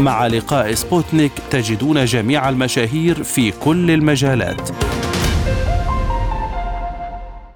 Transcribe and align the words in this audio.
مع 0.00 0.26
لقاء 0.26 0.74
سبوتنيك 0.74 1.32
تجدون 1.50 2.04
جميع 2.04 2.48
المشاهير 2.48 3.22
في 3.22 3.50
كل 3.50 3.90
المجالات. 3.90 4.70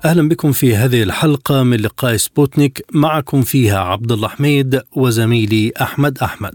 أهلا 0.04 0.28
بكم 0.28 0.52
في 0.52 0.76
هذه 0.76 1.02
الحلقة 1.02 1.62
من 1.62 1.76
لقاء 1.76 2.16
سبوتنيك 2.16 2.84
معكم 2.92 3.42
فيها 3.42 3.78
عبد 3.78 4.12
الله 4.12 4.28
حميد 4.28 4.80
وزميلي 4.92 5.72
أحمد 5.80 6.18
أحمد. 6.18 6.54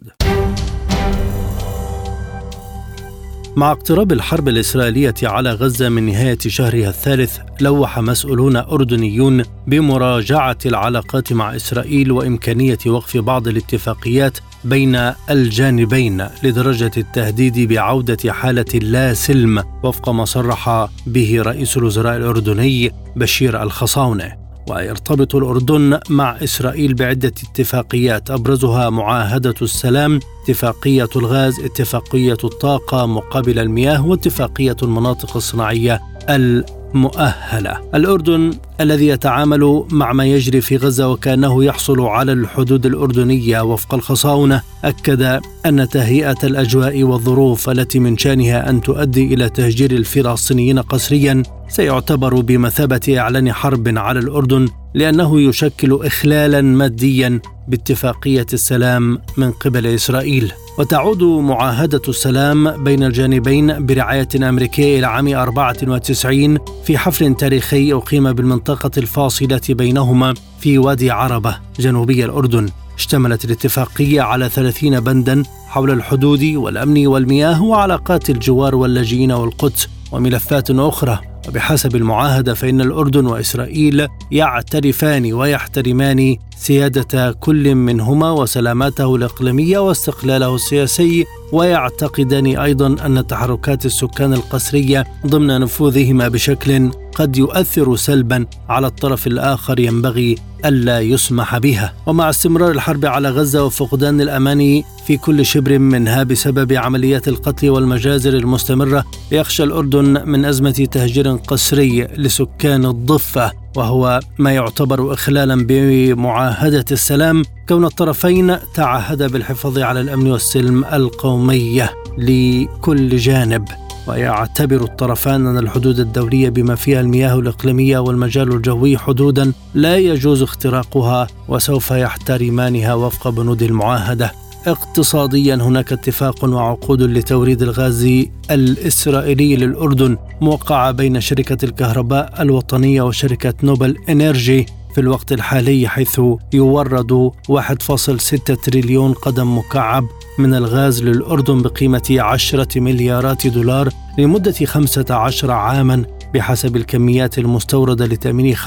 مع 3.55 3.71
اقتراب 3.71 4.11
الحرب 4.11 4.47
الإسرائيلية 4.47 5.13
على 5.23 5.51
غزة 5.51 5.89
من 5.89 6.03
نهاية 6.03 6.37
شهرها 6.47 6.89
الثالث 6.89 7.37
لوح 7.61 7.99
مسؤولون 7.99 8.55
أردنيون 8.55 9.43
بمراجعة 9.67 10.57
العلاقات 10.65 11.33
مع 11.33 11.55
إسرائيل 11.55 12.11
وإمكانية 12.11 12.77
وقف 12.85 13.17
بعض 13.17 13.47
الاتفاقيات 13.47 14.37
بين 14.65 15.11
الجانبين 15.29 16.27
لدرجة 16.43 16.91
التهديد 16.97 17.59
بعودة 17.59 18.33
حالة 18.33 18.65
لا 18.73 19.13
سلم 19.13 19.63
وفق 19.83 20.09
ما 20.09 20.25
صرح 20.25 20.87
به 21.07 21.41
رئيس 21.41 21.77
الوزراء 21.77 22.17
الأردني 22.17 22.91
بشير 23.15 23.63
الخصاونة 23.63 24.43
ويرتبط 24.69 25.35
الأردن 25.35 25.99
مع 26.09 26.37
إسرائيل 26.43 26.93
بعدة 26.93 27.33
اتفاقيات 27.49 28.31
أبرزها 28.31 28.89
معاهدة 28.89 29.55
السلام 29.61 30.19
اتفاقية 30.43 31.09
الغاز 31.15 31.59
اتفاقية 31.59 32.37
الطاقة 32.43 33.05
مقابل 33.05 33.59
المياه 33.59 34.07
واتفاقية 34.07 34.75
المناطق 34.83 35.35
الصناعية 35.35 36.01
المؤهلة. 36.29 37.81
الأردن 37.95 38.53
الذي 38.81 39.07
يتعامل 39.07 39.83
مع 39.91 40.13
ما 40.13 40.25
يجري 40.25 40.61
في 40.61 40.77
غزة 40.77 41.09
وكأنه 41.09 41.63
يحصل 41.63 42.01
على 42.01 42.31
الحدود 42.31 42.85
الأردنية 42.85 43.61
وفق 43.61 43.93
الخصاونة 43.93 44.61
أكد 44.83 45.39
أن 45.65 45.89
تهيئة 45.89 46.37
الأجواء 46.43 47.03
والظروف 47.03 47.69
التي 47.69 47.99
من 47.99 48.17
شأنها 48.17 48.69
أن 48.69 48.81
تؤدي 48.81 49.33
إلى 49.33 49.49
تهجير 49.49 49.91
الفلسطينيين 49.91 50.79
قسريا 50.79 51.43
سيعتبر 51.69 52.41
بمثابة 52.41 53.15
إعلان 53.17 53.53
حرب 53.53 53.97
على 53.97 54.19
الأردن 54.19 54.67
لأنه 54.93 55.41
يشكل 55.41 55.99
إخلالا 56.03 56.61
ماديا 56.61 57.39
باتفاقية 57.67 58.45
السلام 58.53 59.19
من 59.37 59.51
قبل 59.51 59.87
إسرائيل. 59.87 60.51
وتعود 60.77 61.23
معاهدة 61.23 62.01
السلام 62.07 62.83
بين 62.83 63.03
الجانبين 63.03 63.85
برعاية 63.85 64.27
أمريكية 64.35 64.99
إلى 64.99 65.07
عام 65.07 65.27
94 65.27 66.57
في 66.83 66.97
حفل 66.97 67.35
تاريخي 67.35 67.93
أقيم 67.93 68.33
بالمنطقة. 68.33 68.62
الفاصلة 68.97 69.61
بينهما 69.69 70.33
في 70.59 70.77
وادي 70.77 71.11
عربة 71.11 71.57
جنوبي 71.79 72.25
الأردن. 72.25 72.69
اشتملت 72.97 73.45
الاتفاقية 73.45 74.21
على 74.21 74.49
30 74.49 74.99
بندا 74.99 75.43
حول 75.67 75.91
الحدود 75.91 76.43
والأمن 76.43 77.07
والمياه 77.07 77.63
وعلاقات 77.63 78.29
الجوار 78.29 78.75
واللاجئين 78.75 79.31
والقدس 79.31 79.87
وملفات 80.11 80.71
أخرى. 80.71 81.32
وبحسب 81.47 81.95
المعاهدة 81.95 82.53
فإن 82.53 82.81
الأردن 82.81 83.25
وإسرائيل 83.25 84.07
يعترفان 84.31 85.33
ويحترمان 85.33 86.37
سيادة 86.57 87.31
كل 87.31 87.75
منهما 87.75 88.31
وسلاماته 88.31 89.15
الإقليمية 89.15 89.79
واستقلاله 89.79 90.55
السياسي 90.55 91.25
ويعتقدان 91.51 92.45
أيضا 92.45 93.05
أن 93.05 93.27
تحركات 93.27 93.85
السكان 93.85 94.33
القسرية 94.33 95.05
ضمن 95.27 95.59
نفوذهما 95.59 96.27
بشكل 96.27 96.91
قد 97.15 97.37
يؤثر 97.37 97.95
سلبا 97.95 98.45
على 98.69 98.87
الطرف 98.87 99.27
الآخر 99.27 99.79
ينبغي 99.79 100.35
ألا 100.65 100.99
يسمح 100.99 101.57
بها. 101.57 101.93
ومع 102.07 102.29
استمرار 102.29 102.71
الحرب 102.71 103.05
على 103.05 103.29
غزة 103.29 103.65
وفقدان 103.65 104.21
الأمان 104.21 104.83
في 105.07 105.17
كل 105.17 105.45
شبر 105.45 105.79
منها 105.79 106.23
بسبب 106.23 106.73
عمليات 106.73 107.27
القتل 107.27 107.69
والمجازر 107.69 108.33
المستمرة 108.33 109.05
يخشى 109.31 109.63
الأردن 109.63 110.29
من 110.29 110.45
أزمة 110.45 110.87
تهجير 110.91 111.31
قسري 111.31 112.03
لسكان 112.03 112.85
الضفة 112.85 113.51
وهو 113.75 114.19
ما 114.39 114.51
يعتبر 114.51 115.13
إخلالا 115.13 115.65
بمعاهدة 115.67 116.85
السلام 116.91 117.43
كون 117.69 117.85
الطرفين 117.85 118.57
تعهدا 118.73 119.27
بالحفاظ 119.27 119.79
على 119.79 120.01
الأمن 120.01 120.31
والسلم 120.31 120.85
القومية 120.85 121.93
لكل 122.17 123.17
جانب. 123.17 123.65
ويعتبر 124.07 124.83
الطرفان 124.83 125.47
أن 125.47 125.57
الحدود 125.57 125.99
الدولية 125.99 126.49
بما 126.49 126.75
فيها 126.75 127.01
المياه 127.01 127.39
الإقليمية 127.39 127.99
والمجال 127.99 128.51
الجوي 128.53 128.97
حدودا 128.97 129.53
لا 129.73 129.97
يجوز 129.97 130.41
اختراقها 130.41 131.27
وسوف 131.47 131.91
يحترمانها 131.91 132.93
وفق 132.93 133.29
بنود 133.29 133.63
المعاهدة. 133.63 134.42
اقتصاديا 134.67 135.55
هناك 135.55 135.93
اتفاق 135.93 136.45
وعقود 136.45 137.01
لتوريد 137.01 137.61
الغاز 137.61 138.07
الإسرائيلي 138.51 139.55
للأردن 139.55 140.17
موقعة 140.41 140.91
بين 140.91 141.21
شركة 141.21 141.65
الكهرباء 141.65 142.41
الوطنية 142.41 143.01
وشركة 143.01 143.53
نوبل 143.63 143.97
إنرجي 144.09 144.65
في 144.95 145.01
الوقت 145.01 145.31
الحالي 145.31 145.87
حيث 145.87 146.21
يورد 146.53 147.31
1.6 147.49 148.63
تريليون 148.63 149.13
قدم 149.13 149.57
مكعب 149.57 150.07
من 150.39 150.55
الغاز 150.55 151.03
للأردن 151.03 151.61
بقيمة 151.61 152.17
10 152.19 152.67
مليارات 152.79 153.47
دولار 153.47 153.89
لمدة 154.17 154.65
15 154.65 155.51
عاما 155.51 156.05
بحسب 156.33 156.75
الكميات 156.75 157.37
المستوردة 157.37 158.05
لتأمين 158.05 158.55
95% 158.55 158.61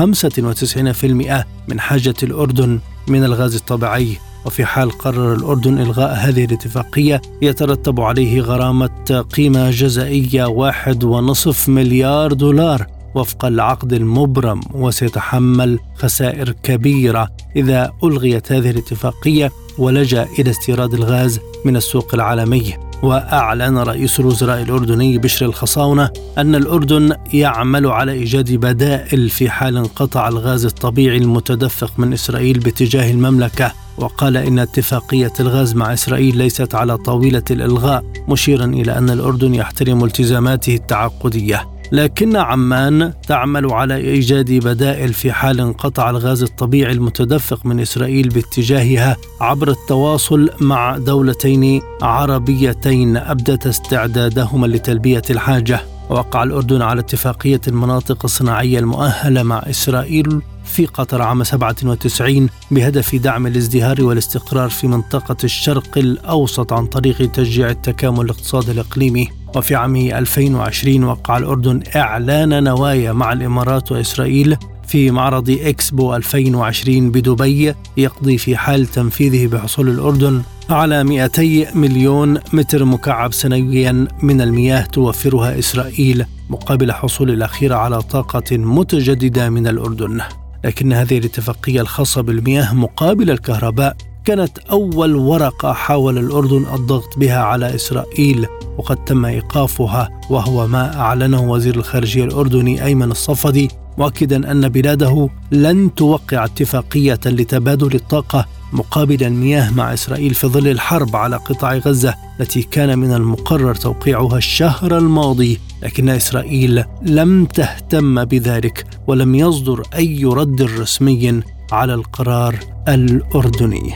من 1.69 1.81
حاجة 1.81 2.15
الأردن 2.23 2.81
من 3.09 3.25
الغاز 3.25 3.55
الطبيعي. 3.55 4.17
وفي 4.47 4.65
حال 4.65 4.91
قرر 4.91 5.33
الأردن 5.34 5.79
إلغاء 5.79 6.15
هذه 6.15 6.45
الاتفاقية 6.45 7.23
يترتب 7.43 8.01
عليه 8.01 8.41
غرامة 8.41 9.25
قيمة 9.37 9.71
جزائية 9.71 10.45
واحد 10.45 11.05
ونصف 11.05 11.69
مليار 11.69 12.33
دولار 12.33 12.87
وفق 13.15 13.45
العقد 13.45 13.93
المبرم 13.93 14.61
وسيتحمل 14.75 15.79
خسائر 15.97 16.51
كبيرة. 16.62 17.29
إذا 17.56 17.93
ألغيت 18.05 18.53
هذه 18.53 18.71
الاتفاقية 18.71 19.53
ولجأ 19.79 20.27
إلى 20.39 20.51
استيراد 20.51 20.95
الغاز 20.95 21.41
من 21.65 21.77
السوق 21.77 22.15
العالمي. 22.15 22.75
وأعلن 23.03 23.79
رئيس 23.79 24.21
الوزراء 24.21 24.62
الأردني 24.62 25.19
بشر 25.19 25.47
الخصاونة 25.47 26.11
أن 26.39 26.55
الأردن 26.55 27.17
يعمل 27.33 27.87
على 27.87 28.12
إيجاد 28.12 28.53
بدائل 28.53 29.31
في 29.31 29.51
حال 29.51 29.77
انقطع 29.77 30.29
الغاز 30.29 30.65
الطبيعي 30.65 31.17
المتدفق 31.17 31.93
من 31.99 32.12
إسرائيل 32.12 32.59
باتجاه 32.59 33.11
المملكة. 33.11 33.86
وقال 33.99 34.37
إن 34.37 34.59
اتفاقية 34.59 35.33
الغاز 35.41 35.75
مع 35.75 35.93
إسرائيل 35.93 36.37
ليست 36.37 36.75
على 36.75 36.99
طاولة 36.99 37.43
الإلغاء 37.51 38.05
مشيرا 38.29 38.65
إلى 38.65 38.99
أن 38.99 39.11
الأردن 39.11 39.55
يحترم 39.55 40.05
التزاماته 40.05 40.75
التعاقدية. 40.75 41.69
لكن 41.93 42.37
عمان 42.37 43.12
تعمل 43.29 43.73
على 43.73 43.97
إيجاد 43.97 44.53
بدائل 44.53 45.12
في 45.15 45.33
حال 45.33 45.61
انقطع 45.61 46.11
الغاز 46.11 46.43
الطبيعي 46.43 46.93
المتدفق 46.93 47.67
من 47.67 47.81
إسرائيل 47.81 48.29
باتجاهها 48.29 49.17
عبر 49.41 49.71
التواصل 49.71 50.51
مع 50.61 50.97
دولتين 50.97 51.83
عربيتين 52.03 53.17
أبدت 53.17 53.67
استعدادهما 53.67 54.67
لتلبية 54.67 55.23
الحاجة. 55.31 55.81
وقع 56.11 56.43
الأردن 56.43 56.82
على 56.82 57.00
اتفاقية 57.00 57.61
المناطق 57.69 58.25
الصناعية 58.25 58.79
المؤهلة 58.79 59.43
مع 59.43 59.58
إسرائيل 59.58 60.43
في 60.64 60.87
قطر 60.87 61.23
عام 61.23 61.44
97 61.44 62.49
بهدف 62.70 63.14
دعم 63.14 63.47
الازدهار 63.47 64.05
والاستقرار 64.05 64.69
في 64.69 64.87
منطقة 64.87 65.37
الشرق 65.44 65.99
الأوسط 65.99 66.73
عن 66.73 66.87
طريق 66.87 67.31
تشجيع 67.32 67.70
التكامل 67.70 68.25
الاقتصادي 68.25 68.73
الإقليمي. 68.73 69.29
وفي 69.56 69.75
عام 69.75 69.97
2020 69.97 71.05
وقع 71.05 71.37
الأردن 71.37 71.82
إعلان 71.97 72.64
نوايا 72.64 73.12
مع 73.12 73.32
الإمارات 73.32 73.93
وإسرائيل 73.93 74.56
في 74.87 75.11
معرض 75.11 75.50
إكسبو 75.50 76.17
2020 76.17 77.11
بدبي 77.11 77.75
يقضي 77.97 78.38
في 78.38 78.56
حال 78.56 78.87
تنفيذه 78.87 79.47
بحصول 79.47 79.88
الأردن. 79.88 80.43
على 80.71 81.05
200 81.05 81.75
مليون 81.75 82.39
متر 82.53 82.85
مكعب 82.85 83.33
سنويا 83.33 84.07
من 84.23 84.41
المياه 84.41 84.83
توفرها 84.83 85.59
إسرائيل 85.59 86.27
مقابل 86.51 86.93
حصول 86.93 87.31
الأخير 87.31 87.73
على 87.73 88.03
طاقة 88.03 88.57
متجددة 88.57 89.51
من 89.51 89.67
الأردن. 89.67 90.21
لكن 90.65 90.93
هذه 90.93 91.19
الاتفاقية 91.19 91.81
الخاصة 91.81 92.21
بالمياه 92.21 92.75
مقابل 92.75 93.31
الكهرباء 93.31 93.97
كانت 94.25 94.59
أول 94.59 95.15
ورقة 95.15 95.73
حاول 95.73 96.19
الأردن 96.19 96.67
الضغط 96.75 97.19
بها 97.19 97.39
على 97.39 97.75
إسرائيل 97.75 98.47
وقد 98.79 99.05
تم 99.05 99.25
إيقافها 99.25 100.21
وهو 100.31 100.67
ما 100.67 101.01
أعلنه 101.01 101.51
وزير 101.51 101.77
الخارجية 101.77 102.25
الأردني 102.25 102.85
أيمن 102.85 103.11
الصفدي 103.11 103.69
مؤكدا 103.99 104.51
أن 104.51 104.69
بلاده 104.69 105.29
لن 105.53 105.95
توقع 105.95 106.45
اتفاقية 106.45 107.21
لتبادل 107.27 107.95
الطاقة 107.95 108.56
مقابل 108.73 109.25
المياه 109.25 109.71
مع 109.71 109.95
إسرائيل 109.95 110.35
في 110.35 110.47
ظل 110.47 110.69
الحرب 110.69 111.17
على 111.17 111.37
قطاع 111.37 111.77
غزة 111.77 112.15
التي 112.41 112.63
كان 112.63 112.99
من 112.99 113.13
المقرر 113.13 113.75
توقيعها 113.75 114.37
الشهر 114.39 114.99
الماضي 114.99 115.61
لكن 115.83 116.09
إسرائيل 116.09 116.85
لم 117.03 117.47
تهتم 117.47 118.25
بذلك 118.25 118.87
ولم 119.07 119.35
يصدر 119.35 119.83
أي 119.95 120.25
رد 120.25 120.63
رسمي 120.63 121.43
على 121.73 121.95
القرار 121.95 122.59
الأردني. 122.89 123.95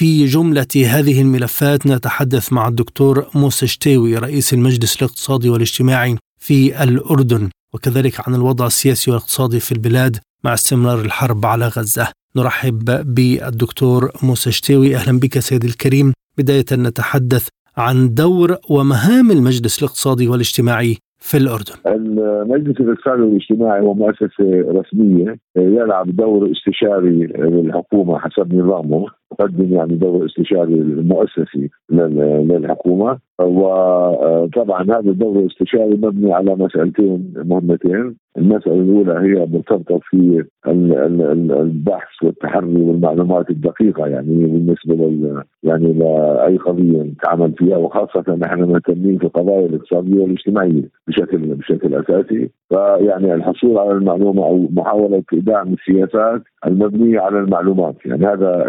في 0.00 0.26
جملة 0.26 0.66
هذه 0.76 1.20
الملفات 1.20 1.86
نتحدث 1.86 2.52
مع 2.52 2.68
الدكتور 2.68 3.26
موسى 3.34 3.66
شتاوي 3.66 4.16
رئيس 4.16 4.54
المجلس 4.54 4.96
الاقتصادي 4.96 5.48
والاجتماعي 5.48 6.16
في 6.38 6.82
الأردن 6.82 7.50
وكذلك 7.74 8.28
عن 8.28 8.34
الوضع 8.34 8.66
السياسي 8.66 9.10
والاقتصادي 9.10 9.60
في 9.60 9.72
البلاد 9.72 10.18
مع 10.44 10.54
استمرار 10.54 11.00
الحرب 11.00 11.46
على 11.46 11.68
غزة. 11.68 12.12
نرحب 12.36 12.84
بالدكتور 13.14 14.10
موسى 14.22 14.52
شتاوي. 14.52 14.96
أهلا 14.96 15.18
بك 15.18 15.38
سيدي 15.38 15.66
الكريم. 15.66 16.12
بداية 16.38 16.64
نتحدث 16.72 17.48
عن 17.76 18.14
دور 18.14 18.56
ومهام 18.70 19.30
المجلس 19.30 19.78
الاقتصادي 19.78 20.28
والاجتماعي 20.28 20.96
في 21.18 21.36
الأردن. 21.36 21.74
المجلس 21.86 22.80
الاقتصادي 22.80 23.22
والاجتماعي 23.22 23.80
هو 23.80 23.94
مؤسسة 23.94 24.44
رسمية 24.50 25.36
يلعب 25.56 26.16
دور 26.16 26.52
استشاري 26.52 27.26
للحكومة 27.26 28.18
حسب 28.18 28.54
نظامه. 28.54 29.06
يقدم 29.32 29.72
يعني 29.74 29.94
دور 29.94 30.26
استشاري 30.26 30.74
مؤسسي 30.84 31.70
للحكومة. 31.90 33.18
وطبعا 33.40 34.82
هذا 34.82 35.10
الدور 35.10 35.38
الاستشاري 35.38 35.94
مبني 35.94 36.32
على 36.32 36.54
مسألتين 36.54 37.32
مهمتين. 37.36 38.16
المسألة 38.38 38.74
الأولى 38.74 39.12
هي 39.12 39.46
مرتبطة 39.46 40.00
في 40.02 40.44
البحث 40.66 42.22
والتحري 42.24 42.82
والمعلومات 42.82 43.50
الدقيقة 43.50 44.06
يعني 44.06 44.46
بالنسبة 44.46 44.94
لل 44.94 45.42
يعني 45.62 45.92
لأي 45.92 46.56
قضية 46.56 47.02
نتعامل 47.02 47.52
فيها. 47.52 47.76
وخاصة 47.76 48.36
نحن 48.36 48.62
مهتمين 48.62 49.18
في 49.18 49.24
القضايا 49.24 49.66
الاقتصادية 49.66 50.22
والاجتماعية 50.22 50.88
بشكل 51.08 51.38
بشكل 51.38 51.94
أساسي. 51.94 52.50
فيعني 52.68 53.34
الحصول 53.34 53.78
على 53.78 53.92
المعلومة 53.92 54.44
أو 54.44 54.68
محاولة 54.70 55.22
دعم 55.32 55.72
السياسات 55.72 56.42
المبنية 56.66 57.20
على 57.20 57.38
المعلومات. 57.38 57.94
يعني 58.04 58.26
هذا 58.26 58.64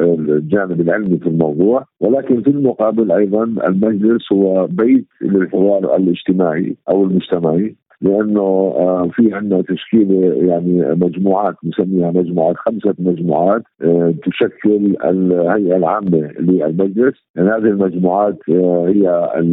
الجانب 0.52 0.82
العلمي 0.82 1.18
في 1.18 1.28
الموضوع 1.28 1.86
ولكن 2.00 2.42
في 2.42 2.50
المقابل 2.50 3.12
أيضا 3.12 3.44
المجلس 3.44 4.32
هو 4.32 4.68
بيت 4.68 5.06
للحوار 5.22 5.96
الاجتماعي 5.96 6.76
أو 6.90 7.04
المجتمعي. 7.04 7.76
لأنه 8.02 8.42
آه، 8.78 9.10
في 9.14 9.34
عندنا 9.34 9.62
تشكيلة 9.62 10.34
يعني 10.34 10.96
مجموعات 10.96 11.56
نسميها 11.64 12.12
مجموعات 12.12 12.56
خمسة 12.58 12.96
مجموعات 13.00 13.62
آه، 13.84 14.14
تشكل 14.26 14.96
الهيئة 15.06 15.76
العامة 15.76 16.32
للمجلس. 16.40 17.16
يعني 17.36 17.50
هذه 17.50 17.58
المجموعات 17.58 18.38
آه، 18.50 18.86
هي 18.88 19.10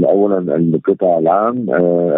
اولا 0.09 0.57
القطاع 0.57 1.19
العام 1.19 1.67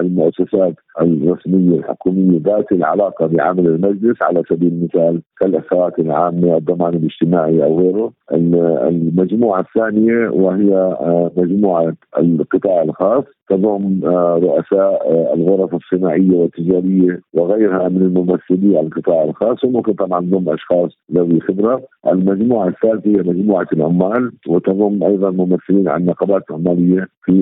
المؤسسات 0.00 0.74
الرسمية 1.00 1.78
الحكومية 1.78 2.40
ذات 2.44 2.72
العلاقة 2.72 3.26
بعمل 3.26 3.66
المجلس 3.66 4.22
على 4.22 4.42
سبيل 4.48 4.68
المثال 4.68 5.22
كالإخوات 5.40 5.98
العامة 5.98 6.56
الضمان 6.56 6.94
الاجتماعي 6.94 7.64
أو 7.64 7.78
غيره. 7.80 8.12
المجموعة 8.32 9.60
الثانية 9.60 10.28
وهي 10.28 10.96
مجموعة 11.36 11.94
القطاع 12.18 12.82
الخاص 12.82 13.24
تضم 13.48 14.00
رؤساء 14.44 15.34
الغرف 15.34 15.74
الصناعية 15.74 16.19
الصناعيه 16.20 16.42
والتجارية 16.42 17.20
وغيرها 17.34 17.88
من 17.88 18.02
الممثلي 18.02 18.80
القطاع 18.80 19.24
الخاص 19.24 19.64
وممكن 19.64 19.92
طبعا 19.92 20.20
ضم 20.20 20.48
أشخاص 20.48 20.90
ذوي 21.12 21.40
خبرة، 21.40 21.82
المجموعة 22.06 22.68
الثالثة 22.68 23.10
هي 23.10 23.16
مجموعة 23.16 23.66
العمال 23.72 24.32
وتضم 24.48 25.02
أيضا 25.04 25.30
ممثلين 25.30 25.88
عن 25.88 26.04
نقابات 26.04 26.42
عمالية 26.50 27.06
في 27.24 27.32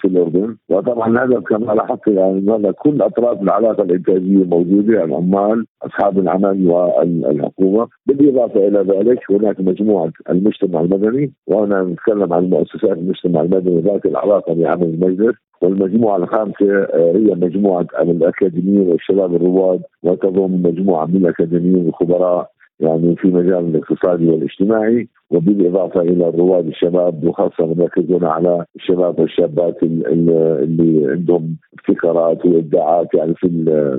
في 0.00 0.08
الأردن، 0.08 0.56
وطبعا 0.70 1.08
الهدف 1.08 1.44
كما 1.44 1.72
لاحظت 1.72 2.08
يعني 2.08 2.72
كل 2.72 3.02
أطراف 3.02 3.42
العلاقة 3.42 3.82
الإنتاجية 3.82 4.44
موجودة 4.44 5.04
العمال، 5.04 5.66
أصحاب 5.82 6.18
العمل 6.18 6.66
والحكومة، 6.66 7.88
بالإضافة 8.06 8.68
إلى 8.68 8.78
ذلك 8.78 9.18
هناك 9.30 9.60
مجموعة 9.60 10.12
المجتمع 10.30 10.80
المدني 10.80 11.32
وأنا 11.46 11.82
نتكلم 11.82 12.32
عن 12.32 12.50
مؤسسات 12.50 12.98
المجتمع 12.98 13.40
المدني 13.40 13.80
ذات 13.80 14.06
العلاقة 14.06 14.54
بعمل 14.54 14.84
المجلس. 14.84 15.36
والمجموعة 15.62 16.16
الخامسة 16.16 16.82
آه، 16.82 17.12
هي 17.16 17.34
مجموعة 17.34 17.86
الاكاديميين 18.10 18.88
والشباب 18.88 19.34
الرواد 19.34 19.82
وتضم 20.02 20.62
مجموعة 20.62 21.06
من 21.06 21.16
الأكاديميين 21.16 21.88
الخبراء 21.88 22.50
يعني 22.80 23.16
في 23.16 23.28
مجال 23.28 23.64
الاقتصادي 23.64 24.28
والاجتماعي 24.28 25.08
وبالإضافة 25.30 26.00
إلى 26.00 26.28
الرواد 26.28 26.66
الشباب 26.66 27.24
وخاصة 27.24 27.74
مركزون 27.74 28.24
على 28.24 28.64
الشباب 28.76 29.20
والشابات 29.20 29.82
اللي 29.82 31.06
عندهم 31.10 31.56
ابتكارات 31.74 32.46
وإبداعات 32.46 33.14
يعني 33.14 33.34
في 33.34 33.48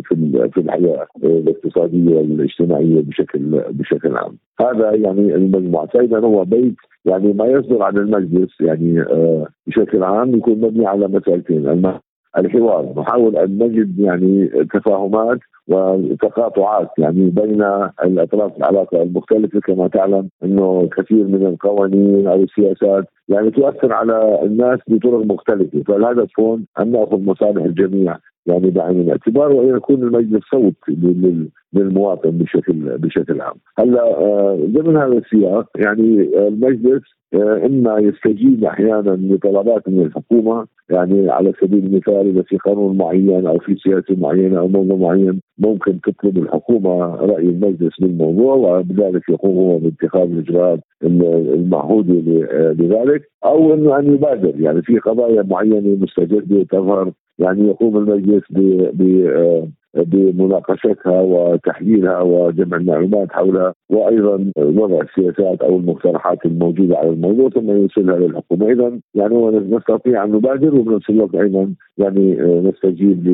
في 0.06 0.50
في 0.54 0.62
الحياة 0.62 1.08
الاقتصادية 1.24 2.16
والاجتماعية 2.16 3.02
بشكل 3.02 3.64
بشكل 3.70 4.18
عام. 4.18 4.38
هذا 4.62 4.96
يعني 4.96 5.36
المجموعة، 5.36 5.86
فاذا 5.86 6.20
هو 6.20 6.46
بيت 6.46 6.76
يعني 7.06 7.34
ما 7.34 7.46
يصدر 7.46 7.84
عن 7.84 7.98
المجلس 7.98 8.62
يعني 8.62 9.02
آه، 9.02 9.48
بشكل 9.68 10.04
عام 10.04 10.36
يكون 10.36 10.62
مبني 10.62 10.88
على 10.88 11.08
مسألتين 11.08 11.68
الحوار. 12.38 12.94
نحاول 12.98 13.38
أن 13.38 13.58
نجد 13.64 14.00
يعني 14.00 14.48
تفاهمات 14.74 15.40
وتقاطعات 15.68 16.90
يعني 16.98 17.30
بين 17.30 17.64
الأطراف 18.04 18.58
العلاقة 18.58 19.04
المختلفة 19.04 19.60
كما 19.60 19.88
تعلم 19.88 20.30
إنه 20.44 20.90
كثير 20.98 21.28
من 21.28 21.46
القوانين 21.46 22.28
أو 22.28 22.44
السياسات 22.44 23.06
يعني 23.30 23.52
تؤثر 23.52 23.94
على 23.94 24.40
الناس 24.44 24.80
بطرق 24.88 25.26
مختلفة 25.26 25.84
فالهدف 25.88 26.40
هون 26.40 26.66
أن 26.80 26.92
نأخذ 26.92 27.22
مصالح 27.22 27.64
الجميع 27.64 28.18
يعني 28.46 28.72
بعين 28.72 29.02
الاعتبار 29.02 29.52
وان 29.52 29.78
يكون 29.78 30.04
المجلس 30.04 30.44
صوت 30.52 30.76
للمواطن 31.74 32.32
بشكل 32.32 32.98
بشكل 32.98 33.42
عام. 33.42 33.56
هلأ 33.80 34.02
آه، 34.02 34.60
ضمن 34.66 34.98
هذا 34.98 35.18
السياق 35.18 35.70
يعني 35.76 36.38
المجلس 36.48 37.04
آه، 37.34 37.66
إما 37.66 38.00
يستجيب 38.00 38.64
أحيانا 38.64 39.10
لطلبات 39.10 39.90
من 39.90 40.02
الحكومة 40.02 40.66
يعني 40.90 41.30
على 41.30 41.54
سبيل 41.62 41.86
المثال 41.86 42.28
إذا 42.28 42.42
في 42.42 42.58
قانون 42.58 42.98
معين 42.98 43.48
أو 43.48 43.60
في 43.60 43.76
سياسة 43.76 44.16
معينة 44.18 44.60
أو 44.60 44.68
موضوع 44.68 44.98
معين 44.98 45.42
ممكن 45.58 46.02
تطلب 46.02 46.38
الحكومة 46.38 47.16
رأي 47.16 47.50
المجلس 47.50 48.00
بالموضوع 48.00 48.56
وبذلك 48.56 49.30
يقوم 49.30 49.58
هو 49.58 49.80
باتخاذ 49.80 50.32
الاجراءات 50.32 50.80
المعهوده 51.04 52.14
لذلك 52.80 53.22
أو 53.46 53.74
إنه 53.74 54.00
أن 54.00 54.14
يبادر. 54.14 54.62
يعني 54.62 54.82
في 54.82 54.98
قضايا 54.98 55.42
معينة 55.42 55.98
مستجدة 56.02 56.64
تظهر 56.64 57.12
يعني 57.40 57.68
يقوم 57.68 57.98
المجلس 57.98 58.44
ب 58.50 59.28
بمناقشتها 59.96 61.22
وتحليلها 61.22 62.22
وجمع 62.22 62.78
المعلومات 62.78 63.32
حولها 63.32 63.74
وأيضا 63.90 64.52
وضع 64.58 65.02
السياسات 65.02 65.62
أو 65.62 65.78
المقترحات 65.78 66.46
الموجودة 66.46 66.98
على 66.98 67.10
الموضوع 67.10 67.50
ثم 67.50 67.72
يرسلها 67.72 68.20
للحكومه، 68.20 68.72
اذا 68.72 69.00
يعني 69.16 69.60
نستطيع 69.60 70.24
أن 70.24 70.32
نبادر 70.32 70.76
وبنفس 70.76 71.10
الوقت 71.10 71.36
أيضا 71.36 71.74
يعني 71.98 72.36
نستجيب 72.42 73.28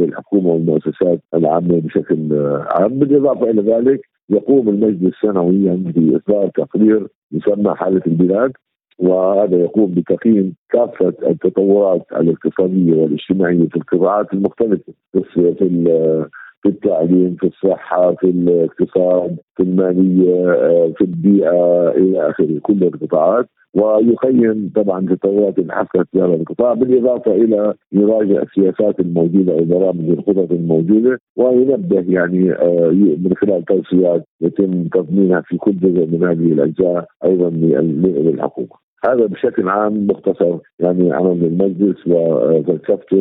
للحكومة 0.00 0.48
والمؤسسات 0.48 1.20
العامة 1.34 1.80
بشكل 1.80 2.28
عام، 2.70 2.88
بالإضافة 2.88 3.50
إلى 3.50 3.62
ذلك 3.62 4.00
يقوم 4.30 4.68
المجلس 4.68 5.14
سنويا 5.22 5.82
بإصدار 5.96 6.48
تقرير 6.48 7.06
يسمى 7.32 7.74
حالة 7.74 8.02
البلاد. 8.06 8.52
وهذا 8.98 9.56
يقوم 9.56 9.94
بتقييم 9.94 10.54
كافة 10.70 11.14
التطورات 11.26 12.06
الاقتصادية 12.12 13.02
والاجتماعية 13.02 13.68
في 13.68 13.76
القطاعات 13.76 14.32
المختلفة 14.32 14.92
في 15.12 15.54
في 16.62 16.68
التعليم 16.68 17.36
في 17.40 17.46
الصحة 17.46 18.14
في 18.14 18.26
الاقتصاد 18.26 19.36
في 19.56 19.62
المالية 19.62 20.56
في 20.96 21.00
البيئة 21.00 21.88
إلى 21.88 22.30
آخره 22.30 22.58
كل 22.62 22.82
القطاعات 22.82 23.46
ويقيم 23.74 24.72
طبعا 24.74 25.06
تطورات 25.06 25.54
حصلت 25.70 26.08
في 26.12 26.18
هذا 26.18 26.34
القطاع 26.34 26.74
بالإضافة 26.74 27.32
إلى 27.32 27.74
يراجع 27.92 28.42
السياسات 28.42 29.00
الموجودة 29.00 29.52
أو 29.52 29.58
البرامج 29.58 30.08
الخطط 30.10 30.52
الموجودة 30.52 31.18
وينبه 31.36 32.04
يعني 32.08 32.52
آه، 32.52 32.90
من 32.92 33.34
خلال 33.36 33.64
توصيات 33.64 34.24
يتم 34.40 34.84
تضمينها 34.84 35.40
في 35.40 35.56
كل 35.56 35.76
جزء 35.76 36.06
من 36.06 36.24
هذه 36.24 36.52
الأجزاء 36.52 37.06
أيضا 37.24 37.50
للحكومة. 37.50 38.87
هذا 39.04 39.26
بشكل 39.26 39.68
عام 39.68 40.06
مختصر 40.06 40.58
يعني 40.80 41.12
عمل 41.12 41.44
المجلس 41.44 41.96
وفلسفته 42.06 43.16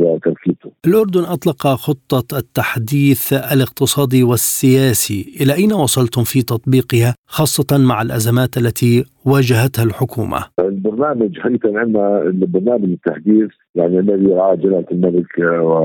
وتركيبته. 0.00 0.70
الأردن 0.86 1.24
أطلق 1.24 1.66
خطة 1.66 2.38
التحديث 2.38 3.32
الاقتصادي 3.32 4.22
والسياسي، 4.22 5.34
إلى 5.40 5.54
أين 5.54 5.72
وصلتم 5.72 6.22
في 6.22 6.42
تطبيقها 6.42 7.14
خاصة 7.26 7.78
مع 7.88 8.02
الأزمات 8.02 8.56
التي 8.56 9.04
واجهتها 9.26 9.84
الحكومة؟ 9.84 10.38
البرنامج 10.60 11.38
حقيقه 11.38 11.78
عندنا 11.78 12.22
البرنامج 12.22 12.90
التحديث 12.90 13.50
يعني 13.74 13.98
الذي 13.98 14.24
يرعاه 14.24 14.54
جلاله 14.54 14.86
الملك 14.92 15.38
و 15.38 15.78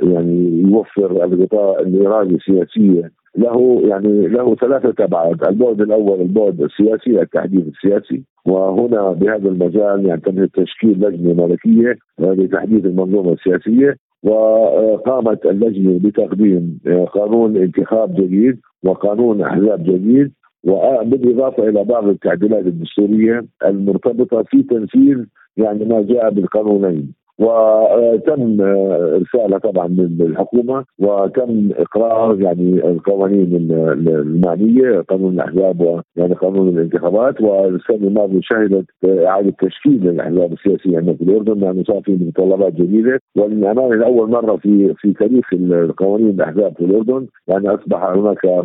يعني 0.00 0.62
يوفر 0.62 1.24
الغطاء 1.24 1.82
الارادي 1.82 2.34
السياسيه 2.34 3.17
له 3.36 3.80
يعني 3.84 4.28
له 4.28 4.54
ثلاثة 4.54 5.04
أبعاد، 5.04 5.44
البعد 5.44 5.80
الأول 5.80 6.20
البعد 6.20 6.60
السياسي 6.60 7.22
التحديث 7.22 7.64
السياسي. 7.66 8.22
وهنا 8.46 9.12
بهذا 9.12 9.48
المجال 9.48 10.06
يعتمد 10.06 10.48
تشكيل 10.48 11.00
لجنة 11.00 11.46
ملكية 11.46 11.98
لتحديث 12.18 12.84
المنظومة 12.84 13.32
السياسية. 13.32 13.96
وقامت 14.22 15.46
اللجنة 15.46 15.98
بتقديم 15.98 16.78
قانون 17.14 17.56
انتخاب 17.56 18.14
جديد 18.14 18.60
وقانون 18.84 19.40
أحزاب 19.40 19.82
جديد. 19.82 20.32
وبالإضافة 20.64 21.68
إلى 21.68 21.84
بعض 21.84 22.08
التعديلات 22.08 22.66
الدستورية 22.66 23.44
المرتبطة 23.66 24.42
في 24.42 24.62
تنفيذ 24.62 25.24
يعني 25.56 25.84
ما 25.84 26.02
جاء 26.02 26.30
بالقانونين. 26.30 27.12
وتم 27.38 28.60
إرسالها 28.60 29.58
طبعا 29.58 29.88
للحكومه 29.88 30.84
وتم 30.98 31.70
إقرار 31.76 32.40
يعني 32.40 32.88
القوانين 32.88 33.70
المعنية 34.08 35.00
قانون 35.00 35.34
الأحزاب 35.34 35.80
ويعني 35.80 36.34
قانون 36.34 36.68
الانتخابات. 36.68 37.40
والسنة 37.40 38.08
الماضية 38.08 38.40
شهدت 38.42 38.86
إعادة 39.04 39.54
تشكيل 39.60 40.08
الأحزاب 40.08 40.52
السياسية 40.52 40.96
عندنا 40.96 41.14
في 41.14 41.22
الأردن 41.22 41.60
لأنه 41.60 41.82
صار 41.82 42.00
في 42.04 42.12
متطلبات 42.12 42.74
جديدة. 42.74 43.20
وللأمانة 43.36 43.94
لأول 43.94 44.30
مرة 44.30 44.56
في 44.56 44.94
في 44.98 45.12
تاريخ 45.12 45.52
القوانين 45.52 46.30
الأحزاب 46.30 46.72
في 46.76 46.84
الأردن. 46.84 47.26
يعني 47.48 47.68
أصبح 47.68 48.02
هناك 48.04 48.64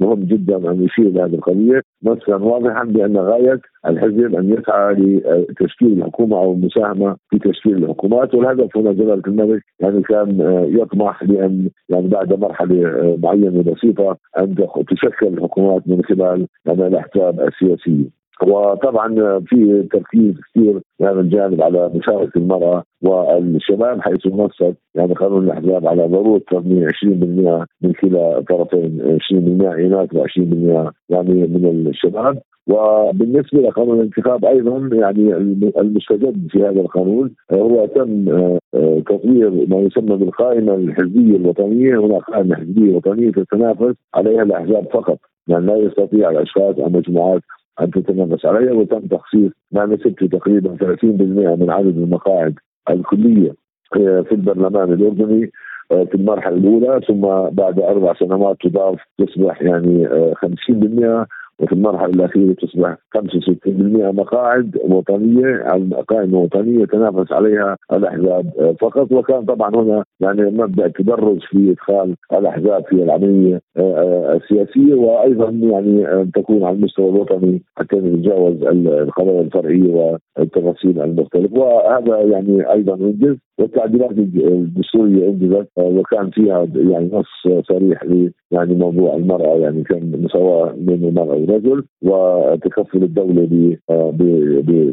مهم 0.00 0.20
جدا 0.20 0.70
أن 0.70 0.82
يشير 0.82 1.10
لهذه 1.10 1.34
القضية. 1.34 1.80
نصا 2.04 2.36
واضحا 2.36 2.84
بأن 2.84 3.16
غاية 3.16 3.60
الحزب 3.86 4.34
أن 4.34 4.52
يسعى 4.52 4.94
لتشكيل 4.94 5.92
الحكومة 5.92 6.38
أو 6.38 6.52
المساهمة 6.52 7.16
في 7.30 7.38
تشكيل 7.38 7.76
الحكومات 8.12 8.34
والهدف 8.34 8.76
هنا 8.76 8.92
جلالة 8.92 9.22
الملك 9.26 9.62
يعني 9.80 10.02
كان 10.02 10.40
آه، 10.40 10.66
يطمح 10.68 11.24
بأن 11.24 11.68
يعني 11.88 12.08
بعد 12.08 12.32
مرحلة 12.32 12.88
آه، 12.88 13.16
معينة 13.22 13.62
بسيطة 13.62 14.16
أن 14.38 14.54
تشكل 14.88 15.26
الحكومات 15.26 15.82
من 15.88 16.02
خلال 16.04 16.46
يعني 16.66 16.86
الأحزاب 16.86 17.40
السياسية. 17.40 18.22
وطبعا 18.42 19.08
في 19.46 19.88
تركيز 19.92 20.34
كثير 20.34 20.80
في 20.98 21.04
هذا 21.04 21.20
الجانب 21.20 21.62
على 21.62 21.90
مشاركة 21.94 22.38
المرأة 22.38 22.82
والشباب 23.02 24.00
حيث 24.00 24.26
نصت 24.26 24.76
يعني 24.94 25.14
قانون 25.14 25.44
الأحزاب 25.44 25.86
على 25.86 26.06
ضرورة 26.06 26.42
تضمين 26.50 26.88
20% 26.88 27.66
من 27.82 27.92
كلا 27.92 28.44
طرفين 28.48 29.18
20% 29.30 29.34
اناث 29.34 30.08
و20% 30.14 30.92
يعني 31.08 31.34
من 31.34 31.86
الشباب 31.86 32.38
وبالنسبة 32.66 33.60
لقانون 33.60 34.00
الانتخاب 34.00 34.44
أيضا 34.44 34.90
يعني 34.92 35.36
المستجد 35.80 36.46
في 36.50 36.58
هذا 36.58 36.80
القانون 36.80 37.30
هو 37.52 37.86
تم 37.86 38.28
آه، 38.74 39.00
تطوير 39.06 39.50
ما 39.50 39.76
يسمى 39.76 40.16
بالقائمة 40.16 40.74
الحزبية 40.74 41.36
الوطنية. 41.36 42.00
هناك 42.00 42.22
قائمة 42.22 42.56
حزبية 42.56 42.96
وطنية 42.96 43.30
تتنافس 43.30 43.94
عليها 44.14 44.42
الأحزاب 44.42 44.86
فقط 44.92 45.18
يعني 45.48 45.66
لا 45.66 45.76
يستطيع 45.76 46.30
الأشخاص 46.30 46.78
أو 46.78 46.88
مجموعات 46.88 47.42
أن 47.80 47.90
تتنافس 47.90 48.46
عليها. 48.46 48.72
وتم 48.72 49.00
تخصيص 49.00 49.52
ما 49.72 49.86
نسبته 49.86 50.26
تقريبا 50.26 50.76
30% 50.76 51.56
من 51.56 51.70
عدد 51.70 51.96
المقاعد 51.96 52.54
الكلية 52.90 53.54
آه، 53.96 54.20
في 54.20 54.32
البرلمان 54.32 54.92
الأردني 54.92 55.50
آه، 55.92 56.04
في 56.04 56.14
المرحلة 56.14 56.56
الأولى. 56.56 57.00
ثم 57.08 57.20
بعد 57.50 57.80
أربع 57.80 58.14
سنوات 58.14 58.56
تضاف 58.60 58.98
تصبح 59.18 59.62
يعني 59.62 60.08
50% 60.34 61.26
وفي 61.62 61.72
المرحلة 61.72 62.10
الأخيرة 62.10 62.52
تصبح 62.52 62.96
65% 63.16 64.12
مقاعد 64.12 64.78
وطنية 64.84 65.64
قائمه 66.08 66.38
وطنيه 66.38 66.82
يتنافس 66.82 67.32
عليها 67.32 67.76
الأحزاب 67.92 68.76
فقط. 68.80 69.12
وكان 69.12 69.44
طبعا 69.44 69.70
هنا 69.74 70.04
يعني 70.20 70.42
مبدأ 70.42 70.88
تدرج 70.88 71.40
في 71.50 71.70
إدخال 71.70 72.14
الأحزاب 72.32 72.84
في 72.88 73.02
العملية 73.02 73.60
آه، 73.76 73.80
آه، 73.80 74.36
السياسية 74.36 74.94
وأيضا 74.94 75.50
يعني 75.50 76.12
أن 76.12 76.30
تكون 76.32 76.64
على 76.64 76.76
المستوى 76.76 77.08
الوطني 77.08 77.62
حتى 77.76 77.96
نتجاوز 77.96 78.62
القضايا 78.62 79.40
الفرعية 79.40 80.18
والتفاصيل 80.36 81.02
المختلفة. 81.02 81.58
وهذا 81.58 82.20
يعني 82.20 82.72
أيضا 82.72 82.94
أنجز 82.94 83.36
والتعديلات 83.58 84.10
الدستورية 84.10 85.28
أنجزت 85.28 85.68
آه، 85.78 85.82
وكان 85.82 86.30
فيها 86.30 86.66
يعني 86.74 87.10
نص 87.12 87.64
صريح 87.68 88.04
يعني 88.50 88.74
موضوع 88.74 89.14
المرأة 89.14 89.58
يعني 89.58 89.82
كان 89.82 90.22
مساواة 90.24 90.74
بين 90.76 91.04
المرأة 91.04 91.34
والرجل 91.52 91.84
وتكفل 92.02 93.02
الدولة 93.02 93.76
آه، 93.90 94.12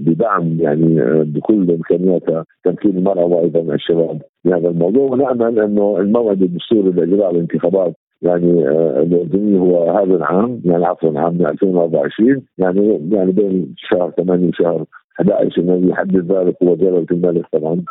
بدعم 0.06 0.58
يعني 0.60 1.02
آه، 1.02 1.24
بكل 1.28 1.72
امكانياتها 1.72 2.46
تمكين 2.64 2.98
المرأة 2.98 3.26
وأيضا 3.26 3.74
الشباب 3.74 4.22
بهذا 4.46 4.70
الموضوع. 4.70 5.12
ونأمل 5.12 5.60
إنه 5.60 5.98
الموعد 6.00 6.42
الدستوري 6.42 6.92
لإجراء 6.92 7.32
الانتخابات 7.32 7.94
يعني 8.22 8.70
الاردني 9.00 9.60
هو 9.60 9.90
هذا 9.90 10.16
العام 10.16 10.62
يعني 10.66 10.86
عفوا 10.86 11.20
عام 11.20 11.46
2024 11.46 12.42
يعني 12.58 13.10
يعني 13.12 13.32
بين 13.32 13.74
شهر 13.78 14.12
8 14.12 14.48
وشهر 14.48 14.86
11 15.22 15.62
الذي 15.62 15.90
يحدد 15.90 16.32
ذلك 16.32 16.56
هو 16.64 16.76
جلاله 16.76 17.06
الملك 17.12 17.46
طبعا 17.52 17.82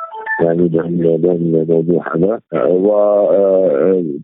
يعني 0.45 0.69
بين 0.69 1.57
الموضوع 1.57 2.17
هذا. 2.17 2.41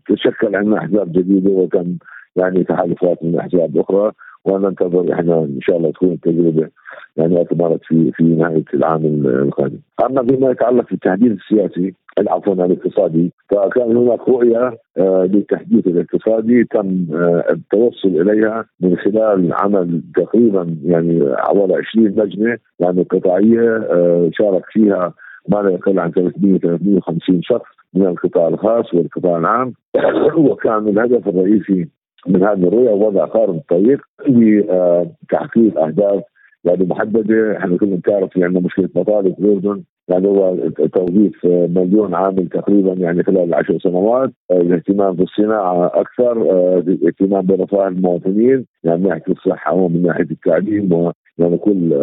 وتشكل 0.05 0.55
عندنا 0.55 0.77
أحزاب 0.77 1.11
جديدة 1.11 1.51
وتم 1.51 1.97
يعني 2.35 2.63
تحالفات 2.63 3.23
من 3.23 3.39
أحزاب 3.39 3.77
أخرى. 3.77 4.11
وننتظر 4.45 5.13
إحنا 5.13 5.39
إن 5.39 5.59
شاء 5.61 5.77
الله 5.77 5.91
تكون 5.91 6.11
التجربة 6.11 6.69
يعني 7.17 7.41
اثمرت 7.41 7.79
في 7.83 8.11
في 8.11 8.23
نهاية 8.23 8.63
العام 8.73 9.05
القادم. 9.25 9.79
أما 10.05 10.23
فيما 10.23 10.51
يتعلق 10.51 10.89
بالتحديث 10.89 11.31
السياسي 11.31 11.93
عفوا 12.27 12.53
الاقتصادي 12.53 13.31
فكان 13.49 13.97
هناك 13.97 14.29
رؤية 14.29 14.77
آه، 14.97 15.23
للتحديث 15.23 15.87
الاقتصادي 15.87 16.63
تم 16.63 17.05
آه، 17.13 17.43
التوصل 17.49 18.07
إليها 18.07 18.65
من 18.81 18.97
خلال 18.97 19.53
عمل 19.53 20.01
تقريبا 20.15 20.77
يعني 20.83 21.35
حوالي 21.37 21.75
20 21.75 22.05
لجنة 22.05 22.57
يعني 22.79 23.03
قطاعية 23.03 23.77
آه، 23.77 24.29
شارك 24.33 24.63
فيها 24.71 25.13
ما 25.49 25.57
لا 25.57 25.69
يقل 25.69 25.99
عن 25.99 26.11
300 26.11 26.59
350 26.59 27.41
شخص 27.41 27.69
من 27.93 28.07
القطاع 28.07 28.47
الخاص 28.47 28.93
والقطاع 28.93 29.37
العام 29.37 29.73
وكان 30.49 30.87
الهدف 30.87 31.27
الرئيسي 31.27 31.87
من 32.27 32.43
هذه 32.43 32.67
الرؤية 32.67 32.91
وضع 32.91 33.27
خارطه 33.27 33.57
الطريق 33.57 34.01
لتحقيق 34.27 35.79
أهداف 35.79 36.23
يعني 36.63 36.85
محددة. 36.85 37.57
إحنا 37.57 37.77
كلنا 37.77 37.95
بتعرف 37.95 38.29
في 38.29 38.43
عندنا 38.43 38.59
مشكلة 38.59 38.89
مطالب 38.95 39.35
الاردن 39.39 39.83
يعني 40.07 40.27
هو 40.27 40.55
توظيف 40.93 41.45
مليون 41.45 42.13
عامل 42.13 42.47
تقريبا 42.47 42.93
يعني 42.93 43.23
خلال 43.23 43.53
عشر 43.53 43.79
سنوات. 43.79 44.29
الاهتمام 44.51 45.13
بالصناعة 45.13 45.85
أكثر 45.85 46.41
الاهتمام 46.79 47.45
برفاه 47.45 47.87
المواطنين 47.87 48.65
يعني 48.83 48.97
من 49.01 49.07
ناحية 49.07 49.23
الصحة 49.29 49.73
ومن 49.73 50.01
ناحية 50.01 50.27
التعليم 50.31 50.93
ويعني 50.93 51.57
كل 51.57 51.93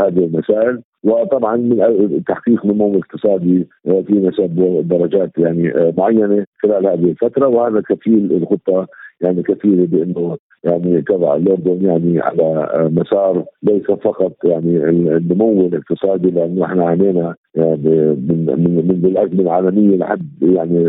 هذه 0.00 0.24
المسائل. 0.24 0.82
وطبعا 1.04 1.56
من 1.56 2.24
تحقيق 2.28 2.66
نمو 2.66 2.98
اقتصادي 2.98 3.68
في 3.84 4.14
نسب 4.14 4.84
درجات 4.88 5.30
يعني 5.38 5.92
معينة 5.98 6.44
خلال 6.62 6.86
هذه 6.86 7.04
الفترة. 7.10 7.48
وهذا 7.48 7.80
كفيل 7.80 8.32
الخطة 8.32 8.86
يعني 9.20 9.42
كفيله 9.42 9.86
بأنه 9.86 10.36
يعني 10.64 11.02
تضع 11.02 11.36
الاردن 11.36 11.84
يعني 11.84 12.20
على 12.20 12.68
مسار 12.92 13.44
ليس 13.62 13.84
فقط 13.86 14.32
يعني 14.44 14.76
النمو 14.88 15.66
الاقتصادي 15.66 16.30
لأنه 16.30 16.64
إحنا 16.64 16.84
عانينا 16.84 17.34
يعني 17.54 17.90
من 18.28 18.46
من 18.88 19.04
الأزمة 19.04 19.42
العالمية 19.42 19.96
لحد 19.96 20.28
يعني 20.42 20.88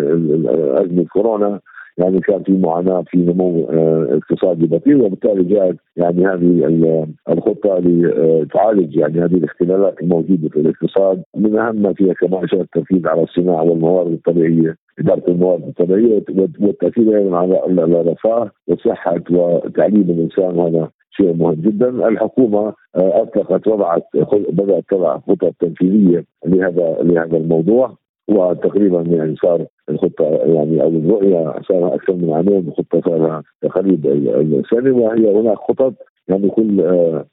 أزمة 0.82 1.06
كورونا. 1.14 1.60
يعني 1.98 2.20
كان 2.20 2.44
في 2.44 2.52
معاناة 2.52 3.04
في 3.08 3.18
نمو 3.18 3.70
آه، 3.70 4.08
اقتصادي 4.12 4.66
بطيء 4.66 5.06
وبالتالي 5.06 5.44
جاءت 5.44 5.76
يعني 5.98 6.26
هذه 6.26 7.08
الخطة 7.30 7.80
لتعالج 7.80 8.96
يعني 8.96 9.20
هذه 9.20 9.36
الاختلالات 9.36 10.02
الموجودة 10.02 10.50
في 10.50 10.60
الاقتصاد. 10.60 11.24
من 11.38 11.60
أهم 11.60 11.76
ما 11.76 11.94
فيها 11.94 12.14
كمان 12.14 12.44
التركيز 12.54 13.06
على 13.06 13.24
الصناعة 13.24 13.64
والموارد 13.64 14.12
الطبيعية 14.12 14.76
إدارة 15.00 15.24
الموارد 15.28 15.64
الطبيعية 15.64 16.24
والتاكيد 16.60 17.14
أيضا 17.14 17.38
على 17.38 17.84
الرفاه 17.84 18.52
وصحه 18.68 19.24
وتعليم 19.32 20.10
الإنسان 20.10 20.60
وهذا 20.60 20.90
شيء 21.12 21.34
مهم 21.34 21.54
جدا. 21.54 22.08
الحكومة 22.08 22.74
آه، 22.96 23.22
أطلقت 23.22 23.68
وضعت 23.68 24.04
بدأت 24.50 24.84
تضع 24.90 25.18
خطط 25.18 25.54
تنفيذية 25.60 26.26
لهذا 26.46 26.98
لهذا 27.02 27.38
الموضوع. 27.38 27.98
وتقريبا 28.30 29.02
يعني 29.02 29.36
صار 29.36 29.66
الخطة 29.90 30.26
يعني 30.26 30.84
أو 30.84 30.88
الرؤية 30.88 31.62
صار 31.68 31.96
أكثر 31.96 32.14
من 32.14 32.34
عامين 32.34 32.68
الخطه 32.68 33.02
صار 33.02 33.42
قريب 33.70 34.06
السنة 34.06 34.98
وهي 34.98 35.40
هناك 35.40 35.58
خطط. 35.58 35.94
يعني 36.28 36.50
كل 36.50 36.82
آه، 36.82 37.26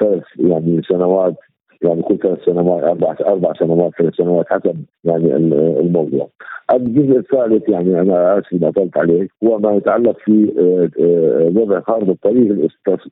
ثلاث 0.00 0.22
يعني 0.38 0.82
سنوات 0.88 1.34
يعني 1.82 2.02
ثلاث 2.22 2.38
سنوات 2.44 2.84
أربع 2.84 3.16
أربع 3.20 3.52
سنوات 3.52 3.92
ثلاث 3.98 4.14
سنوات 4.14 4.46
حسب 4.48 4.76
يعني 5.04 5.36
الموضوع. 5.80 6.28
الجزء 6.74 7.18
الثالث 7.18 7.68
يعني 7.68 8.00
أنا 8.00 8.38
آسف 8.38 8.52
إذا 8.52 8.68
اطلت 8.68 8.96
عليك 8.96 9.30
هو 9.44 9.58
ما 9.58 9.72
يتعلق 9.72 10.18
في 10.18 10.52
آه، 10.58 11.02
آه، 11.02 11.60
وضع 11.60 11.80
خارطه 11.80 12.10
الطريق 12.10 12.68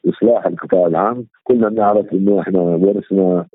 إصلاح 0.09 0.47
القطاع 0.47 0.87
العام، 0.87 1.27
كلنا 1.45 1.69
نعرف 1.69 2.13
إنه 2.13 2.41
إحنا 2.41 2.61
ورثنا 2.61 3.47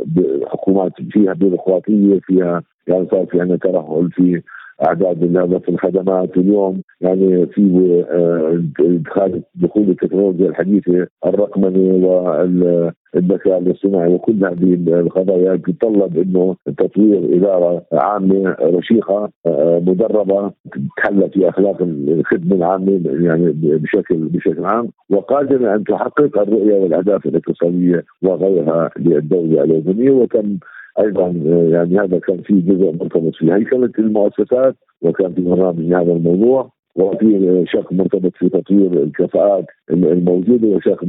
حكومات 0.48 0.92
فيها 1.12 1.34
بيروقراطية 1.34 2.20
فيها 2.20 2.64
يعني 2.88 3.08
صار 3.12 3.26
في 3.26 3.42
عندنا 3.42 3.58
ترهل 3.58 4.12
في 4.12 4.42
أعداد 4.88 5.60
في 5.66 5.70
الخدمات 5.70 6.38
اليوم. 6.38 6.82
يعني 7.02 7.46
في 7.46 8.04
آه، 8.12 8.64
إدخال 8.80 9.42
دخول 9.56 9.90
التكنولوجيا 9.90 10.48
الحديثة 10.50 11.08
الرقمنة 11.26 12.08
والذكاء 12.08 13.58
الاصطناعي 13.58 14.14
وكل 14.14 14.46
هذه 14.46 14.74
القضايا 15.00 15.56
تتطلب 15.56 16.18
إنه 16.18 16.56
تطوير 16.78 17.38
إدارة 17.38 17.86
عامة 17.94 18.56
رشيقة 18.62 19.30
آه، 19.46 19.82
مدربة 19.88 20.52
تتحلى 20.72 21.30
في 21.30 21.50
أخلاق 21.50 21.82
الخدمة 21.82 22.56
العامة 22.56 23.02
يعني 23.06 23.52
بشكل 23.56 24.18
بشكل 24.18 24.66
عام. 24.66 24.90
وقادرة 25.10 25.76
أن 25.76 25.84
تحقق 25.84 26.40
الرؤية 26.40 26.80
والأهداف 26.80 27.26
الاقتصادية 27.26 28.04
وغيرها 28.22 28.90
للدولة 29.00 29.64
الأردنية. 29.64 30.12
وتم 30.12 30.58
أيضا 31.00 31.28
يعني 31.72 32.00
هذا 32.00 32.20
كان 32.20 32.42
في 32.42 32.62
جزء 32.62 32.92
مرتبط 32.92 33.36
في 33.36 33.54
هيكله 33.54 33.92
المؤسسات 34.00 34.76
وكان 35.02 35.34
في 35.34 35.42
برنامج 35.42 35.80
لهذا 35.80 36.12
الموضوع. 36.12 36.79
وفي 36.96 37.64
شق 37.68 37.94
مرتبط 37.94 38.32
في 38.36 38.50
تطوير 38.50 39.04
الكفاءات 39.04 39.66
الموجودة 39.92 40.68
وشق 40.68 41.04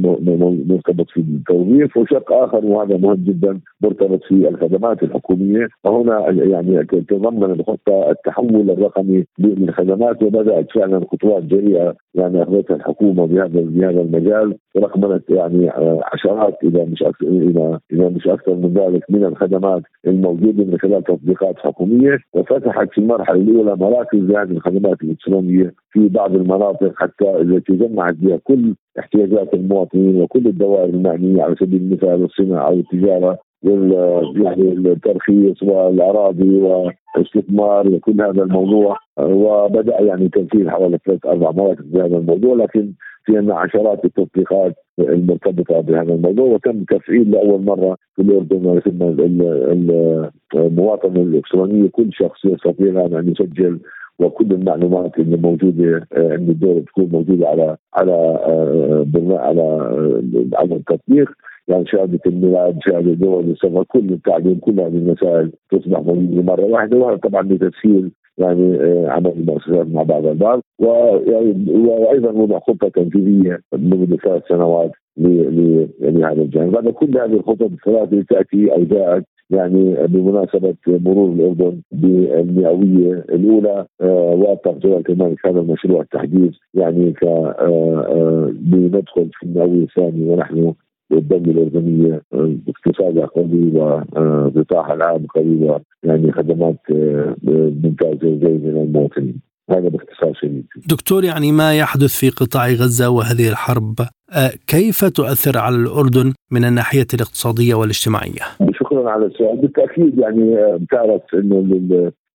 مرتبط 0.69 1.09
في 1.09 1.19
التوظيف 1.19 1.97
وشق 1.97 2.33
آخر 2.33 2.65
وهذا 2.65 2.97
مهم 2.97 3.15
جدا 3.15 3.59
مرتبط 3.81 4.23
في 4.23 4.49
الخدمات 4.49 5.03
الحكومية. 5.03 5.67
وهنا 5.83 6.29
يعني 6.29 6.83
تضمن 6.85 7.51
الخطة 7.51 8.11
التحول 8.11 8.69
الرقمي 8.69 9.25
للخدمات 9.39 10.23
وبدأت 10.23 10.71
فعلا 10.71 11.01
خطوات 11.11 11.43
جريئة 11.43 11.95
يعني 12.15 12.43
أخذتها 12.43 12.75
الحكومة 12.75 13.25
بهذا 13.25 13.61
بهذا 13.61 14.01
المجال. 14.01 14.55
ورقمنت 14.75 15.29
يعني 15.29 15.69
عشرات 16.13 16.57
إذا 16.63 16.85
مش 16.85 17.03
أكثر 17.03 17.27
اذا 17.27 17.79
إذا 17.93 18.09
مش 18.09 18.27
أكثر 18.27 18.55
من 18.55 18.73
ذلك 18.73 19.03
من 19.09 19.23
الخدمات 19.25 19.81
الموجودة 20.07 20.63
من 20.63 20.77
خلال 20.79 21.03
تطبيقات 21.03 21.59
حكومية. 21.59 22.17
وفتحت 22.33 22.89
في 22.91 22.97
المرحلة 22.97 23.41
الأولى 23.41 23.75
مراكز 23.75 24.19
لهذه 24.19 24.51
الخدمات 24.51 25.01
الإلكترونية. 25.03 25.70
في 25.91 26.07
بعض 26.07 26.35
المناطق 26.35 26.93
حتى 26.95 27.41
التي 27.41 27.73
جمعت 27.73 28.13
بها 28.13 28.39
كل 28.43 28.75
احتياجات 28.99 29.53
المواطنين 29.53 30.21
وكل 30.21 30.47
الدوائر 30.47 30.89
المعنية 30.89 31.43
على 31.43 31.55
سبيل 31.59 31.81
المثال 31.81 32.23
الصناعة 32.23 32.67
أو 32.67 32.73
التجارة 32.73 33.37
يعني 33.63 34.71
الترخيص 34.71 35.63
والأراضي 35.63 36.61
والاستثمار 36.61 37.87
وكل 37.87 38.21
هذا 38.21 38.43
الموضوع 38.43 38.97
وبدأ 39.19 40.01
يعني 40.01 40.29
تنفيذ 40.29 40.69
حوالي 40.69 40.97
ثلاث 41.05 41.25
أربع 41.25 41.51
مراكز 41.51 41.85
بهذا 41.85 42.17
الموضوع 42.17 42.55
لكن 42.55 42.91
في 43.25 43.37
عندنا 43.37 43.55
عشرات 43.55 44.05
التطبيقات 44.05 44.73
المرتبطة 44.99 45.81
بهذا 45.81 46.13
الموضوع 46.13 46.45
وتم 46.45 46.83
تفعيل 46.83 47.31
لأول 47.31 47.65
مرة 47.65 47.97
في 48.15 48.21
الأردن 48.21 48.81
المواطنه 50.55 51.21
الإلكترونية. 51.21 51.89
كل 51.89 52.09
شخص 52.13 52.45
يستطيع 52.45 53.05
أن 53.05 53.27
يسجل 53.31 53.79
وكل 54.21 54.51
المعلومات 54.51 55.19
اللي 55.19 55.37
موجودة 55.37 56.07
آه، 56.13 56.33
عند 56.33 56.49
الدولة 56.49 56.81
تكون 56.81 57.09
موجودة 57.11 57.47
على 57.47 57.77
على 57.93 58.11
آه، 58.11 59.05
على 59.31 59.61
آه، 59.61 60.21
على 60.53 60.75
التطبيق. 60.75 61.31
يعني 61.67 61.85
شهاده 61.87 62.19
الميلاد، 62.25 62.79
شهاده 62.89 63.13
دول 63.13 63.49
السفر، 63.49 63.83
كل 63.83 64.13
التعليم، 64.13 64.59
كل 64.59 64.79
هذه 64.79 64.87
المسائل 64.97 65.51
تصبح 65.71 65.99
موجوده 65.99 66.41
مره 66.41 66.65
واحدة. 66.65 66.97
وهذا 66.97 67.17
طبعا 67.17 67.41
بتسهيل 67.41 68.11
يعني 68.41 68.77
عمل 69.07 69.31
المؤسسات 69.37 69.87
مع 69.87 70.03
بعض 70.03 70.25
البعض. 70.25 70.61
وأيضا 70.79 72.31
وضع 72.31 72.59
خطه 72.59 72.87
تنفيذيه 72.87 73.59
منذ 73.73 74.15
ثلاث 74.15 74.43
سنوات 74.49 74.91
لهذا 75.17 76.41
الجانب، 76.41 76.77
هذا 76.77 76.91
كل 76.91 77.17
هذه 77.17 77.33
الخطط 77.33 77.71
الثلاثة 77.71 78.23
تأتي 78.29 78.73
أو 78.73 78.83
جاءت 78.83 79.23
يعني 79.51 80.07
بمناسبة 80.07 80.75
مرور 80.87 81.31
الأردن 81.31 81.81
بالمئوية 81.91 83.13
الأولى 83.13 83.85
آه، 84.01 84.35
وتقدير 84.35 85.01
كمان 85.01 85.35
هذا 85.45 85.59
المشروع 85.59 86.01
التحديث 86.01 86.53
يعني 86.73 87.11
ك 87.13 87.23
آه، 87.23 88.53
في 89.39 89.43
المئوية 89.43 89.83
الثانية 89.83 90.31
ونحن 90.31 90.73
الدولة 91.17 91.51
الأردنية 91.51 92.21
باقتصادها 92.31 93.25
قوي 93.25 93.71
وقطاعها 93.71 94.93
العام 94.93 95.25
قوي 95.25 95.79
يعني 96.03 96.31
خدمات 96.31 96.79
آه، 96.91 97.35
ممتازة 97.83 98.27
وجيدة 98.27 98.49
للمواطنين 98.49 99.41
هذا 99.69 99.89
باختصار 99.89 100.33
شديد. 100.33 100.65
دكتور 100.89 101.23
يعني 101.23 101.51
ما 101.51 101.77
يحدث 101.77 102.19
في 102.19 102.29
قطاع 102.29 102.67
غزة 102.67 103.09
وهذه 103.09 103.49
الحرب 103.49 103.95
كيف 104.67 105.05
تؤثر 105.05 105.57
على 105.57 105.75
الأردن 105.75 106.33
من 106.51 106.65
الناحية 106.65 107.07
الاقتصادية 107.13 107.75
والاجتماعية؟ 107.75 108.45
شكرا 108.73 109.09
على 109.09 109.25
السؤال. 109.25 109.57
بالتأكيد 109.57 110.19
يعني 110.19 110.57
آه، 110.57 110.77
بتعرف 110.81 111.21
إنه 111.33 111.61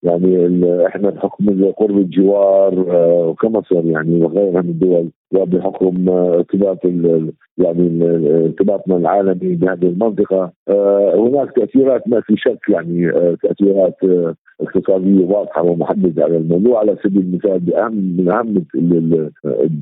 يعني 0.06 0.86
إحنا 0.86 1.10
بحكم 1.10 1.72
قرب 1.72 1.98
الجوار 1.98 2.86
آه، 2.90 3.26
وكمصر 3.28 3.84
يعني 3.84 4.22
وغيرها 4.22 4.62
من 4.62 4.68
الدول 4.68 5.10
وبحكم 5.34 6.08
آه، 6.08 6.34
ارتباط 6.34 6.84
يعني 7.58 8.04
ارتباطنا 8.44 8.96
العالمي 8.96 9.54
بهذه 9.54 9.86
المنطقة. 9.86 10.52
هناك 11.14 11.52
تأثيرات 11.56 12.08
ما 12.08 12.20
في 12.20 12.34
شك 12.36 12.58
يعني 12.68 13.12
تأثيرات 13.42 13.96
اقتصادية 14.60 15.24
واضحة 15.24 15.62
ومحددة 15.62 16.24
على 16.24 16.36
الموضوع 16.36 16.78
على 16.78 16.96
سبيل 17.04 17.20
المثال 17.20 17.60
باهم 17.60 17.94
من 17.94 18.30
أهم 18.30 18.64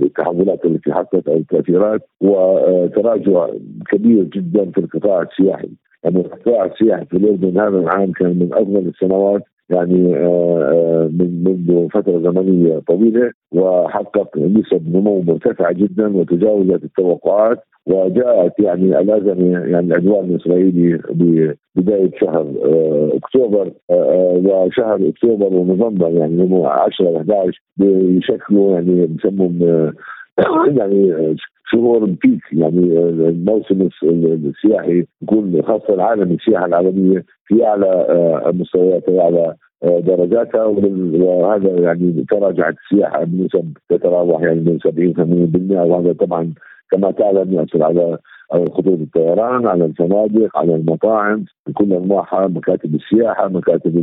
التحولات 0.03 0.65
التي 0.65 0.93
حصلت 0.93 1.29
أو 1.29 1.37
التأثيرات 1.37 2.01
وتراجع 2.21 3.49
كبير 3.91 4.25
جدا 4.25 4.71
في 4.71 4.79
القطاع 4.79 5.23
السياحي. 5.23 5.69
يعني 6.05 6.21
القطاع 6.21 6.65
السياحي 6.65 7.05
في 7.05 7.17
الأردن 7.17 7.61
هذا 7.61 7.79
العام 7.79 8.13
كان 8.13 8.39
من 8.39 8.49
أفضل 8.53 8.89
السنوات 8.89 9.43
يعني 9.71 10.17
آه، 10.17 10.63
آه، 10.73 11.11
من 11.13 11.45
منذ 11.45 11.89
فترة 11.89 12.19
زمنية 12.19 12.79
طويلة 12.79 13.33
وحقق 13.53 14.39
نسب 14.39 14.97
نمو 14.97 15.21
مرتفعه 15.21 15.73
جدا 15.73 16.17
وتجاوزت 16.17 16.85
التوقعات 16.85 17.59
وجاءت 17.87 18.61
يعني 18.61 18.99
الأزمة 18.99 19.51
يعني 19.51 19.87
العدوان 19.87 20.25
الإسرائيلي 20.25 21.01
ببداية 21.11 22.11
شهر 22.21 22.47
آه، 22.65 23.11
أكتوبر 23.15 23.73
وشهر 23.91 25.09
أكتوبر 25.09 25.55
ونوفمبر 25.55 26.11
يعني 26.11 26.43
هم 26.43 26.67
10 26.67 27.09
و 27.09 27.17
11 27.17 27.63
بيشكلوا 27.77 28.73
يعني 28.73 29.07
بسموهم 29.07 29.93
يعني 30.79 31.37
شهور 31.73 32.05
بيك 32.05 32.43
يعني 32.53 32.99
الموسم 33.29 33.89
السياحي 34.03 35.05
يكون 35.23 35.63
خاصة 35.63 35.95
العالم 35.95 36.33
السياحه 36.33 36.67
العالميه 36.67 37.25
في 37.47 37.67
أعلى 37.67 37.87
آه، 37.87 38.53
مستوياتها 38.55 39.13
واعلى 39.13 39.55
آه، 39.85 40.01
درجاتها 40.01 40.65
وهذا 40.65 41.81
يعني 41.81 42.25
تراجعت 42.31 42.75
السياحه 42.85 43.25
بنسب 43.25 43.73
تتراوح 43.89 44.43
يعني 44.43 44.61
من 44.61 44.79
70 44.79 45.15
80% 45.15 45.87
وهذا 45.87 46.13
طبعا 46.13 46.53
كما 46.91 47.11
تعلم 47.11 47.53
يؤثر 47.53 47.83
على 47.83 48.19
خطوط 48.53 49.01
الطيران 49.01 49.67
على 49.67 49.85
الفنادق 49.85 50.59
على 50.59 50.75
المطاعم 50.75 51.45
بكل 51.67 51.93
أنواعها 51.93 52.47
مكاتب 52.47 52.95
السياحة 52.95 53.49
مكاتب 53.49 53.97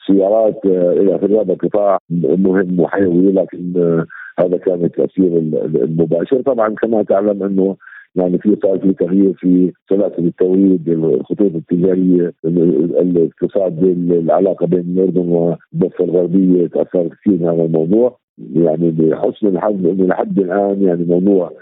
السيارات 0.00 0.66
آه، 0.66 0.92
إلى 0.92 1.16
اخره 1.16 1.42
هذا 1.42 1.54
قطاع 1.54 1.98
مهم 2.10 2.80
وحيوي 2.80 3.32
لكن 3.32 4.04
هذا 4.38 4.56
كان 4.56 4.84
التأثير 4.84 5.38
المباشر. 5.84 6.42
طبعا 6.42 6.74
كما 6.74 7.02
تعلم 7.02 7.42
أنه 7.42 7.76
يعني 8.16 8.38
في 8.38 8.56
صار 8.62 8.78
في 8.78 8.92
تغيير 8.92 9.32
في 9.32 9.72
سلاسل 9.88 10.26
التوريد 10.26 10.88
الخطوط 10.88 11.54
التجارية 11.54 12.32
الاقتصاد 12.44 13.82
العلاقة 14.10 14.66
بين 14.66 14.80
الأردن 14.80 15.28
والضفة 15.28 16.04
الغربية 16.04 16.66
تأثر 16.66 17.08
كثير 17.08 17.52
هذا 17.52 17.64
الموضوع. 17.64 18.18
يعني 18.54 18.90
بحسن 18.90 19.46
الحظ 19.46 19.86
انه 19.86 20.06
لحد 20.06 20.38
الآن 20.38 20.82
يعني 20.82 21.04
موضوع 21.04 21.52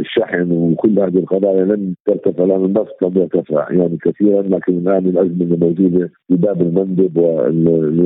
الشحن 0.00 0.52
وكل 0.52 1.00
هذه 1.00 1.18
القضايا 1.18 1.64
لم 1.64 1.94
ترتفع 2.06 2.44
لأن 2.44 2.64
النفط 2.64 3.02
لم 3.02 3.12
يرتفع 3.16 3.72
يعني 3.72 3.98
كثيرا. 4.02 4.42
لكن 4.42 4.78
الآن 4.78 5.06
الأزمة 5.06 5.54
الموجودة 5.54 6.10
في 6.28 6.36
باب 6.36 6.62
المندب 6.62 7.18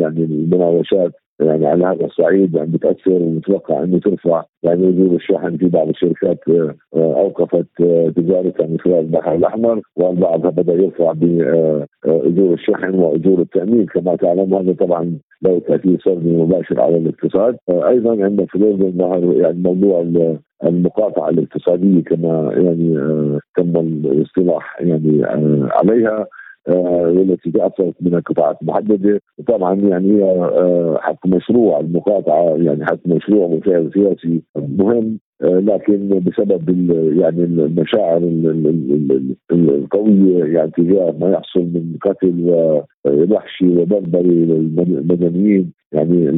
يعني 0.01 0.25
المناوشات 0.25 1.13
يعني 1.41 1.67
على 1.67 1.85
هذا 1.85 2.05
الصعيد 2.05 2.59
عم 2.59 2.67
بتاثر 2.67 3.23
ومتوقع 3.23 3.85
إنه 3.85 3.99
ترفع. 3.99 4.45
يعني 4.63 4.87
وجود 4.87 5.13
الشحن 5.13 5.57
في 5.57 5.69
بعض 5.69 5.89
الشركات 5.89 6.39
آه، 6.49 6.75
أوقفت 6.95 7.67
آه، 7.81 8.09
تجارتها 8.17 8.67
من 8.67 8.79
خلال 8.79 8.99
البحر 8.99 9.35
الأحمر 9.35 9.81
والبعض 9.97 10.47
بدأ 10.47 10.73
يرفع 10.73 11.13
باجور 11.13 12.51
آه، 12.51 12.55
الشحن 12.55 12.95
وأجور 12.95 13.41
التأمين. 13.41 13.87
كما 13.87 14.17
تعلم 14.17 14.55
هذا 14.55 14.73
طبعا 14.73 15.19
له 15.43 15.59
تاثير 15.59 16.01
سلبي 16.05 16.37
مباشر 16.37 16.81
على 16.81 16.97
الاقتصاد. 16.97 17.57
أيضا 17.71 18.25
عندنا 18.25 18.47
في 18.47 18.59
ظهر 18.99 19.33
يعني 19.37 19.59
موضوع 19.59 20.05
المقاطعة 20.65 21.29
الاقتصادية 21.29 22.03
كما 22.05 22.53
يعني 22.57 22.99
تم 23.57 23.77
الاصطلاح 23.77 24.81
يعني 24.81 25.25
عليها. 25.71 26.27
والتي 26.69 27.51
تاثرت 27.51 27.95
من 28.01 28.15
القطاعات 28.15 28.63
المحددة. 28.63 29.21
وطبعا 29.39 29.75
يعني 29.75 30.13
هي 30.13 30.49
حق 31.01 31.27
مشروع 31.27 31.81
المقاطعة 31.81 32.57
يعني 32.57 32.87
حق 32.87 32.99
مشروع 33.07 33.47
وفعل 33.47 33.91
سياسي 33.95 34.43
مهم. 34.57 35.19
لكن 35.45 36.09
بسبب 36.09 36.69
يعني 37.19 37.45
المشاعر 37.45 38.23
القوية 39.53 40.45
يعني 40.45 40.71
تجاه 40.71 41.15
ما 41.21 41.31
يحصل 41.31 41.61
من 41.61 41.97
قتل 42.03 42.35
ووحشي 43.05 43.67
وبربري 43.67 44.45
للمدنيين 44.45 45.73
يعني 45.93 46.29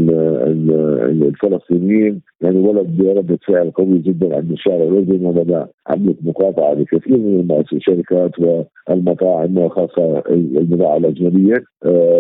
الفلسطينيين. 1.29 2.21
يعني 2.41 2.59
ولد 2.59 3.03
ردة 3.03 3.39
فعل 3.49 3.71
قوي 3.71 3.99
جدا 3.99 4.37
عند 4.37 4.53
الشارع 4.53 4.85
الاردني 4.85 5.27
وبدا 5.27 5.67
عمليه 5.87 6.15
مقاطعة 6.23 6.75
لكثير 6.75 7.19
من 7.19 7.65
الشركات 7.73 8.31
والمطاعم 8.39 9.59
وخاصة 9.59 10.23
البضاعة 10.31 10.97
الأجنبية. 10.97 11.55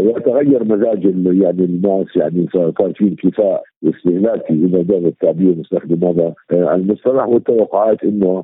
وتغير 0.07 0.65
مزاج 0.65 1.05
يعني 1.27 1.65
الناس 1.65 2.07
يعني 2.17 2.47
صار 2.53 2.93
في 2.95 3.05
انكفاء 3.05 3.63
استهلاكي 3.85 4.55
اذا 4.55 4.83
جاز 4.83 5.05
التعبير 5.05 5.55
نستخدم 5.59 6.05
هذا 6.05 6.35
المصطلح 6.77 7.29
والتوقعات 7.29 8.05
إنه 8.05 8.43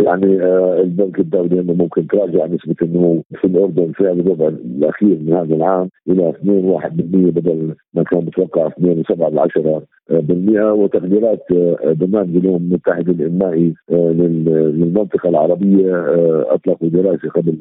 يعني 0.00 0.42
آه 0.42 0.80
البنك 0.80 1.18
الدولي 1.18 1.60
إنه 1.60 1.72
ممكن 1.72 2.06
تراجع 2.06 2.46
نسبة 2.46 2.76
النمو 2.82 3.22
في 3.40 3.44
الأردن 3.44 3.92
في 3.92 4.00
الربع 4.00 4.48
الأخير 4.48 5.18
من 5.20 5.32
هذا 5.32 5.54
العام 5.54 5.88
إلى 6.08 6.32
2.1% 6.32 6.88
بدل 6.90 7.74
ما 7.94 8.02
كان 8.02 8.18
متوقع 8.18 8.68
2.7 8.68 9.82
بالمئة 10.10 10.72
وتقديرات 10.72 11.44
آه، 11.52 11.92
برنامج 11.92 12.36
الامم 12.36 12.56
المتحده 12.56 13.12
الإنمائي 13.12 13.74
آه، 13.90 14.12
للمنطقة 14.12 15.28
العربية 15.28 15.94
آه، 15.94 16.46
أطلقوا 16.48 16.88
دراسة 16.88 17.28
قبل 17.28 17.56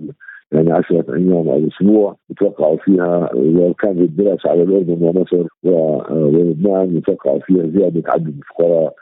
يعني 0.51 0.71
عشرة 0.71 1.15
أيام 1.15 1.49
أو 1.49 1.67
أسبوع 1.67 2.15
يتوقعوا 2.29 2.77
فيها 2.77 3.29
وكان 3.35 3.99
الدراسة 3.99 4.49
على 4.49 4.63
الأردن 4.63 4.97
ومصر 5.01 5.47
ولبنان 5.63 6.97
يتوقعوا 6.97 7.39
فيها 7.39 7.67
زيادة 7.67 8.03
عدد 8.11 8.27
الفقراء 8.37 8.93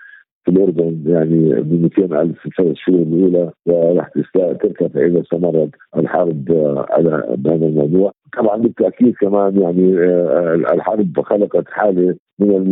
في 0.47 0.53
الأردن 0.53 1.03
يعني 1.05 1.61
ب 1.61 1.81
200 1.99 2.21
ألف 2.21 2.39
في 2.39 2.45
الثلاث 2.45 2.75
شهور 2.75 3.01
الأولى 3.01 3.51
وراح 3.65 4.09
ترتفع 4.33 5.05
اذا 5.05 5.21
استمرت 5.21 5.69
الحرب 5.97 6.45
على 6.89 7.35
بهذا 7.37 7.65
الموضوع. 7.65 8.11
طبعا 8.37 8.57
بالتأكيد 8.57 9.15
كمان 9.15 9.61
يعني 9.61 9.99
آه، 9.99 10.53
الحرب 10.73 11.21
خلقت 11.21 11.63
حالة 11.67 12.15
من 12.39 12.71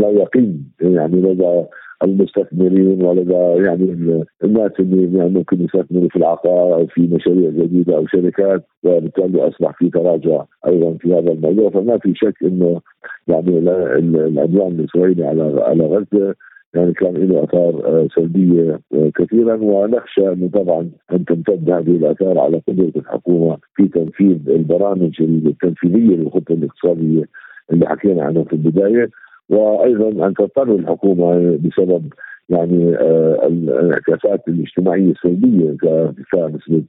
لا 0.00 0.10
يقين 0.10 0.72
يعني 0.80 1.20
لدى 1.20 1.64
المستثمرين 2.04 3.04
ولدى 3.04 3.64
يعني 3.64 4.22
الناس 4.44 4.70
اللي 4.80 5.18
يعني 5.18 5.30
ممكن 5.30 5.64
يستثمروا 5.64 6.08
في 6.08 6.16
العقار 6.16 6.74
أو 6.74 6.86
في 6.86 7.00
مشاريع 7.00 7.50
جديدة 7.50 7.96
أو 7.96 8.06
شركات 8.06 8.64
وبالتالي 8.84 9.48
أصبح 9.48 9.78
في 9.78 9.90
تراجع 9.90 10.44
أيضا 10.66 10.94
في 11.00 11.14
هذا 11.14 11.32
الموضوع. 11.32 11.70
فما 11.70 11.98
في 11.98 12.14
شك 12.14 12.34
إنه 12.42 12.80
يعني 13.28 13.58
العدوان 13.58 14.72
الإسرائيلي 14.72 15.26
على 15.26 15.62
على 15.62 15.86
غزة 15.86 16.34
يعني 16.74 16.92
كان 16.92 17.14
له 17.14 17.44
آثار 17.44 17.82
آه، 17.84 18.08
سلبية 18.14 18.80
آه، 18.94 19.10
كثيرا. 19.14 19.54
ونخشى 19.54 20.48
طبعا 20.48 20.90
أن 21.12 21.24
تمتد 21.24 21.70
هذه 21.70 21.96
الآثار 21.96 22.38
على 22.38 22.62
قدرة 22.68 22.92
الحكومة 22.96 23.58
في 23.76 23.88
تنفيذ 23.88 24.48
البرامج 24.48 25.22
التنفيذية 25.22 26.16
للخطة 26.16 26.52
الاقتصادية 26.52 27.24
اللي 27.72 27.86
حكينا 27.86 28.22
عنها 28.22 28.44
في 28.44 28.52
البداية. 28.52 29.10
وأيضا 29.48 30.26
أن 30.26 30.34
تضطر 30.34 30.74
الحكومة 30.74 31.58
بسبب 31.64 32.12
يعني 32.48 32.96
آه، 32.96 33.46
الانعكاسات 33.46 34.48
الاجتماعية 34.48 35.10
السلبية 35.10 35.76
كارتفاع 35.76 36.46
نسبة 36.46 36.82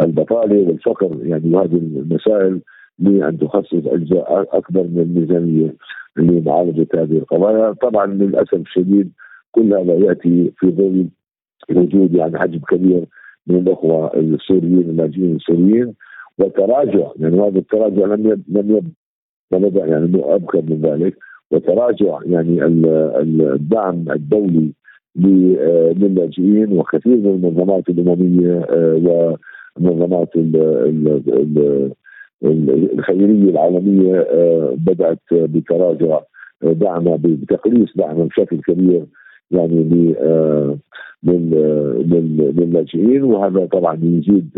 البطالة 0.00 0.68
والفقر. 0.68 1.16
يعني 1.22 1.54
وهذه 1.54 1.76
المسائل 1.76 2.60
لأن 3.00 3.38
تخصص 3.38 3.86
أجزاء 3.86 4.48
أكبر 4.58 4.82
من 4.82 4.98
الميزانية 4.98 5.74
لمعالجة 6.16 6.86
هذه 6.94 7.18
القضايا، 7.18 7.72
طبعا 7.72 8.06
للأسف 8.06 8.54
الشديد 8.54 9.12
كل 9.52 9.74
هذا 9.74 9.94
يأتي 9.94 10.52
في 10.58 10.66
ظل 10.66 11.06
وجود 11.76 12.14
يعني 12.14 12.38
حجم 12.38 12.58
كبير 12.58 13.04
من 13.46 13.56
الأخوة 13.56 14.16
السوريين 14.16 14.78
اللاجئين 14.78 15.36
السوريين 15.36 15.94
وتراجع 16.38 17.10
يعني 17.16 17.40
هذا 17.40 17.58
التراجع 17.58 18.04
لم 18.06 18.26
يب 18.26 18.42
لم 19.52 19.64
يب 19.66 19.76
يعني 19.76 20.34
أبكر 20.34 20.62
من 20.62 20.80
ذلك. 20.80 21.16
وتراجع 21.50 22.18
يعني 22.26 22.64
الدعم 23.54 24.04
الدولي 24.10 24.72
للاجئين 25.96 26.78
وكثير 26.78 27.16
من 27.16 27.26
المنظمات 27.26 27.88
الأممية 27.88 28.66
آه، 28.70 29.36
ومنظمات 29.78 30.28
الخيرية 32.44 33.50
العالمية 33.50 34.20
آه، 34.20 34.74
بدأت 34.76 35.18
بتراجع 35.32 36.20
آه، 36.62 36.72
دعمها 36.72 37.18
بتقليص 37.22 37.96
دعمها 37.96 38.24
بشكل 38.24 38.60
كبير 38.60 39.04
يعني 39.50 40.14
آه، 40.20 40.76
للاجئين 41.22 43.22
وهذا 43.22 43.66
طبعا 43.66 43.98
يزيد 44.02 44.50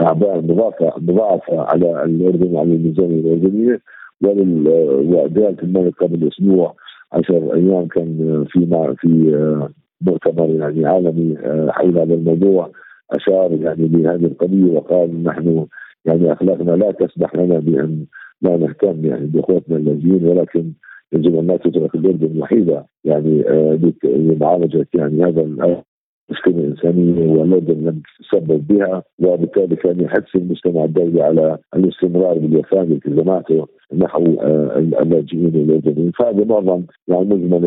اعباء 0.00 0.40
مضاعفه 0.40 0.92
مضاعفه 0.96 1.60
على 1.60 2.04
الأردن 2.04 2.54
وعلى 2.54 2.74
الميزانيه 2.74 3.20
الاردنيه 3.20 3.80
ودوله 4.20 5.56
الملك 5.62 5.94
قبل 6.02 6.28
أسبوع 6.28 6.74
عشر 7.12 7.54
أيام 7.54 7.86
كان 7.86 8.44
في 8.48 8.94
في 9.00 9.08
مؤتمر 10.00 10.50
يعني 10.50 10.86
عالمي 10.86 11.36
حول 11.70 11.98
هذا 11.98 12.14
الموضوع. 12.14 12.70
أشار 13.10 13.52
يعني 13.52 13.88
لهذه 13.88 14.24
القضية 14.24 14.72
وقال 14.72 15.22
نحن 15.22 15.66
يعني 16.08 16.32
أخلاقنا 16.32 16.70
لا 16.70 16.92
تسمح 16.92 17.34
لنا 17.34 17.58
بأن 17.58 18.06
لا 18.42 18.56
نهتم 18.56 19.04
يعني 19.04 19.26
بإخوتنا 19.26 19.76
اللاجئين 19.76 20.24
ولكن 20.24 20.72
يجب 21.12 21.38
أن 21.38 21.46
لا 21.46 21.56
تترك 21.56 21.94
الاردن 21.94 22.40
وحيده 22.40 22.86
يعني 23.04 23.48
آه، 23.48 23.78
لمعالجة 24.04 24.86
يعني 24.94 25.24
هذا 25.24 25.42
مشكله 26.30 26.64
انسانيه 26.64 27.28
والاردن 27.28 27.74
لم 27.74 28.02
تسبب 28.20 28.66
بها 28.66 29.02
وبالتالي 29.18 29.76
كان 29.76 30.00
يحث 30.00 30.36
المجتمع 30.36 30.84
الدولي 30.84 31.22
على 31.22 31.58
الاستمرار 31.76 32.38
بالوفاء 32.38 32.84
بالتزاماته 32.84 33.66
نحو 33.94 34.24
آه، 34.40 34.78
اللاجئين 34.78 35.46
الاردنيين 35.46 36.12
فهذا 36.18 36.44
معظم 36.44 36.82
يعني 37.08 37.24
مجمل 37.24 37.64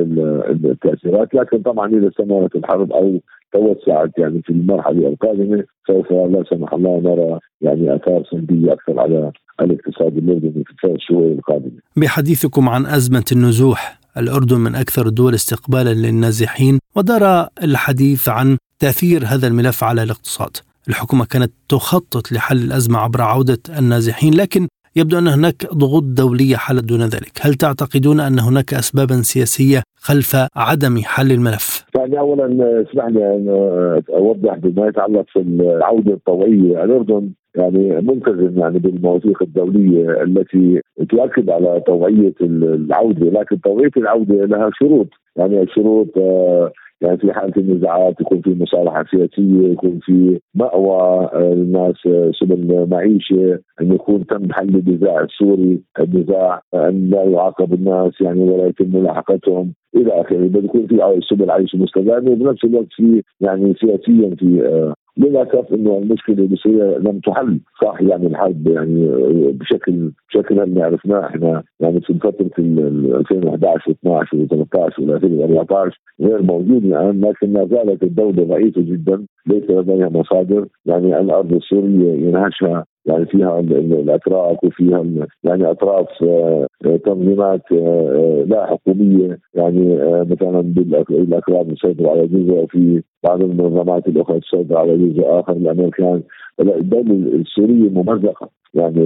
التأثيرات. 0.65 1.33
لكن 1.33 1.61
طبعا 1.61 1.87
إذا 1.87 2.07
استمرت 2.07 2.55
الحرب 2.55 2.91
أو 2.91 3.19
توسعت 3.53 4.11
يعني 4.17 4.41
في 4.41 4.49
المرحلة 4.49 5.07
القادمة 5.07 5.63
سوف 5.87 6.11
لا 6.11 6.43
سمح 6.49 6.73
الله 6.73 6.99
نرى 6.99 7.39
يعني 7.61 7.95
آثار 7.95 8.23
سلبية 8.31 8.73
أكثر 8.73 8.99
على 8.99 9.31
الاقتصاد 9.61 10.17
الاردني 10.17 10.63
في 10.63 10.71
الثلاث 10.71 10.99
شهور 10.99 11.31
القادمة. 11.31 11.79
بحديثكم 11.97 12.69
عن 12.69 12.85
أزمة 12.85 13.25
النزوح. 13.31 14.00
الأردن 14.17 14.59
من 14.59 14.75
أكثر 14.75 15.07
الدول 15.07 15.33
استقبالا 15.33 15.93
للنازحين 15.93 16.79
ودار 16.95 17.47
الحديث 17.63 18.29
عن 18.29 18.57
تأثير 18.79 19.21
هذا 19.25 19.47
الملف 19.47 19.83
على 19.83 20.03
الاقتصاد. 20.03 20.57
الحكومة 20.89 21.25
كانت 21.25 21.51
تخطط 21.69 22.31
لحل 22.31 22.57
الأزمة 22.57 22.99
عبر 22.99 23.21
عودة 23.21 23.59
النازحين 23.79 24.33
لكن 24.33 24.67
يبدو 24.95 25.17
أن 25.17 25.27
هناك 25.27 25.73
ضغوط 25.73 26.03
دولية 26.03 26.55
حلت 26.55 26.83
دون 26.83 27.01
ذلك. 27.01 27.31
هل 27.41 27.53
تعتقدون 27.53 28.19
أن 28.19 28.39
هناك 28.39 28.73
أسبابا 28.73 29.21
سياسية 29.21 29.83
خلف 29.95 30.35
عدم 30.55 30.97
حل 31.03 31.31
الملف؟ 31.31 31.85
يعني 31.95 32.19
أولا 32.19 32.45
اسمح 32.81 33.05
لي 33.05 33.35
أن 33.35 33.49
أوضح 34.09 34.57
بما 34.57 34.87
يتعلق 34.87 35.25
في 35.33 35.39
العودة 35.39 36.13
الطوعية 36.13 36.83
الأردن 36.83 37.31
يعني 37.55 38.01
ملتزم 38.01 38.59
يعني 38.59 38.79
بالمواثيق 38.79 39.41
الدولية 39.41 40.23
التي 40.23 40.81
تؤكد 41.09 41.49
على 41.49 41.79
طوعيه 41.79 42.33
العودة، 42.41 43.29
لكن 43.29 43.57
طوعيه 43.57 43.91
العودة 43.97 44.45
لها 44.45 44.69
شروط، 44.73 45.07
يعني 45.35 45.61
الشروط 45.61 46.17
آه، 46.17 46.71
يعني 47.01 47.17
في 47.17 47.33
حالة 47.33 47.53
النزاعات 47.57 48.21
يكون 48.21 48.41
في 48.41 48.55
مصالحة 48.59 49.05
سياسية، 49.11 49.71
يكون 49.71 49.99
في 50.01 50.39
مأوى 50.55 51.29
الناس 51.35 51.95
سبل 52.39 52.87
معيشة، 52.91 53.59
أن 53.81 53.93
يكون 53.93 54.25
تم 54.25 54.51
حل 54.51 54.75
النزاع 54.75 55.21
السوري، 55.21 55.81
النزاع 55.99 56.61
أن 56.73 57.09
لا 57.09 57.23
يعاقب 57.23 57.73
الناس 57.73 58.21
يعني 58.21 58.43
ولا 58.43 58.67
يتم 58.67 58.95
ملاحقتهم 58.95 59.73
إلى 59.95 60.21
آخره، 60.21 60.37
بده 60.37 60.59
يكون 60.59 60.87
في 60.87 61.19
سبل 61.29 61.51
عيش 61.51 61.75
مستدامة 61.75 62.31
وبنفس 62.31 62.65
الوقت 62.65 62.87
في 62.95 63.23
يعني 63.41 63.73
سياسيا 63.73 64.35
في 64.35 64.61
آه، 64.65 64.93
للاسف 65.17 65.73
إنه 65.73 65.97
المشكلة 65.97 66.47
بسوريا 66.47 66.97
لم 66.99 67.19
تحل. 67.19 67.59
صح 67.83 68.01
يعني 68.01 68.27
الحرب 68.27 68.67
يعني 68.67 69.07
بشكل 69.51 70.11
بشكل 70.29 70.59
اللي 70.59 70.81
عرفناه 70.83 71.27
إحنا 71.27 71.63
يعني 71.79 72.01
في 72.01 72.13
فترة 72.13 72.49
2011 72.59 73.91
و12 73.91 74.25
و13 74.33 74.99
والى 74.99 75.15
2014 75.15 75.99
غير 76.21 76.41
موجود 76.41 76.85
الآن 76.85 77.21
لكن 77.21 77.53
ما 77.53 77.65
زالت 77.65 78.03
الدولة 78.03 78.43
ضعيفة 78.43 78.81
جدا 78.81 79.25
ليس 79.47 79.69
لديها 79.69 80.09
مصادر. 80.09 80.67
يعني 80.85 81.19
الأرض 81.19 81.53
السورية 81.53 82.13
ينهشها 82.27 82.85
يعني 83.05 83.25
فيها 83.25 83.59
الأتراك 83.59 84.63
وفيها 84.63 85.03
يعني 85.43 85.71
أطراف 85.71 86.07
تنظيمات 87.05 87.71
لا 88.45 88.65
حكومية. 88.65 89.39
يعني 89.53 89.95
مثلا 90.25 90.61
بالاكراد 90.61 91.67
مسيطر 91.71 92.09
على 92.09 92.27
جزء 92.27 92.53
وفي 92.53 93.03
بعض 93.23 93.41
المنظمات 93.41 94.07
الأخرى 94.07 94.39
تسيطر 94.39 94.77
على 94.77 94.97
جزء 94.97 95.23
آخر 95.25 95.53
الامريكان 95.53 96.21
الدولة 96.59 97.13
السورية 97.13 97.89
ممزقه 97.89 98.49
يعني 98.73 99.01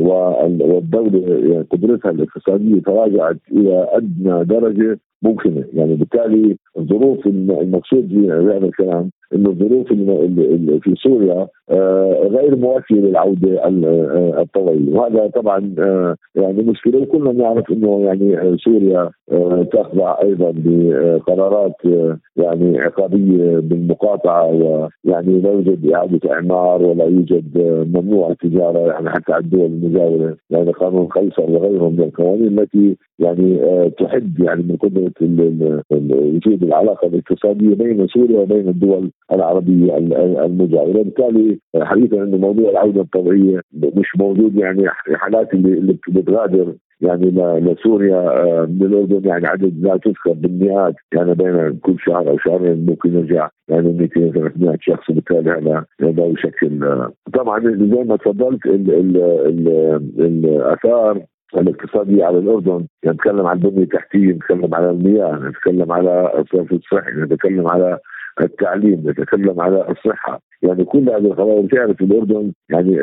والدولة 0.64 1.20
يعني 1.28 1.66
قدرتها 1.72 2.12
الاقتصادية 2.12 2.82
تراجعت 2.82 3.38
إلى 3.52 3.88
أدنى 3.92 4.44
درجة 4.44 5.00
ممكنة. 5.22 5.64
يعني 5.74 5.96
بالتالي 5.96 6.58
الظروف 6.78 7.28
المقصود 7.28 8.10
بهذا 8.10 8.66
الكلام 8.66 9.10
إنه 9.36 9.50
الظروف 9.50 9.88
في 10.84 10.96
سوريا 11.04 11.48
آه، 11.70 12.28
غير 12.32 12.56
مواتيه 12.56 12.96
للعودة 12.96 13.64
آه، 13.64 14.42
الطويله 14.42 15.00
وهذا 15.00 15.28
طبعا 15.28 15.76
آه، 15.80 16.16
يعني 16.36 16.64
مشكلة 16.64 17.00
وكلنا 17.00 17.32
نعرف 17.32 17.72
إنه 17.72 18.00
يعني 18.00 18.58
سوريا 18.58 19.10
تخضع 19.72 20.18
أيضا 20.24 20.54
بقرارات 20.56 21.76
يعني 22.38 22.80
عقابية 22.80 23.60
بالمقاطعه 24.06 24.46
ويعني 25.06 25.42
لا 25.42 25.52
يوجد 25.52 25.92
إعادة 25.92 26.34
إعمار 26.34 26.84
ولا 26.84 27.06
يوجد 27.06 27.58
ممنوع 27.96 28.32
التجارة 28.32 28.80
يعني 28.80 29.10
حتى 29.10 29.34
على 29.34 29.44
الدول 29.44 29.66
المجاورة 29.66 30.38
يعني 30.50 30.72
قانون 30.72 31.08
قيصر 31.08 31.52
وغيره 31.52 31.90
من 31.90 32.00
القوانين 32.04 32.60
التي 32.60 32.98
يعني 33.20 33.60
تحد 33.90 34.40
يعني 34.40 34.64
من 34.64 34.76
قدرة 34.76 35.12
وجود 35.92 36.64
العلاقة 36.64 37.08
الاقتصادية 37.08 37.76
بين 37.76 38.08
سوريا 38.08 38.40
وبين 38.40 38.68
الدول 38.70 39.12
العربية 39.32 39.98
المجاورة، 39.98 41.04
بالتالي 41.04 41.60
حديثا 41.82 42.24
انه 42.24 42.38
موضوع 42.38 42.70
العودة 42.70 43.02
الطبيعية 43.02 43.62
مش 43.74 44.08
موجود 44.20 44.58
يعني 44.58 44.84
حالات 45.16 45.54
اللي, 45.54 45.74
اللي 45.74 45.98
بتغادر 46.08 46.74
يعني 47.02 47.60
لسوريا 47.60 48.18
آه، 48.18 48.66
من 48.66 48.86
الأردن 48.86 49.30
يعني 49.30 49.48
عدد 49.48 49.74
لا 49.82 49.98
تذكر 49.98 50.34
بالمئات 50.34 50.96
يعني 51.14 51.34
بين 51.34 51.80
كل 51.82 51.96
شهر 52.00 52.30
أو 52.30 52.38
شهرين 52.38 52.86
ممكن 52.86 53.16
يرجع 53.16 53.50
يعني 53.68 53.94
200 53.94 54.32
300 54.32 54.78
شخص 54.82 55.10
وبالتالي 55.10 55.52
هذا 55.52 55.86
هذا 56.02 56.26
يشكل 56.26 56.84
آه، 56.84 57.12
طبعا 57.34 57.60
زي 57.60 58.04
ما 58.04 58.18
تفضلت 58.18 58.66
الآثار 60.20 61.26
الاقتصادية 61.58 62.26
على 62.26 62.38
الأردن 62.38 62.86
نتكلم 63.06 63.46
عن 63.46 63.58
البنية 63.58 63.84
التحتية 63.84 64.34
نتكلم 64.34 64.76
على 64.76 64.90
المياه 64.90 65.36
نتكلم 65.36 65.92
على 65.92 66.34
الصرف 66.40 66.74
الصحي 66.74 67.12
نتكلم 67.12 67.68
على 67.68 68.00
التعليم 68.42 69.04
نتكلم 69.10 69.62
على 69.62 69.90
الصحة. 69.90 70.42
يعني 70.62 70.86
كل 70.86 71.10
هذه 71.10 71.18
القضايا 71.18 71.68
تعرف 71.68 72.02
الأردن 72.02 72.52
يعني 72.70 73.02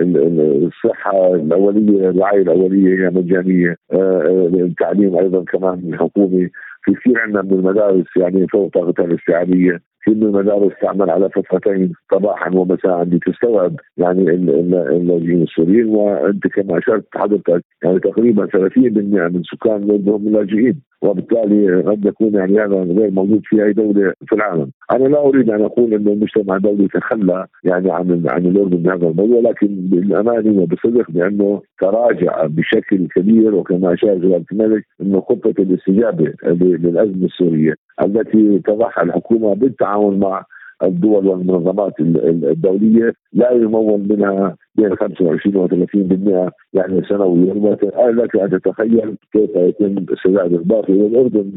الصحة 0.66 1.34
الأولية 1.34 2.10
الرعاية 2.10 2.42
الأولية 2.42 3.04
هي 3.04 3.10
مجانية. 3.10 3.76
آه، 3.92 3.96
آه، 3.96 4.50
التعليم 4.54 5.16
أيضا 5.16 5.44
كمان 5.44 5.96
حكومي. 5.98 6.50
في 6.84 6.92
كثير 6.92 7.20
عندنا 7.20 7.42
من 7.42 7.52
المدارس 7.52 8.06
يعني 8.16 8.46
فوق 8.48 8.70
طاقتها 8.72 9.04
الاستيعابية 9.04 9.80
في 10.04 10.10
من 10.10 10.22
المدارس 10.22 10.72
تعمل 10.82 11.10
على 11.10 11.30
فترتين 11.30 11.92
صباحا 12.12 12.50
ومساء 12.54 13.02
لتستوعب 13.02 13.76
يعني 13.96 14.30
اللاجئين 14.30 15.42
السوريين 15.42 15.88
وأنت 15.88 16.46
كما 16.46 16.78
أشرت 16.78 17.04
حضرتك 17.14 17.64
يعني 17.84 17.98
تقريبا 17.98 18.46
30% 18.46 18.78
من 18.78 19.42
سكان 19.42 19.82
الاردن 19.82 20.12
هم 20.12 20.28
لاجئين 20.28 20.80
وبالتالي 21.02 21.82
قد 21.82 22.04
يكون 22.04 22.34
يعني 22.34 22.60
هذا 22.60 22.76
غير 22.76 23.10
موجود 23.10 23.40
في 23.44 23.64
أي 23.64 23.72
دولة 23.72 24.12
في 24.26 24.34
العالم، 24.34 24.70
أنا 24.92 25.04
لا 25.08 25.18
أريد 25.18 25.50
أن 25.50 25.62
أقول 25.62 25.94
أن 25.94 26.08
المجتمع 26.08 26.56
الدولي 26.56 26.88
تخلى 26.88 27.46
يعني 27.64 27.90
عن 27.92 28.22
عن 28.28 28.46
الأردن 28.46 28.76
بهذا 28.76 29.08
الموضوع 29.08 29.40
لكن 29.40 29.68
بالامانه 29.68 30.62
وبصدق 30.62 31.10
بأنه 31.10 31.62
تراجع 31.80 32.46
بشكل 32.46 33.08
كبير 33.16 33.54
وكما 33.54 33.94
أشار 33.94 34.14
جلالة 34.14 34.44
الملك 34.52 34.84
انه 35.00 35.20
خطة 35.20 35.54
الاستجابة 35.58 36.32
للأزمة 36.76 37.24
السورية 37.26 37.74
التي 38.02 38.58
تضعها 38.58 39.02
الحكومة 39.02 39.54
بالتعاون 39.54 40.18
مع 40.18 40.44
الدول 40.82 41.26
والمنظمات 41.26 41.92
الدولية 42.00 43.12
لا 43.32 43.50
يمول 43.50 44.08
منها 44.08 44.56
بين 44.74 44.96
25 44.96 45.56
و 45.56 45.68
30% 45.68 46.50
يعني 46.72 47.02
سنويا. 47.08 47.76
لك 48.10 48.36
أن 48.36 48.50
تتخيل 48.50 49.16
كيف 49.32 49.50
يتم 49.56 50.04
استرداد 50.12 50.52
الباقي. 50.52 50.94
والأردن 50.94 51.52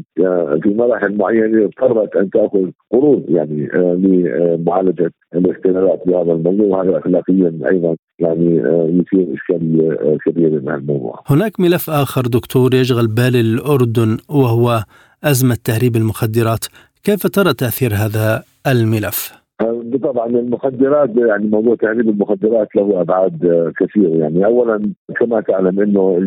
في 0.62 0.74
مراحل 0.78 1.16
معينة 1.16 1.64
اضطرت 1.64 2.16
أن 2.16 2.30
تأخذ 2.30 2.70
قروض 2.92 3.24
يعني 3.28 3.68
آه، 3.74 3.94
لمعالجة 3.94 5.10
الاختلالات 5.34 6.02
بهذا 6.06 6.32
الموضوع. 6.32 6.66
وهذا 6.66 6.98
اخلاقيا 6.98 7.58
أيضا 7.70 7.96
يعني 8.18 8.60
آه، 8.60 8.88
يثير 8.88 9.34
اشكاليه 9.34 9.92
آه، 9.92 10.16
كبيره 10.26 10.60
مع 10.64 10.74
الموضوع. 10.74 11.20
هناك 11.26 11.60
ملف 11.60 11.90
آخر 11.90 12.22
دكتور 12.22 12.74
يشغل 12.74 13.06
بال 13.06 13.36
الأردن 13.36 14.16
وهو 14.28 14.84
أزمة 15.24 15.56
تهريب 15.64 15.96
المخدرات، 15.96 16.64
كيف 17.04 17.26
ترى 17.26 17.54
تأثير 17.54 17.94
هذا 17.94 18.42
الملف؟ 18.66 19.46
طبعا 20.02 20.26
المخدرات 20.26 21.10
يعني 21.16 21.46
موضوع 21.46 21.74
تهريب 21.74 22.08
المخدرات 22.08 22.76
له 22.76 23.00
أبعاد 23.00 23.72
كثيرة. 23.80 24.16
يعني 24.18 24.44
اولا 24.44 24.92
كما 25.20 25.40
تعلم 25.40 25.80
إنه 25.80 26.18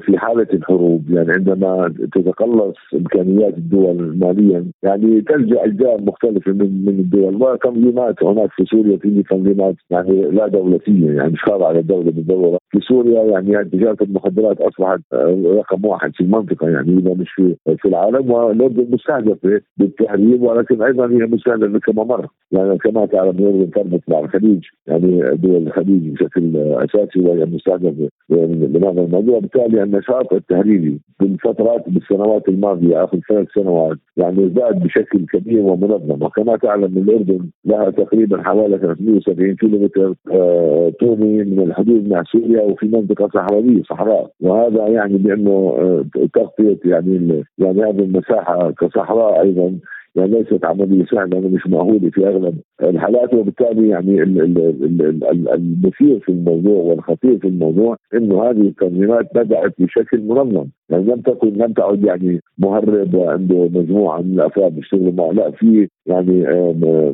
في 0.00 0.18
حالة 0.18 0.46
الحروب 0.52 1.10
يعني 1.10 1.32
عندما 1.32 1.94
تتقلص 2.14 2.76
إمكانيات 2.94 3.54
الدول 3.58 4.18
ماليا 4.18 4.66
يعني 4.82 5.20
تلجأ 5.20 5.64
اجزاء 5.64 6.00
مختلفة 6.00 6.52
من 6.52 6.84
من 6.84 6.98
الدول. 6.98 7.42
وتنظيمات 7.42 8.22
هناك 8.22 8.50
في 8.56 8.64
سوريا 8.64 8.96
في 8.96 9.22
تنظيمات 9.30 9.74
يعني 9.90 10.22
لا 10.22 10.48
دولتيه 10.48 11.10
يعني 11.10 11.32
مش 11.32 11.40
خاضعه 11.44 11.72
للدوله 11.72 12.10
بالدولة 12.10 12.58
في 12.70 12.80
سوريا 12.80 13.22
يعني 13.22 13.64
تجارة 13.64 13.96
المخدرات 14.02 14.60
أصبحت 14.60 15.00
رقم 15.44 15.84
واحد 15.84 16.12
في 16.14 16.20
المنطقة 16.20 16.68
يعني 16.68 16.98
إذا 16.98 17.14
مش 17.14 17.30
في 17.30 17.56
في 17.78 17.88
العالم 17.88 18.30
والاردن 18.30 18.86
مستهدفة 18.90 19.60
بالتهريب 19.76 20.42
ولكن 20.42 20.82
أيضا 20.82 21.06
هي 21.10 21.26
مستهدفة 21.26 21.78
كما 21.78 22.04
مر 22.04 22.26
يعني 22.52 22.78
كما 22.78 23.06
تعلم 23.06 23.30
الاردن 23.38 23.70
تربط 23.70 24.00
مع 24.08 24.18
الخليج 24.18 24.64
يعني 24.86 25.36
دول 25.36 25.66
الخليج 25.66 26.08
بشكل 26.12 26.56
أساسي 26.56 27.20
وهي 27.20 27.44
مستهدفة 27.44 28.08
من 28.30 28.84
هذا 28.84 29.00
الموضوع. 29.02 29.38
بالتالي 29.38 29.82
النشاط 29.82 30.32
التهريبي 30.32 31.00
بالفترات 31.20 31.88
بالسنوات 31.88 32.48
الماضية 32.48 33.04
آخر 33.04 33.18
ثلاث 33.28 33.46
سنوات 33.54 33.96
يعني 34.16 34.50
زاد 34.56 34.82
بشكل 34.82 35.26
كبير 35.32 35.60
ومنظم. 35.62 36.22
وكما 36.22 36.56
تعلم 36.56 36.98
الأردن 36.98 37.46
لها 37.64 37.90
تقريبا 37.90 38.42
حوالي 38.42 38.78
370 38.78 39.54
كيلومتر 39.54 40.14
آه 40.32 40.92
طولي 41.00 41.44
من 41.44 41.60
الحدود 41.60 42.08
مع 42.08 42.22
سوريا. 42.32 42.55
وفي 42.62 42.86
منطقة 42.86 43.28
صحراوية 43.34 43.82
صحراء. 43.82 44.30
وهذا 44.40 44.88
يعني 44.88 45.18
بأنه 45.18 45.50
آه 45.78 46.04
تغطية 46.34 46.78
يعني 46.84 47.44
يعني 47.58 47.82
هذه 47.82 48.00
المساحة 48.00 48.70
كصحراء 48.70 49.42
أيضا 49.42 49.72
يعني 50.16 50.30
ليست 50.30 50.64
عملية 50.64 51.04
سهلة 51.04 51.48
مش 51.48 51.66
مأهولة 51.66 52.10
في 52.10 52.26
أغلب 52.28 52.54
الحالات. 52.82 53.34
وبالتالي 53.34 53.88
يعني 53.88 54.22
المثير 55.54 56.20
في 56.20 56.28
الموضوع 56.28 56.82
والخطير 56.82 57.38
في 57.38 57.48
الموضوع 57.48 57.96
إنه 58.14 58.42
هذه 58.42 58.60
التنظيمات 58.60 59.26
بدأت 59.34 59.72
بشكل 59.78 60.20
منظم. 60.20 60.66
يعني 60.90 61.04
لم 61.04 61.20
تكن 61.20 61.48
لم 61.48 61.72
تعد 61.72 62.04
يعني 62.04 62.40
مهرب 62.58 63.14
وعنده 63.14 63.68
مجموعة 63.74 64.20
من 64.20 64.32
الأفراد 64.32 64.74
بيشتغلوا 64.74 65.12
معه. 65.12 65.32
لا 65.32 65.50
في 65.50 65.88
يعني 66.06 66.46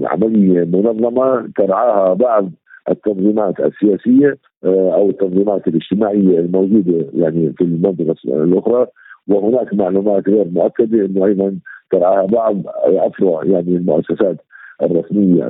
عملية 0.05 0.65
منظمة 0.65 1.49
ترعاها 1.57 2.15
بعض 2.15 2.51
التنظيمات 2.91 3.61
السياسية 3.61 4.39
آه، 4.65 4.95
أو 4.95 5.11
التنظيمات 5.11 5.69
الاجتماعية 5.69 6.39
الموجودة 6.39 7.07
يعني 7.15 7.53
في 7.53 7.65
المنطقة 7.65 8.17
الأخرى. 8.45 8.87
وهناك 9.29 9.75
معلومات 9.75 10.29
غير 10.29 10.49
مؤكدة 10.49 11.05
إنه 11.05 11.27
أيضا 11.27 11.59
ترعاها 11.91 12.27
بعض 12.27 12.63
أفرع 12.85 13.45
يعني 13.45 13.77
المؤسسات 13.77 14.37
الرسمية 14.83 15.49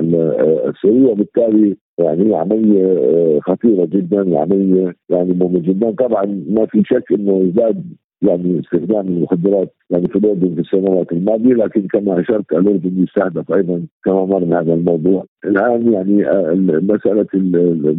السورية. 0.69 1.11
وبالتالي 1.11 1.77
يعني 1.97 2.35
عملية 2.35 2.85
آه، 2.85 3.39
خطيرة 3.39 3.85
جدا 3.85 4.39
عملية 4.39 4.95
يعني 5.09 5.33
مهمة 5.33 5.59
جدا. 5.59 5.91
طبعا 5.91 6.43
ما 6.49 6.65
في 6.65 6.83
شك 6.85 7.11
إنه 7.11 7.51
زاد 7.55 7.83
يعني 8.23 8.59
استخدام 8.59 9.07
المخدرات 9.07 9.73
يعني 9.89 10.07
في 10.07 10.15
الأردن 10.15 10.55
في 10.55 10.61
السنوات 10.61 11.11
الماضية 11.11 11.53
لكن 11.53 11.87
كما 11.87 12.19
أشرت 12.19 12.51
الأردن 12.51 13.03
يستهدف 13.03 13.51
أيضا 13.51 13.81
كما 14.05 14.25
مر 14.25 14.59
هذا 14.59 14.73
الموضوع. 14.73 15.25
الآن 15.45 15.93
يعني 15.93 16.29
آه، 16.29 16.53
مسألة 16.81 17.27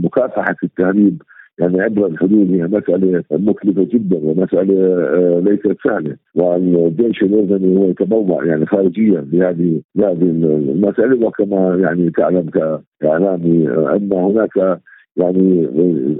مكافحة 0.05 0.57
التهريب 0.65 1.23
يعني 1.59 1.81
عبر 1.83 2.07
الحدود 2.07 2.51
هي 2.53 2.63
مسألة 2.63 3.25
مكلفة 3.31 3.87
جدا 3.93 4.19
ومسألة 4.23 4.75
آه، 4.95 5.41
ليست 5.41 5.77
سهلة. 5.85 6.17
والجيش 6.35 7.23
الأردني 7.23 7.77
هو 7.79 7.85
يتبوع 7.85 8.45
يعني 8.45 8.67
خارجيا 8.67 9.27
لهذه 9.33 9.81
لهذه 9.97 10.23
المسألة. 10.23 11.27
وكما 11.27 11.79
يعني 11.81 12.11
تعلم 12.11 12.51
كإعلامي 13.01 13.69
أن 13.69 14.13
هناك 14.13 14.81
يعني 15.17 15.69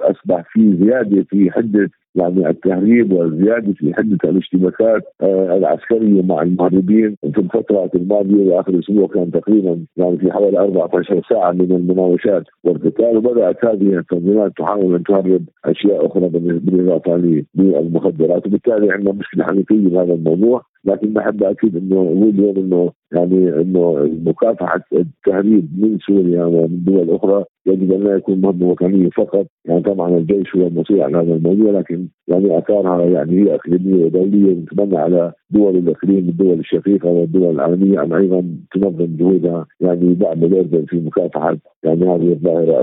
أصبح 0.01 0.45
في 0.53 0.77
زيادة 0.77 1.23
في 1.31 1.51
حدة 1.51 1.91
يعني 2.15 2.49
التهريب 2.49 3.13
والزيادة 3.13 3.73
في 3.73 3.95
حدة 3.95 4.19
الاشتباكات 4.25 5.03
آه، 5.23 5.57
العسكرية 5.57 6.23
مع 6.23 6.43
المهربين 6.43 7.17
في 7.33 7.39
الفترات 7.39 7.95
الماضية 7.95 8.53
وآخر 8.53 8.79
أسبوع 8.79 9.07
كان 9.07 9.31
تقريبا 9.31 9.85
يعني 9.97 10.19
في 10.19 10.33
حوالي 10.33 10.59
14 10.59 11.23
ساعة 11.31 11.53
من 11.53 11.73
المناوشات. 11.73 12.45
والقتال 12.65 13.17
وبدأت 13.17 13.65
هذه 13.65 13.99
التنظيمات 13.99 14.53
تحاول 14.57 14.95
أن 14.95 15.03
تهرب 15.03 15.43
أشياء 15.65 16.07
أخرى 16.07 16.29
بالاضافه 16.29 17.17
للمخدرات 17.55 18.47
وبالتالي 18.47 18.93
عندنا 18.93 19.13
مشكلة 19.13 19.45
حقيقية 19.45 19.89
بهذا 19.89 20.13
الموضوع. 20.13 20.63
لكن 20.85 21.13
بحب 21.13 21.43
أكيد 21.43 21.77
إنه 21.77 22.03
اليوم 22.03 22.57
إنه 22.57 22.93
يعني 23.13 23.61
إنه 23.61 24.11
مكافحه 24.27 24.81
التهريب 24.93 25.69
من 25.79 25.99
سوريا 25.99 26.45
ومن 26.45 26.85
دول 26.85 27.11
أخرى 27.11 27.45
يجب 27.67 27.93
أن 27.93 28.05
لا 28.05 28.17
يكون 28.17 28.41
مهمه 28.41 28.67
وطنيه 28.67 29.11
فقط، 29.11 29.47
يعني 29.65 29.83
طبعا 29.83 30.17
الجيش 30.17 30.57
هو 30.57 30.67
المسؤول 30.67 31.01
عن 31.01 31.15
هذا 31.15 31.35
الموضوع 31.35 31.71
لكن 31.71 32.09
يعني 32.29 32.59
اثارها 32.59 33.05
يعني 33.05 33.43
هي 33.43 33.55
أقليمية 33.55 34.05
ودولية 34.05 34.53
نتمنى 34.53 34.99
على 34.99 35.33
دول 35.51 35.77
الأقليم 35.77 36.29
الدول 36.29 36.59
الشقيقه 36.59 37.09
والدول 37.09 37.55
العالمية 37.55 38.03
ان 38.03 38.13
أيضا 38.13 38.45
تنظم 38.75 39.17
جهودها 39.17 39.67
يعني 39.81 40.15
دعم 40.15 40.45
الأردن 40.45 40.85
في 40.89 40.97
مكافحة 40.97 41.57
يعني 41.85 42.03
هذه 42.03 42.33
الظاهرة 42.33 42.83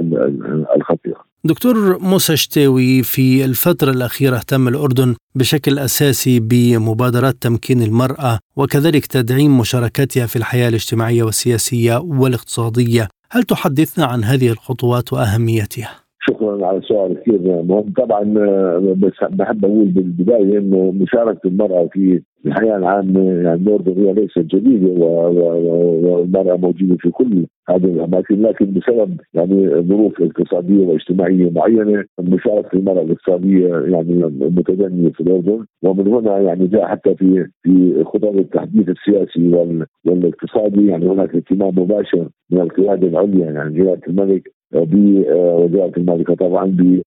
الخطيرة. 0.75 1.31
دكتور 1.43 1.97
موسى 2.01 2.35
شتاوي 2.37 3.03
في 3.03 3.45
الفترة 3.45 3.91
الأخيرة 3.91 4.35
اهتم 4.35 4.67
الأردن 4.67 5.15
بشكل 5.35 5.79
أساسي 5.79 6.39
بمبادرات 6.39 7.35
تمكين 7.41 7.81
المرأة 7.81 8.39
وكذلك 8.57 9.05
تدعيم 9.05 9.59
مشاركتها 9.59 10.25
في 10.25 10.35
الحياة 10.35 10.69
الاجتماعية 10.69 11.23
والسياسية 11.23 11.97
والاقتصادية 11.97 13.07
هل 13.33 13.43
تحدثنا 13.43 14.05
عن 14.05 14.23
هذه 14.23 14.51
الخطوات 14.51 15.13
وأهميتها؟ 15.13 15.89
شكرا 16.29 16.65
على 16.65 16.77
السؤال 16.77 17.19
كثير 17.21 17.39
مهم 17.63 17.93
طبعا 17.97 18.23
بس 18.93 19.11
بحب 19.29 19.65
أقول 19.65 19.85
بالبداية 19.85 20.57
إنه 20.57 20.91
مشاركة 20.91 21.47
المرأة 21.47 21.89
في 21.93 22.21
الحياة 22.45 22.77
العامة 22.77 23.23
يعني 23.23 23.62
الاردن 23.62 24.06
هي 24.06 24.13
ليست 24.13 24.39
جديده 24.39 24.88
والمرأة 24.89 26.58
موجودة 26.58 26.95
في 26.99 27.10
كل 27.10 27.45
هذه 27.69 27.86
الأماكن 27.86 28.41
لكن 28.41 28.73
بسبب 28.73 29.19
يعني 29.34 29.69
ظروف 29.82 30.21
اقتصادية 30.21 30.88
واجتماعية 30.88 31.51
معينة 31.51 32.04
مشاركه 32.19 32.75
المرأة 32.75 33.01
الاقتصادية 33.01 33.67
يعني 33.67 34.13
متدنية 34.39 35.10
في 35.10 35.21
الأردن. 35.21 35.65
ومن 35.84 36.08
هنا 36.08 36.39
يعني 36.39 36.67
جاء 36.67 36.86
حتى 36.86 37.15
في 37.15 37.47
في 37.63 38.04
خطط 38.04 38.36
التحديث 38.36 38.89
السياسي 38.89 39.75
والاقتصادي. 40.06 40.88
يعني 40.88 41.08
هناك 41.08 41.36
اهتمام 41.36 41.80
مباشر 41.80 42.27
من 42.51 42.62
القيادة 42.62 43.08
العليا 43.08 43.51
يعني 43.51 43.73
جلاله 43.73 44.01
الملك 44.08 44.51
بوزاره 44.73 45.91
الماليه 45.97 46.23
طبعا 46.23 46.65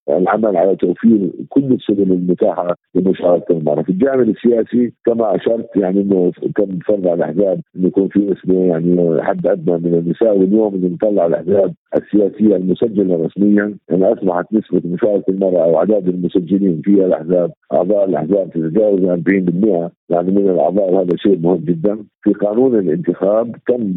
بالعمل 0.09 0.57
على 0.57 0.77
توفير 0.77 1.31
كل 1.49 1.73
السبل 1.73 2.13
المتاحة 2.13 2.77
لمشاركة 2.95 3.53
المرأة، 3.53 3.83
في 3.83 3.89
الجانب 3.89 4.29
السياسي 4.29 4.93
كما 5.07 5.24
اشرت 5.25 5.77
يعني 5.77 6.01
إنه 6.01 6.33
تم 6.57 6.79
فرض 6.87 7.07
على 7.07 7.15
الأحزاب 7.15 7.61
إنه 7.77 7.87
يكون 7.87 8.09
في 8.09 8.19
نسبه 8.19 8.65
يعني 8.65 9.23
حد 9.23 9.47
أدنى 9.47 9.79
من 9.79 9.95
النساء 9.95 10.39
واليوم 10.39 10.75
اذا 10.75 10.89
نطلع 10.89 11.27
الأحزاب 11.27 11.75
السياسية 11.97 12.57
المسجلة 12.57 13.25
رسميا 13.25 13.75
يعني 13.91 14.13
اصبحت 14.13 14.47
نسبة 14.53 14.83
مشاركة 14.85 15.31
المرأة 15.31 15.65
أو 15.65 15.77
عدد 15.77 16.09
المسجلين 16.09 16.81
في 16.85 16.91
الأحزاب 16.91 17.53
أعضاء 17.73 18.05
الأحزاب 18.05 18.51
تتجاوز 18.51 19.01
40% 19.01 19.91
يعني 20.11 20.31
من 20.31 20.51
الأعضاء 20.51 20.93
وهذا 20.93 21.17
شيء 21.17 21.39
مهم 21.39 21.65
جدا. 21.65 21.99
في 22.23 22.33
قانون 22.33 22.79
الانتخاب 22.79 23.57
تم 23.69 23.95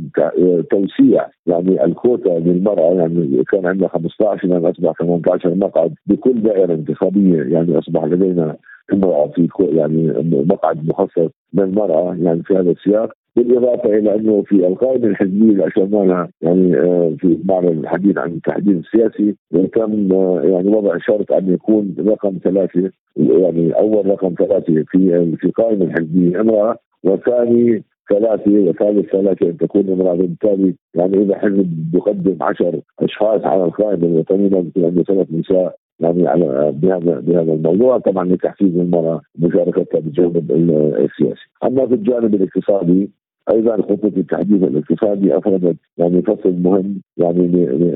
توسيع 0.72 1.28
يعني 1.48 1.84
الكوتا 1.86 2.30
للمرأة 2.30 2.94
يعني 2.94 3.44
كان 3.52 3.66
عندنا 3.66 3.88
15 3.88 4.48
الان 4.48 4.66
أصبح 4.66 4.92
18 5.00 5.56
مقعد 5.56 5.94
بكل 6.06 6.42
دائرة 6.42 6.74
انتخابية 6.74 7.44
يعني 7.44 7.78
أصبح 7.78 8.04
لدينا 8.04 8.56
امرأة 8.94 9.28
في 9.28 9.48
يعني 9.60 10.14
مقعد 10.50 10.88
مخصص 10.88 11.17
للمراه 11.54 12.16
يعني 12.20 12.44
في 12.44 12.54
هذا 12.54 12.72
السياق 12.72 13.12
بالإضافة 13.36 13.98
إلى 13.98 14.16
أنه 14.16 14.42
في 14.42 14.68
القائمه 14.68 15.08
الحزبيه 15.08 15.50
اللي 15.52 15.68
اشرنا 15.68 15.98
لها 15.98 16.30
يعني 16.42 16.78
آه، 16.78 17.16
في 17.20 17.38
معنى 17.46 17.68
الحديث 17.68 18.18
عن 18.18 18.32
التحديد 18.32 18.78
السياسي 18.78 19.36
تم 19.74 20.14
آه، 20.14 20.42
يعني 20.44 20.70
وضع 20.70 20.98
شرط 20.98 21.32
أن 21.32 21.54
يكون 21.54 21.96
رقم 22.00 22.38
ثلاثة 22.44 22.92
يعني 23.18 23.72
اول 23.72 24.06
رقم 24.06 24.34
ثلاثة 24.38 24.84
في 24.88 25.36
في 25.38 25.52
قائمه 25.52 25.86
الحزبيه 25.86 26.42
امرأة 26.42 26.76
وثاني 27.04 27.84
ثلاثة 28.10 28.52
وثالث 28.52 29.12
ثلاثة 29.12 29.46
أن 29.46 29.58
تكون 29.58 29.90
امرأة 29.90 30.16
بالتالي 30.16 30.76
يعني 30.96 31.18
إذا 31.18 31.38
حزب 31.38 31.96
يقدم 31.96 32.38
عشر 32.42 32.82
أشخاص 33.00 33.42
على 33.42 33.64
القائمة 33.64 34.08
الوطنية 34.08 34.48
لازم 34.48 34.72
عنده 34.78 35.04
ثلاث 35.04 35.28
نساء 35.32 35.76
يعني 36.00 36.28
على 36.28 36.72
بهذا 36.72 37.20
بهذا 37.20 37.54
الموضوع. 37.54 37.98
طبعا 37.98 38.26
لتحفيز 38.26 38.76
المراه 38.78 39.22
مشاركتها 39.40 40.00
بالجانب 40.00 40.52
السياسي، 40.52 41.50
أما 41.64 41.88
في 41.88 41.94
الجانب 41.94 42.36
الاقتصادي 42.36 43.10
أيضا 43.52 43.78
خطه 43.78 44.12
التحديث 44.18 44.64
الاقتصادي 44.64 45.38
أفردت 45.38 45.78
يعني 45.98 46.22
فصل 46.22 46.54
مهم 46.62 47.02
يعني 47.18 47.48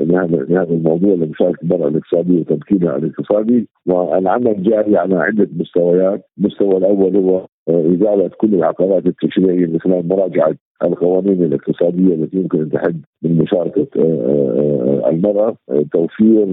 لهذا 0.05 0.45
لهذا 0.49 0.73
الموضوع 0.73 1.13
لمشاركة 1.13 1.63
المراه 1.63 1.87
الاقتصاديه 1.87 2.39
وتمكينها 2.39 2.95
الاقتصادي. 2.95 3.67
والعمل 3.85 4.63
جاري 4.63 4.97
على 4.97 5.15
عدة 5.15 5.47
مستويات، 5.57 6.25
المستوى 6.37 6.77
الأول 6.77 7.17
هو 7.17 7.45
إزالة 7.69 8.31
كل 8.37 8.55
العقبات 8.55 9.05
التشريعية 9.05 9.65
من 9.67 9.79
خلال 9.79 10.07
مراجعة 10.07 10.55
القوانين 10.83 11.43
الاقتصادية 11.43 12.13
التي 12.13 12.37
يمكن 12.37 12.59
أن 12.61 12.69
تحد 12.69 13.01
من 13.23 13.37
مشاركة 13.37 13.87
آه، 13.97 15.01
آه، 15.05 15.09
المرأة، 15.09 15.55
توفير 15.91 16.45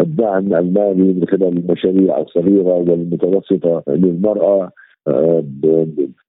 الدعم 0.00 0.54
المالي 0.54 1.12
من 1.12 1.26
خلال 1.26 1.58
المشاريع 1.58 2.20
الصغيرة 2.20 2.74
والمتوسطة 2.74 3.82
للمرأة 3.88 4.70
آه، 5.08 5.44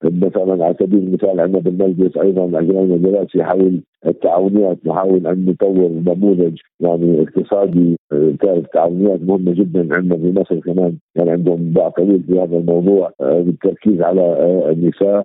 مثلا 0.04 0.66
على 0.66 0.76
سبيل 0.80 1.00
المثال 1.00 1.40
عندنا 1.40 1.60
بالمجلس 1.60 2.18
أيضا 2.18 2.60
اجرينا 2.60 2.98
دراسه 2.98 3.44
حول 3.44 3.82
التعاونيات 4.06 4.78
نحاول 4.86 5.28
أن 5.28 5.46
نطور 5.46 5.90
نموذج 5.90 6.58
يعني 6.80 7.22
اقتصادي 7.22 7.98
تعرف 8.12 8.66
التعاونيات 8.66 9.22
مهمة 9.22 9.54
جدا 9.54 9.96
عندنا 9.96 10.18
في 10.18 10.40
مصر 10.40 10.60
كمان. 10.60 10.98
يعني 11.16 11.32
عندهم 11.32 11.74
باع 11.74 11.90
طويل 11.90 12.24
في 12.24 12.40
هذا 12.40 12.58
الموضوع 12.58 13.12
آه، 13.22 13.42
بالتركيز 13.42 14.02
على 14.02 14.22
آه، 14.22 14.72
النساء. 14.72 15.24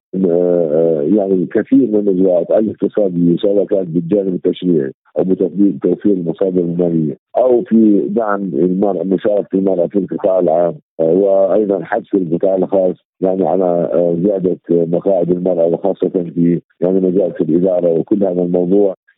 يعني 1.16 1.46
كثير 1.46 1.87
من 1.88 2.08
الاجراءات 2.08 2.50
الاقتصادية 2.50 3.37
سواء 3.37 3.64
كانت 3.64 3.88
بالجانب 3.88 4.35
التشريعي 4.35 4.92
أو 5.18 5.24
بتوفير 5.24 6.12
المصادر 6.12 6.61
المالية 6.61 7.16
أو 7.37 7.62
في 7.62 8.06
دعم 8.08 8.40
المرأة 8.42 9.02
مشاركة 9.02 9.58
المراه 9.58 9.87
في 9.87 9.98
القطاع 9.98 10.38
العام 10.38 10.74
وأيضا 10.98 11.85
حث 11.85 12.14
القطاع 12.14 12.56
الخاص 12.56 12.96
يعني 13.20 13.48
على 13.48 13.64
آه، 13.64 14.16
زيادة 14.24 14.58
مقاعد 14.70 15.30
المرأة 15.30 15.66
وخاصة 15.66 16.08
في 16.08 16.61
يعني 16.80 17.00
مجال 17.00 17.32
الإدارة 17.40 17.92
وكل 17.92 18.24
هذا 18.24 18.42
الموضوع. 18.42 18.62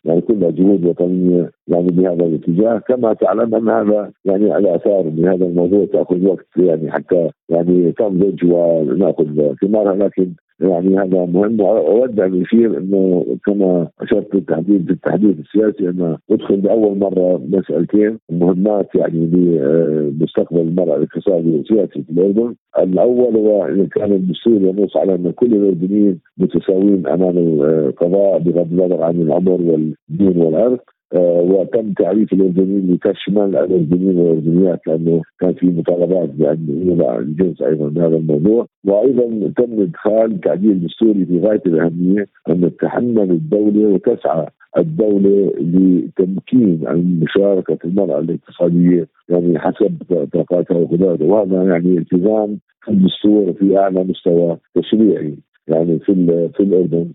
يعني 0.05 0.21
كلها 0.21 0.51
جهود 0.51 0.87
وطنية 0.87 1.51
يعني 1.69 1.87
بهذا 1.89 2.27
الاتجاه 2.27 2.79
كما 2.79 3.13
تعلم 3.13 3.55
أن 3.55 3.69
هذا 3.69 4.13
يعني 4.25 4.59
الاثار 4.59 5.03
بهذا 5.03 5.47
الموضوع 5.47 5.87
تأخذ 5.93 6.27
وقت 6.27 6.47
يعني 6.57 6.93
حتى 6.93 7.31
يعني 7.49 7.93
تنضج 7.93 8.45
ونأخذ 8.45 9.55
ثمارها 9.61 9.95
لكن 9.95 10.33
يعني 10.61 10.99
هذا 10.99 11.25
مهم. 11.25 11.61
وأود 11.61 12.21
أن 12.21 12.43
أشير 12.43 12.79
إنه 12.79 13.27
كما 13.47 13.89
أشرت 14.01 14.31
في 14.31 14.39
التحديد 14.39 14.87
في 14.87 14.93
التحديث 14.93 15.37
السياسي 15.39 15.89
انه 15.89 16.19
ندخل 16.31 16.61
لأول 16.63 16.99
مرة 16.99 17.43
مسألتين 17.49 18.19
مهمات 18.31 18.95
يعني 18.95 19.27
لمستقبل 19.27 20.61
المرأة 20.61 20.97
الاقتصادي 20.97 21.51
والسياسي 21.51 22.03
في 22.03 22.11
الأردن، 22.11 22.55
الأول 22.79 23.37
هو 23.37 23.65
إن 23.65 23.87
كان 23.87 24.13
الدستور 24.13 24.63
ينص 24.63 24.97
على 24.97 25.15
أن 25.15 25.33
كل 25.33 25.55
الأردنيين 25.55 26.21
متساويين 26.39 27.07
أمام 27.07 27.39
القضاء 27.39 28.39
بغض 28.39 28.73
النظر 28.73 29.03
عن 29.03 29.21
العمر 29.21 29.61
والدين 29.63 30.43
والعرق 30.43 30.81
آه، 30.81 30.94
وتم 31.15 31.93
تعريف 31.93 32.33
الاردنيين 32.33 32.95
لتشمل 32.95 33.57
الاردنيين 33.57 34.19
والاردنيات 34.19 34.81
لأنه 34.87 35.23
كان 35.41 35.53
في 35.53 35.67
مطالبات 35.67 36.29
بأن 36.29 36.83
يوضع 36.87 37.19
الجنس 37.19 37.63
أيضا 37.63 37.89
بهذا 37.89 38.17
الموضوع. 38.17 38.67
وأيضا 38.85 39.53
تم 39.57 39.83
إدخال 39.83 40.41
تعديل 40.41 40.87
دستوري 40.87 41.25
في 41.25 41.41
غاية 41.41 41.63
الأهمية 41.67 42.27
أن 42.49 42.61
تتحمل 42.61 43.31
الدولة 43.31 43.89
وتسعى 43.89 44.47
الدولة 44.79 45.53
لتمكين 45.61 46.81
مشاركة 47.23 47.79
المرأة 47.85 48.19
الاقتصادية 48.19 49.07
يعني 49.29 49.59
حسب 49.59 49.97
طاقاتها 50.33 50.77
وقدراتها 50.77 51.25
وهذا 51.27 51.63
يعني 51.63 51.99
التزام 51.99 52.59
الدستور 52.89 53.53
في 53.53 53.79
أعلى 53.79 54.05
مستوى 54.05 54.57
تشريعي. 54.75 55.35
يعني 55.69 55.99
في 55.99 56.49
في 56.55 56.61
الأردن 56.63 57.09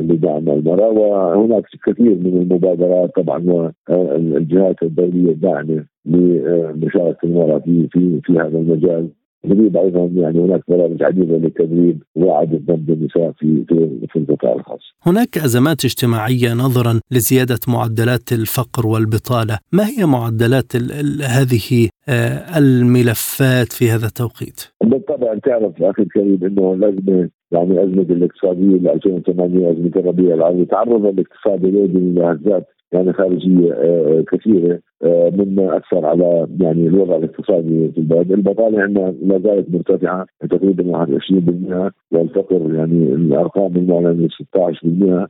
لدعم 0.00 0.48
المرأة. 0.48 0.88
وهناك 0.90 1.64
كثير 1.86 2.14
من 2.14 2.36
المبادرات 2.42 3.10
طبعا 3.16 3.44
والجهات 3.88 4.82
الدولية 4.82 5.30
الداعمه 5.32 5.84
لمشاركة 6.06 7.18
المرأة 7.24 7.58
في 7.58 7.88
في 7.92 8.20
في 8.24 8.32
هذا 8.32 8.58
المجال. 8.58 9.08
تدريب 9.44 9.76
أيضا 9.76 10.10
يعني 10.14 10.40
هناك 10.40 10.62
برامج 10.68 11.02
عديدة 11.02 11.36
للتدريب 11.36 12.02
وعدد 12.16 12.66
ضد 12.66 12.90
النساء 12.90 13.32
في 13.38 13.64
في 13.68 14.06
في 14.08 14.18
القطاع 14.18 14.52
الخاص. 14.52 14.80
هناك 15.02 15.38
أزمات 15.38 15.84
اجتماعية 15.84 16.54
نظرا 16.54 17.00
لزيادة 17.10 17.58
معدلات 17.68 18.32
الفقر 18.32 18.86
والبطالة، 18.86 19.58
ما 19.72 19.86
هي 19.86 20.06
معدلات 20.06 20.74
ال 20.74 20.92
ال 20.92 21.22
هذه 21.22 21.88
آه، 22.08 22.58
الملفات 22.58 23.72
في 23.72 23.90
هذا 23.90 24.06
التوقيت؟ 24.06 24.60
بالطبع 24.84 25.38
تعرف 25.38 25.82
أخي 25.82 26.02
الكريم 26.02 26.44
إنه 26.44 26.72
الازمه 26.72 27.28
يعني 27.52 27.84
أزمة 27.84 28.02
الاقتصادية 28.02 28.76
ل 28.76 28.88
2008 28.88 29.70
أزمة 29.70 29.90
الربيع 29.96 30.34
العربي 30.34 30.64
تعرض 30.64 31.06
الاقتصاد 31.06 31.64
اليومي 31.64 32.14
لهزات 32.14 32.66
يعني 32.92 33.12
خارجية 33.12 33.72
آه، 33.72 34.24
كثيرة 34.32 34.80
آه، 35.02 35.30
مما 35.34 35.76
أثر 35.76 36.06
على 36.06 36.46
يعني 36.60 36.86
الوضع 36.86 37.16
الاقتصادي 37.16 37.90
في 37.92 37.98
البلد، 37.98 38.32
البطالة 38.32 38.82
عندنا 38.82 39.14
ما 39.22 39.38
زالت 39.38 39.74
مرتفعة 39.74 40.26
تقريبا 40.50 40.84
21% 40.84 41.92
والفقر 42.12 42.74
يعني 42.74 43.14
الأرقام 43.14 43.76
المعلنة 43.76 44.28
16% 44.28 45.28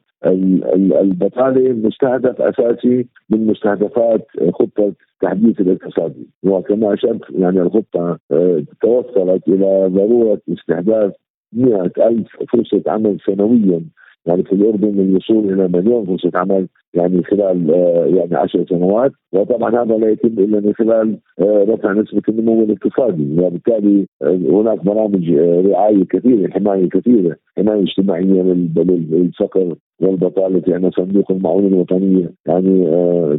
البطالة 1.01 1.73
مستهدف 1.73 2.41
أساسي 2.41 3.07
من 3.31 3.47
مستهدفات 3.47 4.27
خطة 4.53 4.93
التحديث 5.15 5.61
الاقتصادي. 5.61 6.29
وكما 6.43 6.95
أشرت 6.95 7.21
يعني 7.39 7.61
الخطة 7.61 8.19
آه، 8.33 8.63
توصلت 8.83 9.49
إلى 9.49 9.87
ضرورة 9.87 10.41
استحداث 10.53 11.13
مئة 11.53 11.93
ألف 11.99 12.29
فرصة 12.53 12.83
عمل 12.87 13.19
سنويا 13.27 13.81
يعني 14.27 14.43
في 14.43 14.53
الأردن 14.53 15.01
الوصول 15.01 15.53
إلى 15.53 15.69
مليون 15.69 16.07
فرصة 16.07 16.31
عمل 16.35 16.67
يعني 16.95 17.23
خلال 17.23 17.71
آه، 17.75 18.07
يعني 18.07 18.37
عشر 18.37 18.65
سنوات. 18.69 19.13
وطبعا 19.33 19.83
هذا 19.83 19.97
لا 19.97 20.11
يتم 20.11 20.29
إلا 20.29 20.61
من 20.61 20.75
خلال 20.75 21.19
آه، 21.41 21.65
رفع 21.69 21.93
نسبة 21.93 22.23
النمو 22.29 22.63
الاقتصادي. 22.63 23.43
وبالتالي 23.43 24.07
آه، 24.23 24.37
هناك 24.37 24.85
برامج 24.85 25.33
رعاية 25.71 26.05
كثيرة 26.05 26.51
حماية 26.51 26.89
كثيرة 26.89 27.37
حماية 27.57 27.83
اجتماعية 27.83 28.43
للفقر 28.43 29.75
والبطالة. 30.01 30.63
يعني 30.67 30.91
صندوق 30.91 31.31
المعونه 31.31 31.67
الوطنية 31.67 32.31
يعني 32.47 32.89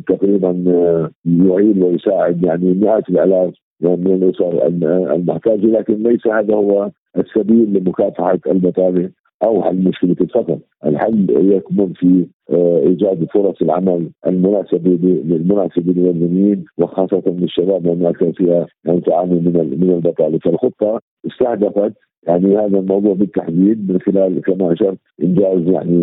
تقريبا 0.08 0.52
يعين 1.26 1.84
ويساعد 1.84 2.44
يعني 2.44 2.74
مئات 2.74 3.10
الآلاف 3.10 3.54
من 3.82 4.14
الأسر 4.14 4.68
المحتاجة. 5.16 5.66
لكن 5.66 6.04
ليس 6.04 6.28
هذا 6.28 6.56
هو 6.56 6.92
السبيل 7.18 7.74
لمكافحة 7.74 8.40
البطالة 8.48 9.10
أو 9.44 9.64
حل 9.64 9.84
مشكلة 9.84 10.16
الفقر، 10.22 10.60
الحل 10.86 11.28
يكمن 11.30 11.94
في 11.94 12.28
إيجاد 12.88 13.26
فرص 13.34 13.62
العمل 13.62 14.10
المناسبة 14.28 14.90
للمناسبه 15.02 15.94
للمواطنين 15.94 16.66
وخاصة 16.78 17.24
للشباب 17.28 17.88
لانها 17.88 18.12
كان 18.12 18.32
فيها 18.32 18.68
يعني 18.86 19.02
تعاني 19.02 19.36
من 19.36 19.80
من 19.82 19.92
البطاله، 19.92 20.38
فالخطة 20.38 21.00
استهدفت 21.28 21.94
يعني 22.28 22.58
هذا 22.58 22.80
الموضوع 22.80 23.14
بالتحديد 23.14 23.92
من 23.92 24.00
خلال 24.00 24.42
كما 24.42 24.74
أشرت 24.74 24.98
إنجاز 25.24 25.68
يعني 25.68 25.98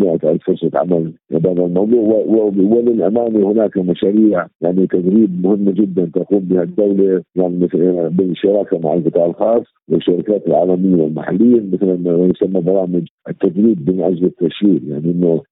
100 0.00 0.18
آه، 0.24 0.38
فرصة 0.46 0.70
عمل 0.74 1.12
بهذا 1.30 1.66
الموضوع. 1.66 2.22
وللأمانة 2.56 3.50
هناك 3.52 3.78
مشاريع 3.78 4.46
يعني 4.60 4.86
تدريب 4.86 5.46
مهمة 5.46 5.72
جدا 5.72 6.10
تقوم 6.14 6.38
بها 6.38 6.62
الدولة 6.62 7.22
يعني 7.36 7.68
آه، 7.74 8.08
بالشراكة 8.08 8.78
مع 8.78 8.94
القطاع 8.94 9.26
الخاص 9.26 9.64
والشركات 9.88 10.46
العالمية 10.46 11.02
والمحلية 11.02 11.62
مثل 11.72 11.86
ما 11.86 12.30
يسمى 12.34 12.60
برامج 12.60 13.06
التدريب 13.28 13.90
من 13.90 14.02
أجل 14.02 14.24
التشغيل 14.24 14.82
يعني 14.88 15.10
إنه 15.10 15.26
آه، 15.28 15.42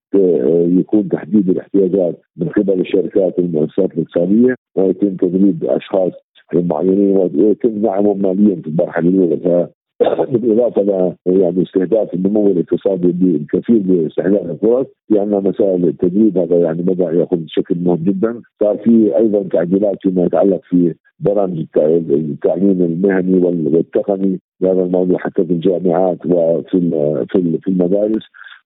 يكون 0.81 1.09
تحديد 1.09 1.49
الاحتياجات 1.49 2.21
من 2.37 2.49
قبل 2.49 2.81
الشركات 2.81 3.39
والمؤسسات 3.39 3.93
الاقتصادية. 3.93 4.55
ويتم 4.77 5.17
تدريب 5.17 5.65
أشخاص 5.65 6.13
معينين 6.55 7.17
ويتم 7.17 7.83
دعمهم 7.83 8.23
ماليا 8.23 8.57
في 8.63 8.67
المرحله 8.67 9.09
الأولى. 9.09 9.69
بالإضافة 10.33 10.83
إلى 10.83 11.15
يعني 11.27 11.63
استهداف 11.63 12.15
النمو 12.15 12.47
الاقتصادي 12.47 13.37
الكفيل 13.37 13.79
باستحلال 13.81 14.51
الفرص 14.51 14.87
عندنا 15.13 15.41
مسائل 15.41 15.89
التدريب 15.89 16.39
هذا 16.39 16.57
يعني 16.57 16.83
بدأ 16.83 17.11
يأخذ 17.11 17.39
شكل 17.47 17.75
مهم 17.81 17.97
جدا. 17.97 18.41
صار 18.63 18.79
في 18.79 19.17
أيضا 19.17 19.43
تعديلات 19.43 19.97
فيما 20.03 20.25
يتعلق 20.25 20.61
في 20.71 20.95
برامج 21.21 21.65
التعليم 21.77 22.83
المهني 22.83 23.39
والتقني. 23.77 24.41
بهذا 24.61 24.83
الموضوع 24.83 25.19
حتى 25.19 25.45
في 25.45 25.53
الجامعات 25.53 26.27
وفي 26.27 26.91
في 27.63 27.69
المدارس. 27.69 28.23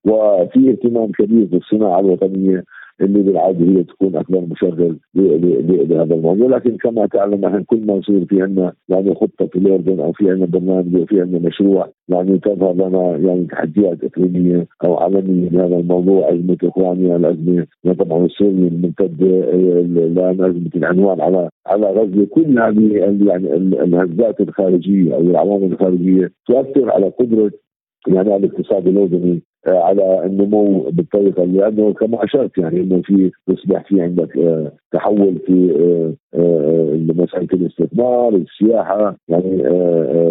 وفي 0.07 0.71
اهتمام 0.71 1.13
كبير 1.13 1.45
بالصناعة 1.45 2.01
الوطنية 2.01 2.65
اللي 3.01 3.23
بالعادة 3.23 3.65
هي 3.67 3.85
تكون 3.85 4.17
أكبر 4.17 4.41
مشغل 4.41 4.97
لهذا 5.15 6.15
الموضوع. 6.15 6.47
لكن 6.57 6.77
كما 6.77 7.07
تعلم 7.07 7.45
إحنا 7.45 7.65
كل 7.67 7.87
ما 7.87 7.95
يصير 7.95 8.25
في 8.25 8.43
عندنا 8.43 8.73
يعني 8.89 9.15
خطة 9.15 9.47
في 9.47 9.59
الأردن 9.59 10.01
أو 10.01 10.13
في 10.13 10.31
عندنا 10.31 10.47
برنامج 10.47 10.97
أو 10.97 11.07
في 11.07 11.21
عندنا 11.21 11.39
مشروع 11.49 11.89
يعني 12.09 12.39
تظهر 12.39 12.75
لنا 12.75 13.17
يعني 13.29 13.45
تحديات 13.45 14.05
إقليمية 14.05 14.67
أو 14.85 14.97
عالمية 14.97 15.49
لهذا 15.49 15.77
الموضوع. 15.77 16.33
أزمة 16.33 16.57
أوكرانيا 16.65 17.17
الأزمة 17.17 17.67
طبعا 17.99 18.25
السوري 18.27 18.51
الممتده 18.51 19.53
الآن 20.07 20.45
أزمة 20.45 20.71
العنوان 20.77 21.21
على 21.21 21.49
على 21.67 21.87
غزة. 21.87 22.27
كل 22.31 22.59
هذه 22.59 22.93
يعني 22.97 23.57
الهزات 23.57 24.41
الخارجية 24.41 25.15
أو 25.15 25.21
العوامل 25.21 25.73
الخارجية 25.73 26.31
تؤثر 26.47 26.91
على 26.91 27.09
قدرة 27.09 27.51
يعني 28.09 28.37
الاقتصاد 28.37 28.87
الأردني 28.89 29.43
على 29.67 30.27
النمو 30.27 30.91
بالطريقة 30.91 31.45
لأنه 31.45 31.93
كما 31.93 32.25
أشرت 32.25 32.59
يعني 32.59 32.81
إنه 32.81 33.03
في 33.03 33.31
يصبح 33.49 33.85
في 33.89 34.01
عندك 34.01 34.37
آه، 34.37 34.73
تحول 34.93 35.39
في 35.47 35.75
آه، 36.35 37.13
مساله 37.13 37.49
الاستثمار، 37.53 38.35
السياحة، 38.35 39.17
يعني 39.29 39.59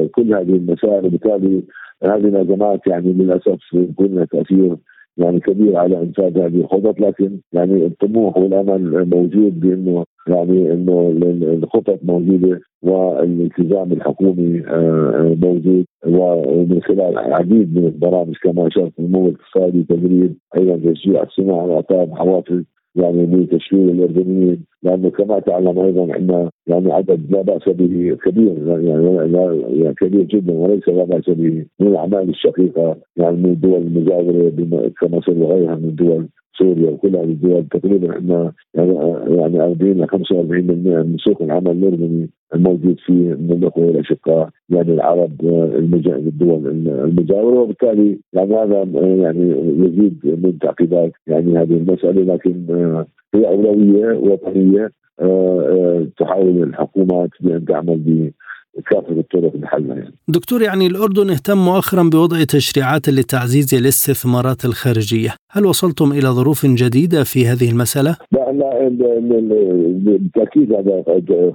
كل 0.07 0.34
هذه 0.34 0.55
المسائل. 0.55 1.05
وبالتالي 1.05 1.63
هذه 2.03 2.28
الأزمات 2.28 2.88
يعني 2.88 3.13
للأسف 3.13 3.59
يكون 3.73 4.15
لها 4.15 4.25
تأثير 4.25 4.78
يعني 5.18 5.39
كبير 5.39 5.76
على 5.78 6.01
انفاذ 6.01 6.39
هذه 6.39 6.61
الخطط 6.61 6.99
لكن 6.99 7.39
يعني 7.53 7.86
الطموح 7.86 8.38
والأمل 8.38 9.09
موجود 9.09 9.59
بأنه 9.59 10.03
يعني 10.28 10.74
إنه 10.74 11.13
الخطط 11.63 11.99
موجودة 12.03 12.59
والالتزام 12.84 13.91
الحكومي 13.91 14.63
موجود. 15.43 15.86
ومن 16.05 16.82
خلال 16.82 17.18
العديد 17.20 17.78
من 17.78 17.86
البرامج 17.86 18.36
كما 18.43 18.68
اشرت 18.68 18.91
النمو 18.99 19.28
الاقتصادي 19.28 19.84
تدريب 19.84 20.36
أيضا 20.57 20.91
تشجيع 20.91 21.24
الصناعة 21.24 21.65
واعطائهم 21.65 22.15
حوافز 22.15 22.63
يعني 22.98 23.26
لتشغيل 23.26 23.89
الاردنيين 23.89 24.64
لأنه 24.84 25.10
كما 25.10 25.39
تعلم 25.39 25.80
أيضا 25.80 26.14
عندنا 26.14 26.50
يعني 26.68 26.93
عدد 26.93 27.32
لا 27.32 27.41
بأس 27.41 27.70
به 27.70 28.18
كبير 28.26 28.68
يعني 28.68 29.28
لا 29.28 29.54
يعني 29.70 29.93
كبير 29.93 30.24
جدا 30.24 30.54
وليس 30.54 30.89
لا 30.89 31.04
بأس 31.04 31.30
به 31.30 31.66
من 31.80 31.88
الأعمال 31.88 32.30
الشقيقة 32.30 32.98
يعني 33.18 33.38
من 33.38 33.45
الدول 33.45 33.82
المجاورة 33.82 34.52
كمصر 35.00 35.32
وغيرها 35.32 35.76
من 35.76 35.89
الدول 35.89 36.28
سوريا 36.58 36.89
وكل 36.89 37.16
هذه 37.16 37.24
الدول 37.24 37.66
تقريبا 37.72 38.12
إحنا 38.12 38.51
يعني 38.74 38.93
يعني 39.38 39.62
40 39.62 39.91
ل 39.91 40.08
45% 40.08 40.34
من 40.34 41.16
سوق 41.18 41.41
العمل 41.41 41.72
الاردني 41.72 42.30
الموجود 42.55 42.99
فيه 43.05 43.14
من 43.14 43.51
الاخوه 43.51 43.86
والأشقاء 43.86 44.49
يعني 44.70 44.93
العرب 44.93 45.32
الدول 46.08 46.68
المجاورة 46.88 47.60
وبالتالي 47.60 48.20
يعني 48.34 48.55
هذا 48.55 48.84
يعني 48.93 49.49
يزيد 49.86 50.20
من 50.24 50.60
تعقيدات 50.60 51.12
يعني 51.28 51.58
هذه 51.58 51.74
المسألة 51.74 52.34
لكن 52.34 52.66
هي 53.36 53.47
أولوية 53.47 54.18
وطنية 54.18 54.91
آه، 55.20 55.62
آه، 55.62 56.08
تحاول 56.18 56.64
الحكومات 56.64 57.30
بأن 57.39 57.66
تعمل 57.66 58.32
كافه 58.89 59.11
الطرق 59.11 59.55
لحلها 59.55 59.95
يعني. 59.95 60.13
دكتور 60.28 60.61
يعني 60.61 60.88
الأردن 60.88 61.30
اهتم 61.30 61.57
مؤخرا 61.57 62.03
بوضع 62.03 62.43
تشريعات 62.43 63.09
لتعزيز 63.09 63.76
الاستثمارات 63.76 64.65
الخارجية، 64.65 65.30
هل 65.51 65.65
وصلتم 65.65 66.11
إلى 66.11 66.28
ظروف 66.28 66.65
جديدة 66.65 67.24
في 67.24 67.47
هذه 67.47 67.72
المسألة؟ 67.72 68.18
لا 68.32 68.51
لا 68.51 68.89
بالتأكيد 70.05 70.74
هذا 70.74 71.03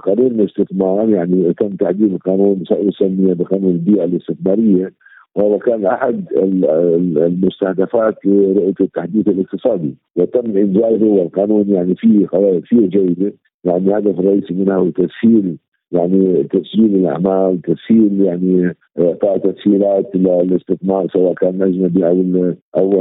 قانون 0.05 0.31
الاستثمار 0.31 1.09
يعني 1.09 1.53
تم 1.53 1.75
تعديل 1.75 2.13
القانون 2.13 2.63
يسميه 2.71 3.33
بقانون 3.33 3.71
البيئة 3.71 4.03
الاستثمارية 4.03 4.93
وهو 5.35 5.59
كان 5.59 5.85
أحد 5.85 6.25
المستهدفات 7.17 8.25
لرؤية 8.25 8.73
التحديث 8.81 9.27
الاقتصادي 9.27 9.95
وتم 10.15 10.57
إنجازه 10.57 11.05
والقانون 11.05 11.69
يعني 11.69 11.95
فيه 11.95 12.27
فيه 12.63 12.87
جيده 12.87 13.33
يعني 13.63 13.77
الهدف 13.77 14.19
الرئيسي 14.19 14.53
منها 14.53 14.75
هو 14.75 14.89
تسهيل 14.89 15.57
يعني 15.93 16.43
تسجيل 16.43 16.95
الأعمال 16.95 17.61
تسهيل 17.61 18.21
يعني 18.21 18.75
إعطاء 18.99 19.37
تسهيلات 19.37 20.15
للاستثمار 20.15 21.07
سواء 21.13 21.33
كان 21.33 21.61
أجنبي 21.61 22.05
أو 22.07 22.53
أو 22.77 22.99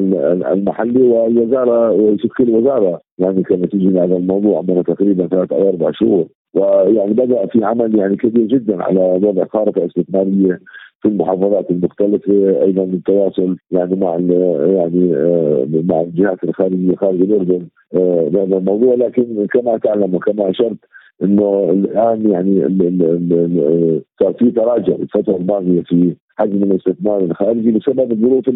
المحلي 0.52 1.02
والوزارة 1.02 1.90
ويشكل 1.90 2.50
وزاره 2.50 3.00
يعني 3.18 3.42
كنتيجه 3.42 3.90
لهذا 3.90 4.16
الموضوع 4.16 4.58
عمره 4.58 4.82
تقريبا 4.82 5.26
ثلاث 5.26 5.52
أو 5.52 5.68
أربع 5.68 5.90
شهور. 5.92 6.26
ويعني 6.54 7.12
بدأ 7.12 7.46
في 7.46 7.64
عمل 7.64 7.98
يعني 7.98 8.16
كبير 8.16 8.46
جدا 8.46 8.82
على 8.82 9.00
وضع 9.00 9.44
خارطة 9.44 9.86
استثمارية 9.86 10.60
في 11.02 11.08
المحافظات 11.08 11.70
المختلفة 11.70 12.62
أيضا 12.62 12.84
التواصل 12.84 13.56
يعني 13.70 13.96
مع 13.96 14.18
يعني 14.66 15.16
آه، 15.16 15.66
مع 15.72 16.00
الجهات 16.00 16.44
الخارجية 16.44 16.94
خارج 16.96 17.20
الأردن 17.20 17.66
بهذا 17.92 18.54
آه، 18.54 18.58
الموضوع. 18.58 18.94
لكن 18.94 19.46
كما 19.52 19.78
تعلم 19.78 20.14
وكما 20.14 20.50
أشرت 20.50 20.78
إنه 21.22 21.70
الآن 21.70 22.30
يعني 22.30 22.60
صار 24.20 24.32
في 24.32 24.50
تراجع 24.50 24.94
الفترة 24.94 25.36
الماضية 25.36 25.80
في 25.80 26.14
حجم 26.36 26.62
الاستثمار 26.62 27.24
الخارجي 27.24 27.70
بسبب 27.72 28.12
الظروف 28.12 28.48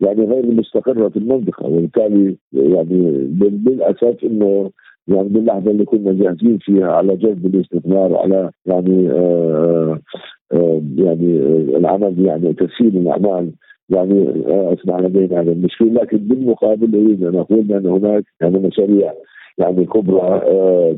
يعني 0.00 0.24
غير 0.24 0.44
المستقرة 0.44 1.08
في 1.08 1.16
المنطقة. 1.16 1.66
وبالتالي 1.66 2.36
يعني 2.52 3.28
للاسف 3.66 4.24
إنه 4.24 4.70
يعني 5.08 5.28
باللحظة 5.28 5.70
اللي 5.70 5.84
كنا 5.84 6.12
جاهزين 6.12 6.58
فيها 6.58 6.86
على 6.86 7.16
جذب 7.16 7.46
الاستثمار 7.54 8.12
وعلى 8.12 8.50
يعني 8.66 9.10
آآ 9.10 9.98
آآ 10.52 10.82
يعني 10.96 11.38
العمل 11.76 12.26
يعني 12.26 12.52
تسهيل 12.52 12.96
الأعمال 12.96 13.50
يعني 13.90 14.44
اصبح 14.48 15.00
لدينا 15.00 15.40
هذا 15.40 15.52
المشكل. 15.52 15.94
لكن 15.94 16.16
بالمقابل 16.16 16.94
أريد 16.94 17.24
أن 17.24 17.36
أقول 17.36 17.72
أن 17.72 17.86
هناك 17.86 18.24
يعني 18.40 18.58
مشاريع 18.58 19.12
يعني 19.58 19.84
كبرى 19.84 20.40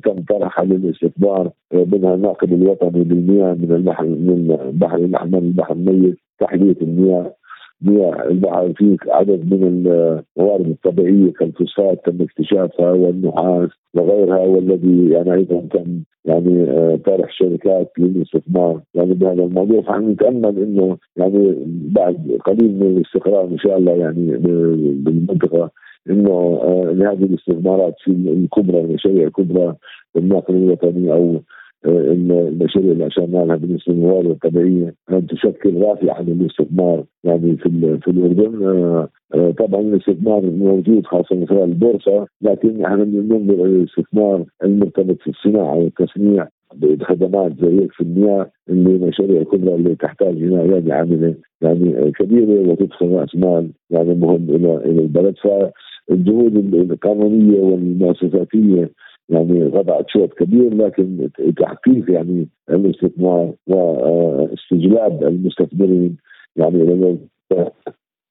تم 0.05 0.17
طرحها 0.29 0.65
للاستثمار 0.65 1.51
منها 1.73 2.15
الناقل 2.15 2.53
الوطني 2.55 3.05
للمياه 3.05 3.55
من 3.55 3.73
البحر 3.73 4.05
من 4.05 4.59
البحر 4.61 4.97
الأحمر 4.97 5.39
البحر 5.39 5.73
الميت 5.73 6.19
تحليه 6.41 6.77
المياه 6.83 7.33
مياه 7.83 8.29
البحر 8.31 8.73
فيه 8.73 8.97
عدد 9.09 9.55
من 9.55 9.63
الموارد 10.37 10.67
الطبيعية 10.67 11.33
كالفوسفات 11.33 12.01
تم 12.07 12.23
اكتشافها 12.23 12.93
والنحاس 12.93 13.71
وغيرها 13.95 14.39
والذي 14.39 15.11
يعني 15.11 15.35
أيضا 15.35 15.61
تم 15.71 16.03
يعني 16.25 16.67
طرح 16.97 17.33
شركات 17.33 17.93
للاستثمار 17.99 18.81
يعني 18.95 19.15
بهذا 19.15 19.45
الموضوع 19.45 19.83
فنحن 19.83 20.11
نتأمل 20.11 20.59
إنه 20.59 20.97
يعني 21.17 21.55
بعد 21.69 22.39
قليل 22.45 22.75
من 22.75 22.97
الاستقرار 22.97 23.45
إن 23.45 23.59
شاء 23.59 23.79
الله 23.79 23.93
يعني 23.93 24.37
بالمنطقة 24.93 25.71
انه 26.11 26.61
لهذه 26.93 27.25
الاستثمارات 27.25 27.95
في 28.05 28.11
الكبرى 28.11 28.81
المشاريع 28.81 29.27
الكبرى 29.27 29.77
الناقل 30.17 30.55
الوطني 30.55 31.13
أو 31.13 31.43
المشاريع 31.87 32.93
اللي 32.93 33.07
اشرنا 33.07 33.39
لها 33.45 33.57
بالنسبة 33.57 33.93
للموارد 33.95 34.27
الطبيعية 34.31 34.95
أن 35.13 35.27
تشكل 35.27 35.81
رافعة 35.83 36.23
للاستثمار 36.23 37.05
يعني 37.25 37.57
في 37.57 37.99
في 38.03 38.11
الأردن 38.11 39.07
طبعا 39.59 39.81
الاستثمار 39.81 40.43
موجود 40.51 41.07
خاصة 41.07 41.37
من 41.37 41.47
خلال 41.49 41.63
البورصة 41.63 42.27
لكن 42.43 42.85
إحنا 42.85 43.05
ننظر 43.05 43.55
إلى 43.55 43.65
الاستثمار 43.65 44.45
المرتبط 44.65 45.17
في 45.21 45.31
الصناعة 45.31 45.77
والتصنيع 45.77 46.49
بخدمات 46.75 47.53
زي 47.61 47.89
في 47.89 48.01
المياه 48.01 48.51
اللي 48.69 49.07
مشاريع 49.07 49.43
كبرى 49.43 49.75
اللي 49.75 49.95
تحتاج 49.95 50.43
ايادي 50.43 50.93
عاملة 50.93 51.35
يعني 51.63 52.13
كبيرة 52.13 52.71
وتدخل 52.71 53.09
رأس 53.13 53.37
مال 53.37 53.71
يعني 53.91 54.15
مهم 54.15 54.47
إلى 54.51 54.77
إلى 54.77 55.01
البلد. 55.03 55.35
فالجهود 56.09 56.75
القانونية 56.75 57.61
والمؤسساتية 57.61 58.91
يعني 59.29 59.65
وضعت 59.65 60.11
شوط 60.11 60.35
كبير 60.35 60.75
لكن 60.75 61.29
تحقيق 61.57 62.11
يعني 62.11 62.49
الاستثمار 62.71 63.53
واستجلاب 63.67 65.25
المستثمرين 65.25 66.17
يعني 66.57 66.83
إلى 66.83 67.19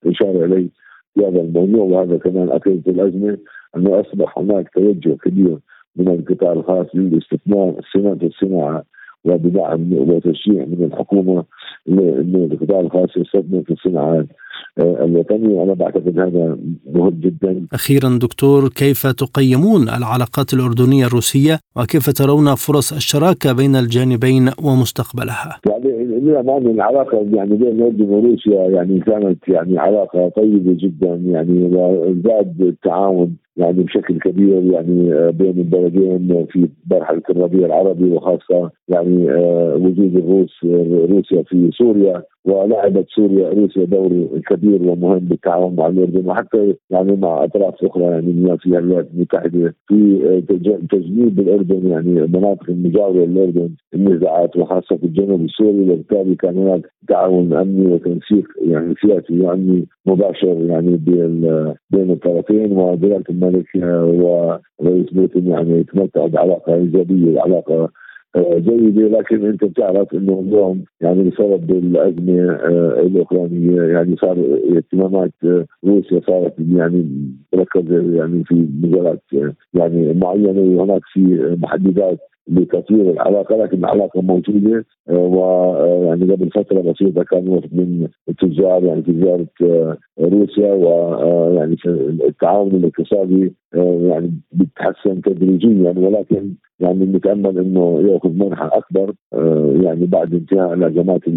إشار 0.06 0.46
إليه 0.46 0.70
في 1.14 1.26
هذا 1.26 1.42
الموضوع 1.42 1.84
وهذا 1.84 2.18
كمان 2.18 2.52
أكيد 2.52 2.90
الأزمة 2.90 3.38
أنه 3.78 4.00
أصبح 4.00 4.38
هناك 4.38 4.70
توجه 4.70 5.18
كبير 5.24 5.58
من 5.96 6.08
القطاع 6.08 6.52
الخاص 6.52 6.88
للاستثمار 6.94 7.82
صناعة 7.94 8.20
الصناعة 8.24 8.84
وبدعم 9.26 9.94
وتشجيع 9.94 10.66
من 10.66 10.84
الحكومة 10.84 11.44
انه 11.90 12.50
القطاع 12.52 12.80
الخاص 12.80 13.10
يستثمر 13.18 13.62
في 13.66 13.74
الصناعات 13.74 14.26
الوطني 14.80 15.54
وأنا 15.54 15.74
بعتقد 15.74 16.20
هذا 16.20 16.58
مهم 16.94 17.20
جدا. 17.20 17.66
أخيرا 17.74 18.20
دكتور 18.22 18.70
كيف 18.70 19.08
تقيمون 19.08 19.82
العلاقات 19.82 20.54
الأردنية 20.54 21.06
الروسية 21.06 21.60
وكيف 21.76 22.10
ترون 22.10 22.56
فرص 22.56 22.94
الشراكة 22.94 23.54
بين 23.54 23.76
الجانبين 23.76 24.50
ومستقبلها؟ 24.64 25.60
يعني 25.70 26.04
للأمانة 26.04 26.72
العلاقة 26.72 27.26
يعني 27.34 27.56
بين 27.56 27.68
الأردن 27.68 28.10
وروسيا 28.10 28.62
يعني 28.70 29.00
كانت 29.00 29.48
يعني 29.48 29.78
علاقة 29.78 30.30
طيبة 30.30 30.78
جدا 30.80 31.22
يعني 31.26 31.70
وزاد 31.76 32.62
التعاون 32.62 33.36
يعني 33.58 33.84
بشكل 33.84 34.20
كبير 34.20 34.64
يعني 34.74 35.32
بين 35.32 35.58
البلدين 35.58 36.46
في 36.50 36.70
مرحلة 36.92 37.22
الربيع 37.30 37.66
العربي 37.66 38.12
وخاصة 38.12 38.72
يعني 38.88 39.28
وجود 39.76 40.16
الروس 40.16 40.64
روسيا 41.12 41.44
في 41.44 41.70
سوريا 41.78 42.24
ولعبت 42.46 43.06
سوريا 43.16 43.50
روسيا 43.50 43.86
دور 43.86 44.28
كبير 44.50 44.82
ومهم 44.84 45.20
بالتعاون 45.20 45.76
مع 45.76 45.88
الأردن 45.88 46.30
وحتى 46.30 46.76
يعني 46.90 47.16
مع 47.16 47.44
أطراف 47.44 47.84
أخرى 47.84 48.04
يعني 48.04 48.58
فيها 48.58 48.80
الولايات 48.80 49.08
المتحده 49.14 49.76
في 49.88 50.42
تجنيب 50.92 51.40
الأردن 51.40 51.88
يعني 51.88 52.24
المناطق 52.24 52.70
المجاورة 52.70 53.26
للأردن 53.26 53.70
النزاعات 53.94 54.58
وخاصة 54.58 54.98
في 54.98 55.04
الجنوب 55.04 55.42
السوري 55.42 55.80
وبالتالي 55.80 56.36
كان 56.36 56.58
هناك 56.58 56.82
تعاون 57.08 57.54
أمني 57.54 57.94
وتنسيق 57.94 58.48
يعني 58.62 58.94
سياسي 59.02 59.42
وأمني 59.42 59.88
مباشر 60.06 60.58
يعني 60.66 60.98
بين 61.90 62.12
الطرفين 62.12 62.72
ودوله 62.72 63.24
ورئيس 64.80 65.10
بوتين 65.14 65.48
يعني 65.48 65.84
تمتع 65.84 66.28
بعلاقة 66.28 66.76
إيجابية 66.76 67.42
علاقة 67.42 67.90
جيدة. 68.38 69.08
لكن 69.20 69.46
أنت 69.46 69.64
بتعرف 69.66 70.14
إنه 70.14 70.44
اليوم 70.48 70.84
يعني 71.02 71.30
بسبب 71.30 71.72
الأزمة 71.72 72.52
الأوكرانية 73.00 73.82
يعني 73.82 74.16
صار 74.16 74.60
اهتمامات 74.76 75.32
روسيا 75.86 76.22
صارت 76.28 76.54
يعني 76.76 77.06
مركزة 77.56 78.16
يعني 78.18 78.44
في 78.44 78.68
مجالات 78.84 79.24
يعني 79.74 80.14
معينة. 80.14 80.62
وهناك 80.78 81.02
في 81.14 81.56
محددات 81.62 82.20
لتطوير 82.48 83.12
العلاقة 83.12 83.58
لكن 83.58 83.78
العلاقة 83.78 84.22
موجودة 84.22 84.86
ويعني 85.10 86.34
قبل 86.34 86.50
فترة 86.50 86.82
بسيطه 86.82 87.24
كان 87.24 87.50
وفد 87.50 87.76
من 87.76 88.08
التجار 88.30 88.84
يعني 88.84 89.02
تجاره 89.02 89.48
روسيا 90.20 90.74
ويعني 90.74 91.76
التعاون 92.28 92.72
الاقتصادي 92.76 93.54
يعني 94.10 94.32
بيتحسن 94.52 95.22
تدريجيا 95.22 95.94
ولكن 95.98 96.54
يعني 96.80 97.06
نتامل 97.06 97.58
إنه 97.58 98.02
يأخذ 98.02 98.30
منحى 98.30 98.70
أكبر 98.74 99.14
يعني 99.84 100.06
بعد 100.06 100.34
انتهاء 100.34 100.74
الازمات 100.74 101.28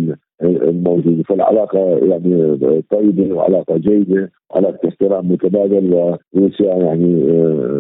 الموجوده 0.43 1.23
فالعلاقة 1.23 1.79
يعني 1.89 2.59
طيبة 2.91 3.35
وعلاقة 3.35 3.77
جيدة 3.77 4.31
علاقة 4.55 4.89
احترام 4.89 5.33
متبادل 5.33 5.95
وروسيا 6.35 6.75
يعني 6.75 7.33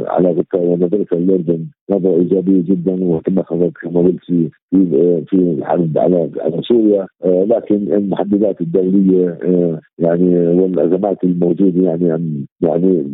علاقتها 0.07 0.61
ونظرتها 0.61 1.19
للاردن 1.19 1.67
نظره 1.91 2.17
ايجابيه 2.17 2.63
جدا 2.63 3.05
وكما 3.05 3.43
خبرت 3.43 3.73
كما 3.83 4.01
قلت 4.01 4.19
في 4.27 4.51
في 5.27 5.37
الحرب 5.37 5.99
على 5.99 6.31
على 6.41 6.63
سوريا. 6.63 7.07
لكن 7.25 7.93
المحددات 7.93 8.61
الدولية 8.61 9.39
يعني 9.99 10.39
والأزمات 10.49 11.25
الموجودة 11.25 11.83
يعني 11.91 12.47
يعني 12.63 13.05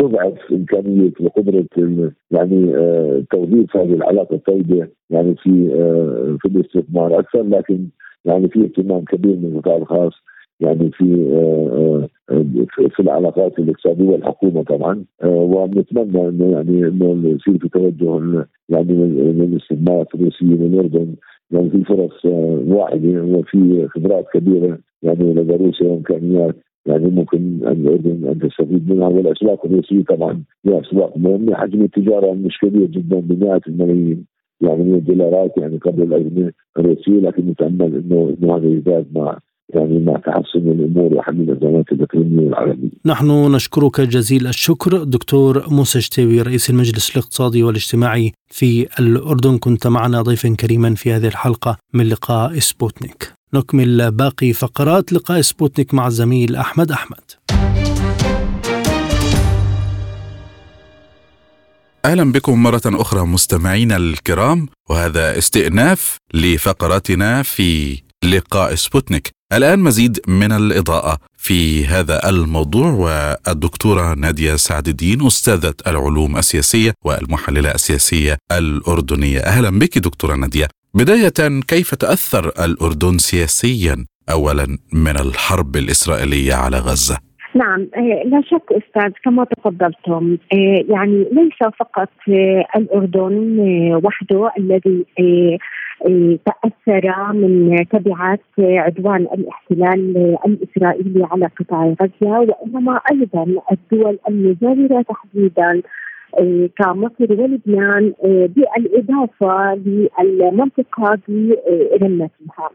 تضعف 0.00 0.52
إمكانية 0.52 1.10
وقدرة 1.20 1.64
يعني 2.30 2.72
توظيف 3.30 3.76
هذه 3.76 3.94
العلاقة 3.94 4.34
الطيبة 4.34 4.88
يعني 5.10 5.34
في 5.34 5.68
في 6.42 6.48
الاستثمار 6.48 7.18
أكثر. 7.18 7.42
لكن 7.42 7.86
يعني 8.24 8.48
في 8.48 8.64
اهتمام 8.64 9.04
كبير 9.04 9.36
من 9.36 9.52
القطاع 9.56 9.76
الخاص 9.76 10.12
يعني 10.60 10.90
في 10.90 11.04
في 12.90 13.00
العلاقات 13.00 13.58
الاقتصادية 13.58 14.08
والحكومة 14.08 14.62
طبعا. 14.62 15.04
ونتمنى 15.24 16.28
إنه 16.28 16.50
يعني 16.52 16.88
إنه 16.88 17.28
يصير 17.28 17.58
في 17.58 17.68
توجه 17.68 18.46
يعني 18.68 18.92
للاستثمارات 19.32 20.14
الروسيه 20.14 20.46
للاردن 20.46 21.14
يعني 21.50 21.70
في 21.70 21.84
فرص 21.84 22.24
واعده 22.74 23.22
وفي 23.22 23.88
خبرات 23.88 24.26
كبيرة 24.34 24.78
يعني 25.02 25.34
لدى 25.34 25.56
روسيا 25.56 25.86
وأمكانيات 25.86 26.56
يعني 26.86 27.06
ممكن 27.10 27.38
الأردن 27.66 28.28
أن 28.28 28.38
تستفيد 28.38 28.92
منها. 28.92 29.08
والأسواق 29.08 29.66
الروسية 29.66 30.02
طبعا 30.04 30.42
هي 30.66 30.80
أسواق 30.80 31.16
مهمة. 31.18 31.54
حجم 31.54 31.82
التجارة 31.82 32.32
مش 32.32 32.58
كبير 32.62 32.86
جدا 32.86 33.20
بمئات 33.20 33.66
الملايين. 33.68 34.24
يعني 34.60 34.82
من 34.84 34.94
الدولارات 34.94 35.52
يعني 35.56 35.76
قبل 35.76 36.02
الأزمة 36.02 36.52
الروسية 36.78 37.20
لكن 37.20 37.46
نتامل 37.46 37.94
انه 37.94 38.36
إنه 38.42 38.56
هذا 38.56 38.66
يزداد 38.66 39.06
مع 39.14 39.38
يعني 39.74 39.98
مع 39.98 40.16
تحسن 40.16 40.68
الأمور 40.68 41.14
وحل 41.14 41.40
الأزمات 41.40 41.92
الإقليمية 41.92 42.46
والعالمية. 42.46 42.90
نحن 43.06 43.54
نشكرك 43.54 44.00
جزيل 44.00 44.46
الشكر 44.46 45.04
دكتور 45.04 45.64
موسى 45.70 46.00
شتاوي 46.00 46.42
رئيس 46.42 46.70
المجلس 46.70 47.10
الاقتصادي 47.10 47.62
والاجتماعي 47.62 48.32
في 48.46 48.86
الأردن 49.00 49.58
كنت 49.58 49.86
معنا 49.86 50.22
ضيفا 50.22 50.54
كريما 50.60 50.94
في 50.94 51.12
هذه 51.12 51.26
الحلقة 51.26 51.76
من 51.94 52.08
لقاء 52.08 52.58
سبوتنيك. 52.58 53.32
نكمل 53.54 54.10
باقي 54.10 54.52
فقرات 54.52 55.12
لقاء 55.12 55.40
سبوتنيك 55.40 55.94
مع 55.94 56.06
الزميل 56.06 56.56
أحمد 56.56 56.90
أحمد. 56.90 57.30
أهلا 62.04 62.32
بكم 62.32 62.62
مرة 62.62 62.82
أخرى 62.86 63.20
مستمعينا 63.26 63.96
الكرام 63.96 64.68
وهذا 64.88 65.38
استئناف 65.38 66.16
لفقراتنا 66.34 67.42
في 67.42 67.98
لقاء 68.24 68.74
سبوتنيك. 68.74 69.30
الآن 69.52 69.78
مزيد 69.78 70.20
من 70.28 70.52
الإضاءة 70.52 71.18
في 71.36 71.86
هذا 71.86 72.28
الموضوع 72.28 72.90
والدكتورة 72.90 74.14
نادية 74.14 74.56
سعد 74.56 74.88
الدين 74.88 75.26
أستاذة 75.26 75.74
العلوم 75.86 76.36
السياسية 76.36 76.94
والمحللة 77.04 77.70
السياسية 77.70 78.38
الأردنية. 78.52 79.40
أهلا 79.40 79.78
بك 79.78 79.98
دكتورة 79.98 80.34
نادية. 80.34 80.68
بداية 80.94 81.60
كيف 81.68 81.94
تأثر 81.94 82.48
الأردن 82.64 83.18
سياسيا 83.18 84.06
أولا 84.30 84.78
من 84.92 85.16
الحرب 85.16 85.76
الإسرائيلية 85.76 86.54
على 86.54 86.78
غزة؟ 86.78 87.29
نعم 87.54 87.88
آه، 87.96 88.22
لا 88.24 88.42
شك 88.42 88.72
أستاذ 88.72 89.12
كما 89.24 89.44
تفضلتم 89.44 90.36
آه، 90.52 90.84
يعني 90.88 91.26
ليس 91.32 91.70
فقط 91.78 92.08
آه، 92.28 92.64
الأردن 92.76 93.58
وحده 94.04 94.50
الذي 94.58 95.04
تأثر 96.46 97.32
من 97.32 97.86
تبعات 97.90 98.40
عدوان 98.58 99.20
الاحتلال 99.22 100.36
الإسرائيلي 100.46 101.26
على 101.30 101.46
قطاع 101.46 101.94
غزة 102.02 102.40
وإنما 102.40 103.00
أيضا 103.12 103.46
الدول 103.72 104.18
المجاورة 104.28 105.02
تحديدا 105.02 105.82
كمصر 106.78 107.32
ولبنان 107.42 108.12
بالإضافة 108.22 109.74
للمنطقة 109.74 111.18
برمتها. 112.00 112.70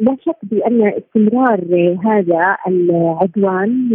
لا 0.00 0.16
شك 0.26 0.36
بأن 0.42 0.82
استمرار 0.82 1.60
هذا 2.04 2.56
العدوان 2.68 3.90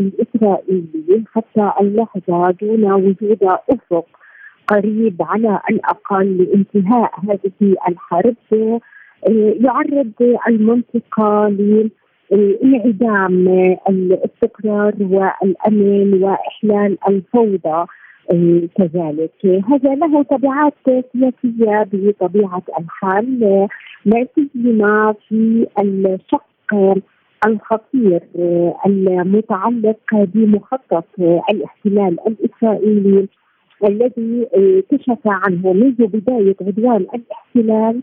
الإسرائيلي 0.00 1.24
حتى 1.34 1.72
اللحظة 1.80 2.50
دون 2.50 2.92
وجود 2.92 3.38
أفق 3.42 4.06
قريب 4.66 5.16
على 5.20 5.60
الأقل 5.70 6.36
لانتهاء 6.36 7.10
هذه 7.28 7.74
الحرب 7.88 8.36
يعرض 9.64 10.38
المنطقة 10.48 11.48
لانعدام 12.30 13.48
الاستقرار 13.88 14.94
والأمن 15.00 16.22
وإحلال 16.22 16.98
الفوضى. 17.08 17.86
كذلك 18.78 19.46
هذا 19.70 19.94
له 19.94 20.22
تبعات 20.22 20.74
سياسية 20.84 21.88
بطبيعة 21.92 22.62
الحال 22.78 23.40
لا 24.04 24.26
سيما 24.34 25.14
في 25.28 25.66
الشق 25.78 26.44
الخطير 27.46 28.20
المتعلق 28.86 29.96
بمخطط 30.12 31.04
الاحتلال 31.50 32.16
الإسرائيلي 32.26 33.28
الذي 33.84 34.46
كشف 34.90 35.18
عنه 35.26 35.72
منذ 35.72 36.06
بداية 36.06 36.56
عدوان 36.60 37.06
الاحتلال 37.14 38.02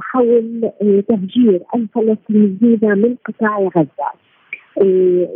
حول 0.00 0.70
تهجير 1.08 1.60
الفلسطينيين 1.74 2.80
من 2.82 3.16
قطاع 3.24 3.58
غزة. 3.76 4.27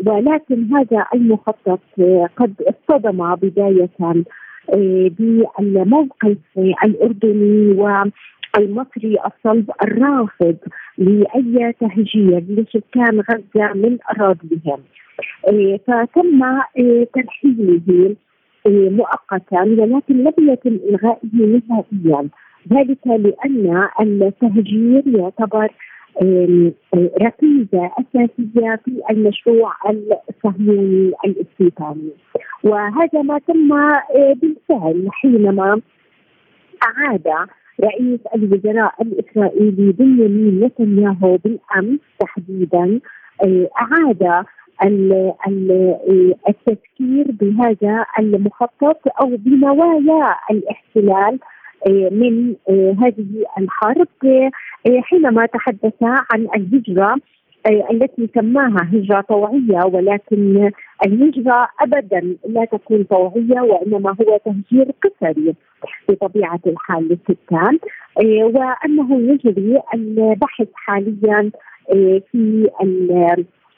ولكن 0.07 0.75
هذا 0.75 1.07
المخطط 1.15 1.81
قد 2.37 2.55
اصطدم 2.63 3.35
بداية 3.35 4.25
بالموقف 5.19 6.39
الأردني 6.85 7.73
المصري 8.59 9.17
الصلب 9.27 9.71
الرافض 9.83 10.57
لأي 10.99 11.73
تهجير 11.81 12.45
لسكان 12.49 13.21
غزة 13.21 13.73
من 13.75 13.99
أراضيهم. 14.11 14.81
إيه، 15.49 15.79
فتم 15.79 16.43
إيه، 16.79 17.09
ترحيله 17.15 18.17
إيه، 18.67 18.91
مؤقتا 18.91 19.63
ولكن 19.63 20.25
لم 20.25 20.51
يتم 20.51 20.79
إلغائه 20.89 21.61
نهائيا. 21.69 22.29
ذلك 22.73 23.07
لأن 23.07 23.89
التهجير 24.01 25.03
يعتبر 25.07 25.69
ركيزه 27.23 27.91
اساسيه 27.99 28.81
في 28.85 29.03
المشروع 29.11 29.73
الصهيوني 30.31 31.13
الاستيطاني 31.25 32.11
وهذا 32.65 33.23
ما 33.23 33.39
تم 33.39 33.69
بالفعل 34.35 35.09
حينما 35.11 35.81
أعاد 36.83 37.29
رئيس 37.81 38.21
الوزراء 38.35 38.95
الإسرائيلي 39.03 39.93
بنيامين 39.93 40.65
نتنياهو 40.65 41.37
بالأمس 41.37 42.01
تحديدا 42.21 43.01
آه، 43.45 43.69
أعاد 43.81 44.45
التفكير 46.49 47.27
بهذا 47.29 48.07
المخطط 48.19 49.01
أو 49.21 49.37
بنوايا 49.37 50.35
الاحتلال 50.51 51.35
آه، 51.35 51.39
من 51.91 52.55
آه، 52.69 52.97
هذه 53.01 53.45
الحرب. 53.59 54.09
حينما 55.03 55.47
تحدث 55.47 56.03
عن 56.03 56.47
الهجرة 56.57 57.17
التي 57.91 58.29
سماها 58.35 58.89
هجرة 58.93 59.21
طوعية 59.21 59.85
ولكن 59.85 60.71
الهجرة 61.07 61.69
أبدا 61.81 62.37
لا 62.49 62.65
تكون 62.65 63.03
طوعية 63.05 63.61
وإنما 63.61 64.11
هو 64.11 64.39
تهجير 64.45 64.91
قسري 65.03 65.55
بطبيعة 66.09 66.61
الحال 66.67 67.09
للسكان 67.09 67.79
وأنه 68.43 69.21
يجري 69.21 69.81
البحث 69.95 70.69
حاليا 70.75 71.51
في 72.33 72.69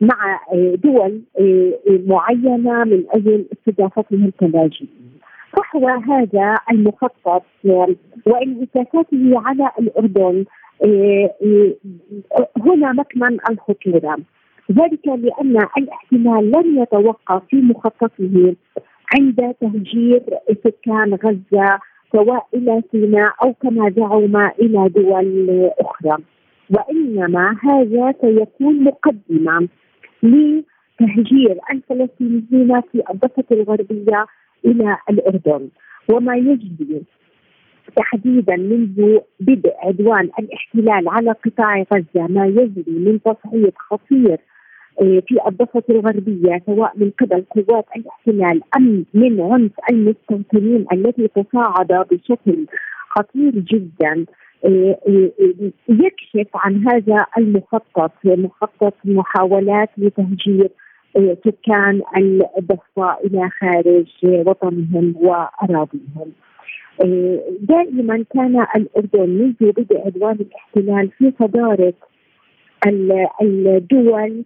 مع 0.00 0.40
دول 0.84 1.20
معينة 1.88 2.84
من 2.84 3.04
أجل 3.10 3.44
استضافتهم 3.52 4.32
كلاجئين 4.40 5.13
فهو 5.56 5.88
هذا 5.88 6.54
المخطط. 6.70 7.42
وانعكاساته 8.26 9.32
على 9.34 9.70
الأردن 9.78 10.44
إيه، 10.84 11.32
إيه، 11.42 11.76
هنا 12.56 12.92
مكمن 12.92 13.38
الخطوره 13.50 14.18
ذلك 14.72 15.06
لأن 15.06 15.56
الاحتلال 15.78 16.50
لن 16.50 16.82
يتوقف 16.82 17.42
في 17.50 17.56
مخططه 17.56 18.54
عند 19.14 19.54
تهجير 19.60 20.22
سكان 20.64 21.14
غزة 21.14 21.78
سواء 22.12 22.46
إلى 22.54 22.82
سيناء 22.92 23.32
أو 23.44 23.52
كما 23.52 23.90
زعم 23.90 24.36
إلى 24.36 24.88
دول 24.88 25.70
أخرى. 25.80 26.16
وإنما 26.70 27.56
هذا 27.62 28.14
سيكون 28.20 28.84
مقدمة 28.84 29.68
لتهجير 30.22 31.58
الفلسطينيين 31.70 32.80
في 32.80 33.02
الضفة 33.10 33.44
الغربية 33.52 34.26
إلى 34.66 34.96
الأردن 35.10 35.68
وما 36.08 36.36
يجري 36.36 37.02
تحديدا 37.96 38.56
منذ 38.56 39.18
بدء 39.40 39.72
عدوان 39.78 40.30
الاحتلال 40.38 41.08
على 41.08 41.32
قطاع 41.44 41.84
غزة 41.92 42.26
ما 42.28 42.46
يجري 42.46 42.84
من 42.88 43.20
تصعيد 43.22 43.72
خطير 43.76 44.38
آه، 45.02 45.22
في 45.26 45.38
الضفة 45.48 45.82
الغربية 45.90 46.62
سواء 46.66 46.92
من 46.96 47.10
قبل 47.20 47.44
قوات 47.50 47.84
الاحتلال 47.96 48.60
أم 48.76 49.04
من 49.14 49.40
عنف 49.40 49.72
المستوطنين 49.90 50.86
الذي 50.92 51.28
تصاعد 51.28 52.06
بشكل 52.10 52.66
خطير 53.08 53.52
جدا. 53.52 54.24
آه، 54.64 54.98
آه، 55.08 55.30
يكشف 55.88 56.50
عن 56.54 56.88
هذا 56.88 57.26
المخطط 57.38 58.12
مخطط 58.24 58.94
محاولات 59.04 59.90
لتهجير 59.98 60.70
سكان 61.16 62.02
الضفة 62.58 63.16
إلى 63.24 63.50
خارج 63.60 64.06
وطنهم 64.22 65.14
وأراضيهم. 65.20 66.32
دائما 67.60 68.24
كان 68.34 68.66
الاردن 68.76 69.30
منذ 69.30 69.72
بدء 69.72 70.00
عدوان 70.06 70.36
الاحتلال 70.40 71.10
في 71.18 71.32
صداره 71.38 71.94
الدول 73.42 74.44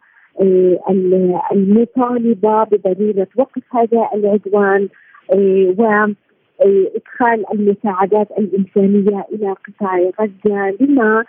المطالبة 1.53 2.64
بضروره 2.64 3.29
وقف 3.37 3.62
هذا 3.77 4.09
العدوان 4.14 4.89
آه، 5.33 5.75
وإدخال 5.79 7.45
المساعدات 7.55 8.29
الإنسانية 8.39 9.27
إلى 9.33 9.53
قطاع 9.53 10.11
غزة 10.21 10.77
لما 10.81 11.25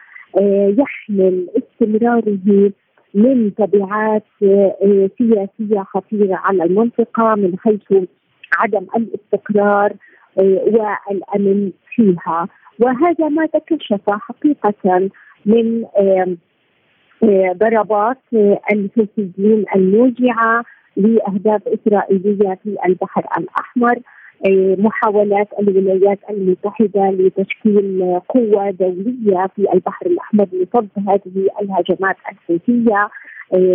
يحمل 0.77 1.47
استمراره 1.57 2.71
من 3.13 3.55
تبعات 3.55 4.23
سياسية 5.17 5.83
خطيرة 5.83 6.35
على 6.35 6.63
المنطقة 6.63 7.35
من 7.35 7.59
حيث 7.59 7.93
عدم 8.57 8.85
الاستقرار 8.95 9.93
والأمن 10.37 11.71
فيها. 11.95 12.47
وهذا 12.79 13.29
ما 13.29 13.45
تكشف 13.45 14.09
حقيقة 14.09 15.09
من 15.45 15.85
ضربات 17.53 18.17
الفلسطينيين 18.71 19.65
الموجعة 19.75 20.63
لأهداف 20.95 21.61
إسرائيلية 21.67 22.59
في 22.63 22.77
البحر 22.85 23.25
الأحمر. 23.37 23.99
محاولات 24.77 25.47
الولايات 25.59 26.19
المتحدة 26.29 27.09
لتشكيل 27.11 28.19
قوة 28.29 28.71
دولية 28.71 29.47
في 29.55 29.73
البحر 29.73 30.05
الأحمر 30.05 30.47
لصد 30.53 30.89
هذه 30.97 31.47
الهجمات 31.61 32.15
الحوثيه 32.31 33.09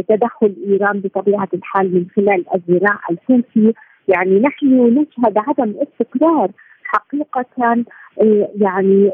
تدخل 0.09 0.55
إيران 0.69 1.01
بطبيعة 1.01 1.49
الحال 1.55 1.95
من 1.95 2.07
خلال 2.17 2.45
الذراع 2.55 2.99
الحوثي 3.11 3.75
يعني 4.09 4.41
نحن 4.41 4.67
نشهد 4.67 5.39
عدم 5.39 5.75
استقرار 5.83 6.51
حقيقة 6.85 7.85
آه، 8.23 8.49
يعني 8.57 9.11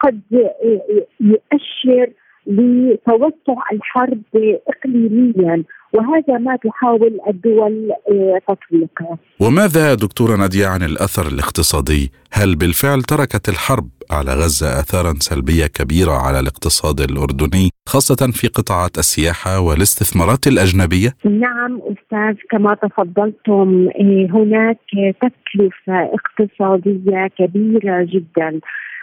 قد 0.00 0.20
آه، 0.34 0.80
يؤشر 1.20 2.12
لتوسع 2.46 3.62
الحرب 3.72 4.22
اقليميا 4.68 5.64
وهذا 5.94 6.38
ما 6.38 6.56
تحاول 6.56 7.20
الدول 7.28 7.90
آه، 8.10 8.38
تطبيقه. 8.48 9.18
وماذا 9.40 9.94
دكتورة 9.94 10.36
نادية 10.36 10.66
عن 10.66 10.82
الأثر 10.82 11.26
الاقتصادي؟ 11.26 12.12
هل 12.32 12.56
بالفعل 12.56 13.02
تركت 13.02 13.48
الحرب 13.48 13.88
على 14.10 14.30
غزة 14.32 14.66
اثارا 14.66 15.14
سلبية 15.18 15.66
كبيرة 15.66 16.12
على 16.12 16.40
الاقتصاد 16.40 17.00
الأردني 17.00 17.70
خاصة 17.88 18.30
في 18.32 18.48
قطاعات 18.48 18.98
السياحة 18.98 19.60
والاستثمارات 19.60 20.46
الأجنبية؟ 20.46 21.10
نعم 21.24 21.80
أستاذ 21.92 22.36
كما 22.50 22.74
تفضلتم 22.74 23.88
آه، 24.00 24.28
هناك 24.34 24.78
تكلفة 25.20 26.10
اقتصادية 26.16 27.26
كبيرة 27.38 28.06
جدا 28.14 28.60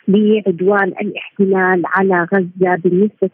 بعدوان 0.07 0.87
الاحتلال 0.87 1.83
على 1.85 2.27
غزة 2.33 2.75
بالنسبة 2.75 3.29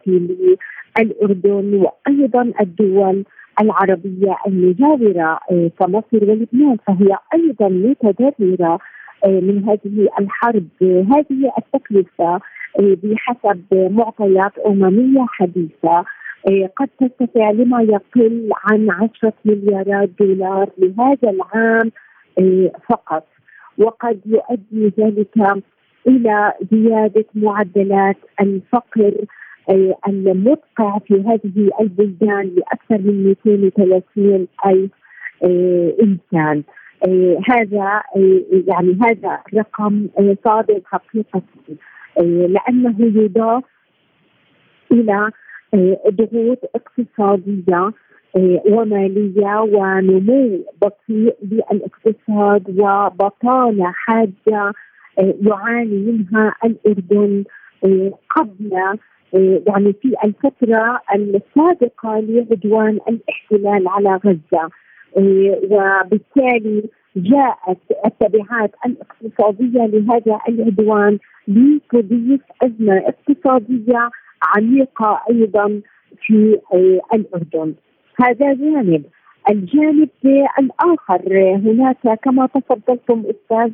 للأردن 0.97 1.73
وأيضا 1.73 2.51
الدول 2.61 3.23
العربية 3.61 4.37
المجاورة 4.47 5.39
آه، 5.51 5.71
كمصر 5.79 6.23
ولبنان 6.29 6.77
فهي 6.87 7.17
أيضا 7.33 7.69
متضرره 7.69 8.79
آه، 9.25 9.39
من 9.39 9.63
هذه 9.69 10.07
الحرب. 10.19 10.67
هذه 10.81 11.51
التكلفة 11.57 12.35
آه، 12.79 12.97
بحسب 13.03 13.63
معطيات 13.71 14.51
أممية 14.65 15.25
حديثة 15.29 16.05
قد 16.77 16.89
ترتفع 16.99 17.51
لما 17.51 17.81
يقل 17.81 18.49
عن 18.63 18.89
عشرة 18.91 19.33
مليارات 19.45 20.09
دولار 20.19 20.69
لهذا 20.77 21.29
العام 21.29 21.91
فقط. 22.89 23.27
وقد 23.77 24.19
يؤدي 24.25 24.93
ذلك 24.99 25.37
إلى 26.07 26.53
زيادة 26.71 27.25
معدلات 27.35 28.17
الفقر 28.41 29.13
المدقع 30.07 30.97
في 30.99 31.13
هذه 31.13 31.69
البلدان 31.81 32.55
لاكثر 32.55 32.97
من 32.97 33.23
230 33.23 34.47
ألف 34.65 34.91
إنسان. 36.03 36.63
هذا 37.49 38.01
يعني 38.67 38.97
هذا 39.01 39.39
رقم 39.55 40.07
صادق 40.43 40.81
حقيقة 40.85 41.41
لأنه 42.21 42.95
يضاف 42.99 43.63
إلى 44.91 45.31
ضغوط 46.09 46.59
اقتصادية 46.75 47.91
ومالية 48.69 49.59
ونمو 49.61 50.65
بطيء 50.81 51.35
للاقتصاد 51.51 52.79
وبطالة 52.79 53.91
حادة 53.91 54.73
يعاني 55.17 55.97
منها 55.97 56.55
الاردن 56.65 57.43
قبل 58.35 58.97
إيه، 59.33 59.63
يعني 59.67 59.93
في 59.93 60.15
الفترة 60.23 61.01
السابقة 61.15 62.19
لعدوان 62.19 62.99
الاحتلال 63.09 63.87
على 63.87 64.09
غزة. 64.25 64.69
إيه، 65.17 65.59
وبالتالي 65.71 66.83
جاءت 67.15 67.77
التبعات 68.05 68.71
الاقتصادية 68.85 69.85
لهذا 69.85 70.39
العدوان 70.49 71.17
لتضيف 71.47 72.41
أزمة 72.63 72.97
اقتصادية 72.97 74.09
عميقة 74.55 75.21
أيضا 75.29 75.81
في 76.21 76.59
الأردن. 77.13 77.73
هذا 78.21 78.53
جانب. 78.53 79.03
الجانب 79.49 80.09
الآخر 80.59 81.55
هناك 81.55 82.19
كما 82.23 82.47
تفضلتم 82.47 83.23
أستاذ 83.29 83.71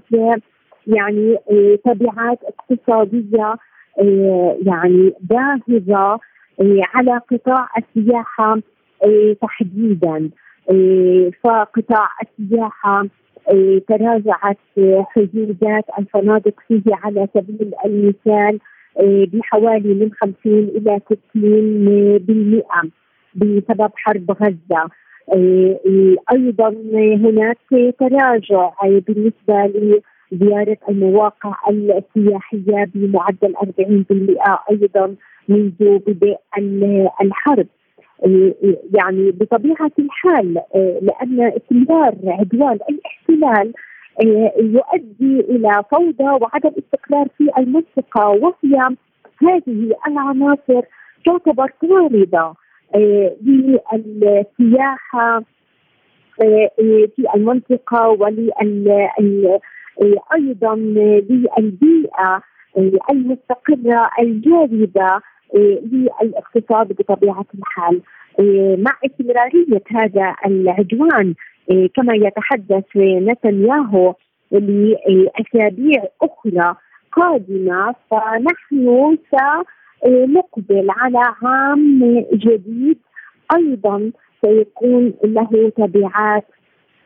يعني 0.87 1.37
تبعات 1.85 2.39
اقتصادية 2.43 3.55
آه، 3.99 4.57
يعني 4.65 5.13
باهظه 5.21 6.19
آه، 6.61 6.81
على 6.93 7.21
قطاع 7.31 7.67
السياحة 7.77 8.59
آه، 9.05 9.35
تحديدا. 9.41 10.29
فقطاع 11.43 12.09
السياحة 12.23 13.05
تراجعت 13.87 14.57
حجوزات 15.03 15.85
الفنادق 15.99 16.53
فيه 16.67 16.81
على 17.03 17.27
سبيل 17.33 17.71
المثال 17.85 18.59
بحوالي 19.33 19.93
من 19.93 20.11
50 20.13 20.35
إلى 20.45 20.99
60 21.05 22.17
بالمئة 22.17 22.81
بسبب 23.35 23.91
حرب 23.95 24.31
غزة. 24.31 24.89
أيضا 26.31 26.69
هناك 27.15 27.57
تراجع 27.99 28.71
بالنسبة 28.83 29.65
زيارة 30.41 30.77
المواقع 30.89 31.55
السياحية 31.69 32.89
بمعدل 32.95 33.55
40% 33.55 34.61
أيضا 34.71 35.15
منذ 35.49 35.99
بدء 36.07 36.37
الحرب. 37.21 37.67
يعني 38.93 39.31
بطبيعة 39.31 39.91
الحال 39.99 40.61
لأن 40.75 41.41
استمرار 41.57 42.15
عدوان 42.25 42.79
الاحتلال 42.89 43.73
يؤدي 44.59 45.39
إلى 45.39 45.83
فوضى 45.91 46.23
وعدم 46.41 46.71
استقرار 46.79 47.27
في 47.37 47.49
المنطقة 47.57 48.29
وهي 48.29 48.95
هذه 49.41 49.91
العناصر 50.07 50.81
تعتبر 51.25 51.71
طاردة 51.81 52.53
للسياحة 53.95 55.43
في 57.15 57.25
المنطقة 57.35 58.09
ولل 58.09 58.51
أيضا 60.33 60.75
للبيئة 60.75 62.41
المستقرة 63.11 64.09
الجاذبة 64.19 65.21
للاقتصاد 65.53 66.87
بطبيعة 66.87 67.45
الحال. 67.55 68.01
مع 68.83 68.97
استمرارية 69.05 69.83
هذا 69.91 70.35
العدوان 70.45 71.33
كما 71.95 72.13
يتحدث 72.15 72.85
نتنياهو 72.97 74.13
لأسابيع 74.51 76.03
أخرى 76.21 76.75
قادمة 77.11 77.95
فنحن 78.11 79.17
سنقبل 79.31 80.87
على 80.89 81.21
عام 81.43 82.25
جديد. 82.33 82.97
أيضا 83.55 84.11
سيكون 84.41 85.13
له 85.23 85.71
تبعات 85.77 86.45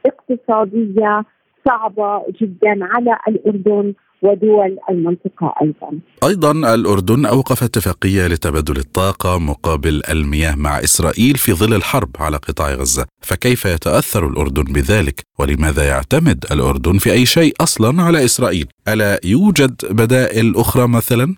اقتصادية 0.05 1.23
صعبة 1.67 2.23
جدا 2.41 2.79
على 2.81 3.17
الأردن 3.27 3.93
ودول 4.21 4.77
المنطقة 4.89 5.53
أيضا. 5.61 5.99
أيضا 6.23 6.51
الأردن 6.75 7.25
أوقف 7.25 7.63
اتفاقية 7.63 8.27
لتبادل 8.27 8.77
الطاقة 8.77 9.39
مقابل 9.39 10.01
المياه 10.11 10.55
مع 10.55 10.79
إسرائيل 10.79 11.35
في 11.35 11.51
ظل 11.53 11.73
الحرب 11.75 12.09
على 12.19 12.37
قطاع 12.37 12.69
غزة. 12.73 13.05
فكيف 13.21 13.65
يتأثر 13.65 14.27
الأردن 14.27 14.63
بذلك؟ 14.63 15.21
ولماذا 15.39 15.83
يعتمد 15.87 16.45
الأردن 16.51 16.97
في 16.97 17.11
أي 17.11 17.25
شيء 17.25 17.53
أصلا 17.61 18.03
على 18.03 18.25
إسرائيل؟ 18.25 18.67
ألا 18.87 19.19
يوجد 19.25 19.75
بدائل 19.91 20.53
أخرى 20.55 20.87
مثلا؟ 20.87 21.35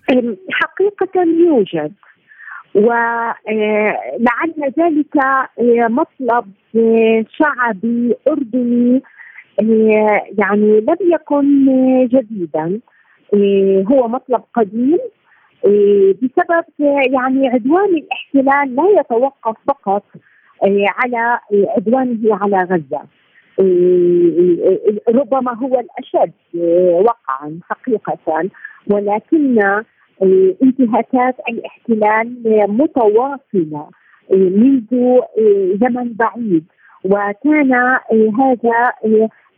حقيقة 0.60 1.14
يوجد. 1.46 1.92
ولعل 2.74 4.54
ذلك 4.78 5.14
مطلب 5.90 6.46
شعبي 7.38 8.14
أردني 8.28 9.02
يعني 10.38 10.80
لم 10.80 10.96
يكن 11.00 11.68
جديدا. 12.08 12.80
إيه، 13.34 13.84
هو 13.84 14.08
مطلب 14.08 14.42
قديم. 14.54 14.98
إيه، 15.66 16.12
بسبب 16.14 16.64
يعني 17.12 17.48
عدوان 17.48 17.88
الاحتلال 17.94 18.76
لا 18.76 19.00
يتوقف 19.00 19.56
فقط 19.68 20.04
إيه، 20.64 20.86
على 20.96 21.38
عدوانه 21.76 22.38
على 22.42 22.56
غزة. 22.56 23.02
ربما 25.08 25.54
هو 25.54 25.80
الأشد 25.80 26.32
وقعا 27.04 27.58
حقيقه. 27.70 28.48
ولكن 28.90 29.60
انتهاكات 30.62 31.36
الاحتلال 31.48 32.42
متواصلة 32.68 33.88
منذ 34.30 35.18
زمن 35.74 36.12
بعيد. 36.12 36.64
وكان 37.04 37.74
هذا 38.40 38.92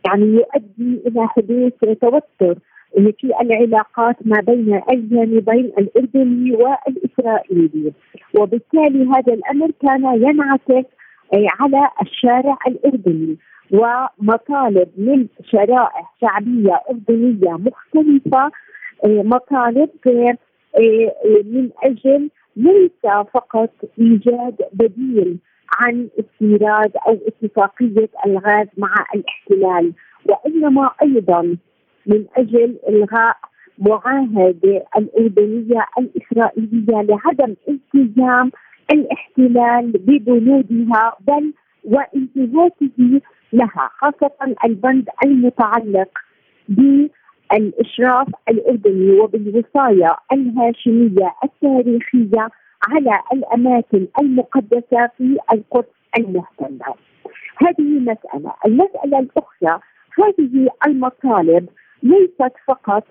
يعني 0.07 0.25
يؤدي 0.25 1.01
إلى 1.07 1.27
حدوث 1.27 1.73
توتر 2.01 2.55
في 2.93 3.33
العلاقات 3.41 4.15
ما 4.25 4.39
بين 4.41 4.81
الجانبين 4.89 5.71
الإردني 5.77 6.51
والإسرائيلي. 6.51 7.93
وبالتالي 8.39 9.09
هذا 9.09 9.33
الأمر 9.33 9.71
كان 9.81 10.03
ينعكس 10.23 10.85
على 11.59 11.89
الشارع 12.01 12.57
الإردني. 12.67 13.37
ومطالب 13.71 14.89
من 14.97 15.27
شرائح 15.43 16.13
شعبية 16.21 16.81
إردنية 16.89 17.51
مختلفة 17.51 18.51
مطالب 19.05 19.89
من 21.45 21.69
أجل 21.83 22.29
ليس 22.55 23.05
فقط 23.33 23.69
إيجاد 23.99 24.55
بديل 24.73 25.37
عن 25.79 26.09
استيراد 26.19 26.91
أو 27.07 27.19
اتفاقية 27.27 28.09
الغاز 28.25 28.67
مع 28.77 28.93
الاحتلال 29.15 29.93
وإنما 30.25 30.89
أيضا 31.01 31.57
من 32.05 32.25
أجل 32.37 32.75
إلغاء 32.89 33.37
المعاهده 33.79 34.83
الأردنية 34.97 35.85
الإسرائيلية 35.97 37.01
لعدم 37.01 37.55
التزام 37.69 38.51
الاحتلال 38.91 39.91
ببنودها 39.91 41.15
بل 41.27 41.53
وانتهاكه 41.83 43.21
لها 43.53 43.89
خاصة 43.97 44.55
البند 44.65 45.09
المتعلق 45.25 46.09
بالإشراف 46.69 48.27
الأردني 48.49 49.19
وبالوصاية 49.19 50.15
الهاشمية 50.33 51.33
التاريخية 51.43 52.49
على 52.89 53.19
الأماكن 53.33 54.07
المقدسة 54.19 55.09
في 55.17 55.37
القدس 55.53 55.87
المحتله. 56.17 56.95
هذه 57.57 57.99
مسألة، 57.99 58.53
المسألة 58.65 59.19
الأخرى 59.19 59.79
هذه 60.19 60.67
المطالب 60.87 61.69
ليست 62.03 62.53
فقط 62.67 63.03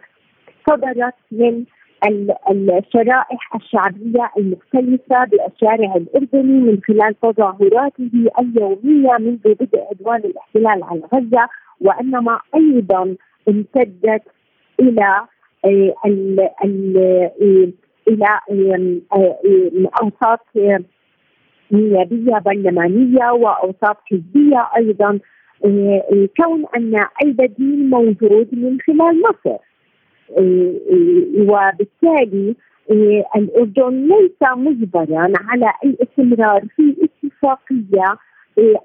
صدرت 0.68 1.14
من 1.32 1.64
الشرائح 2.08 3.54
الشعبية 3.54 4.30
المختلفة 4.38 5.24
بالشارع 5.24 5.94
الأردني 5.96 6.60
من 6.60 6.78
خلال 6.88 7.20
تظاهراته 7.20 8.10
اليومية 8.38 9.16
منذ 9.18 9.38
بدء 9.44 9.80
عدوان 9.90 10.20
الاحتلال 10.20 10.84
على 10.84 11.02
غزة 11.14 11.48
وإنما 11.80 12.40
أيضا 12.54 13.16
امتدت 13.48 14.22
إلى 14.80 15.26
إلى 18.08 18.40
أوساط 20.02 20.40
نيابية 21.72 22.38
برلمانية 22.38 23.30
وأوساط 23.30 23.96
حزبية 24.10 24.68
أيضا 24.76 25.18
آه، 25.64 26.28
كون 26.36 26.64
أن 26.76 27.04
البديل 27.24 27.90
موجود 27.90 28.48
من 28.52 28.78
خلال 28.86 29.22
مصر. 29.22 29.56
وبالتالي 31.38 32.56
الأردن 33.36 34.08
ليس 34.08 34.50
مجبرا 34.56 35.32
على 35.48 35.72
الاستمرار 35.84 36.62
في 36.76 36.96
اتفاقية. 37.02 38.16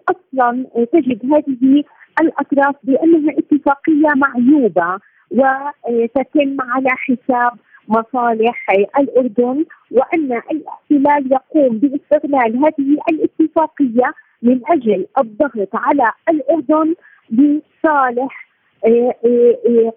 أصلا 0.09 0.65
تجد 0.93 1.25
هذه 1.33 1.83
الأطراف 2.21 2.75
بأنها 2.83 3.33
اتفاقية 3.37 4.13
معيوبة 4.15 4.99
وتتم 5.31 6.57
على 6.61 6.89
حساب 6.89 7.51
مصالح 7.87 8.69
الأردن 8.99 9.65
وأن 9.91 10.41
الاحتلال 10.51 11.31
يقوم 11.31 11.77
باستغلال 11.77 12.57
هذه 12.57 12.97
الاتفاقية 13.11 14.13
من 14.41 14.61
أجل 14.67 15.05
الضغط 15.19 15.69
على 15.73 16.11
الأردن 16.29 16.95
لصالح 17.31 18.47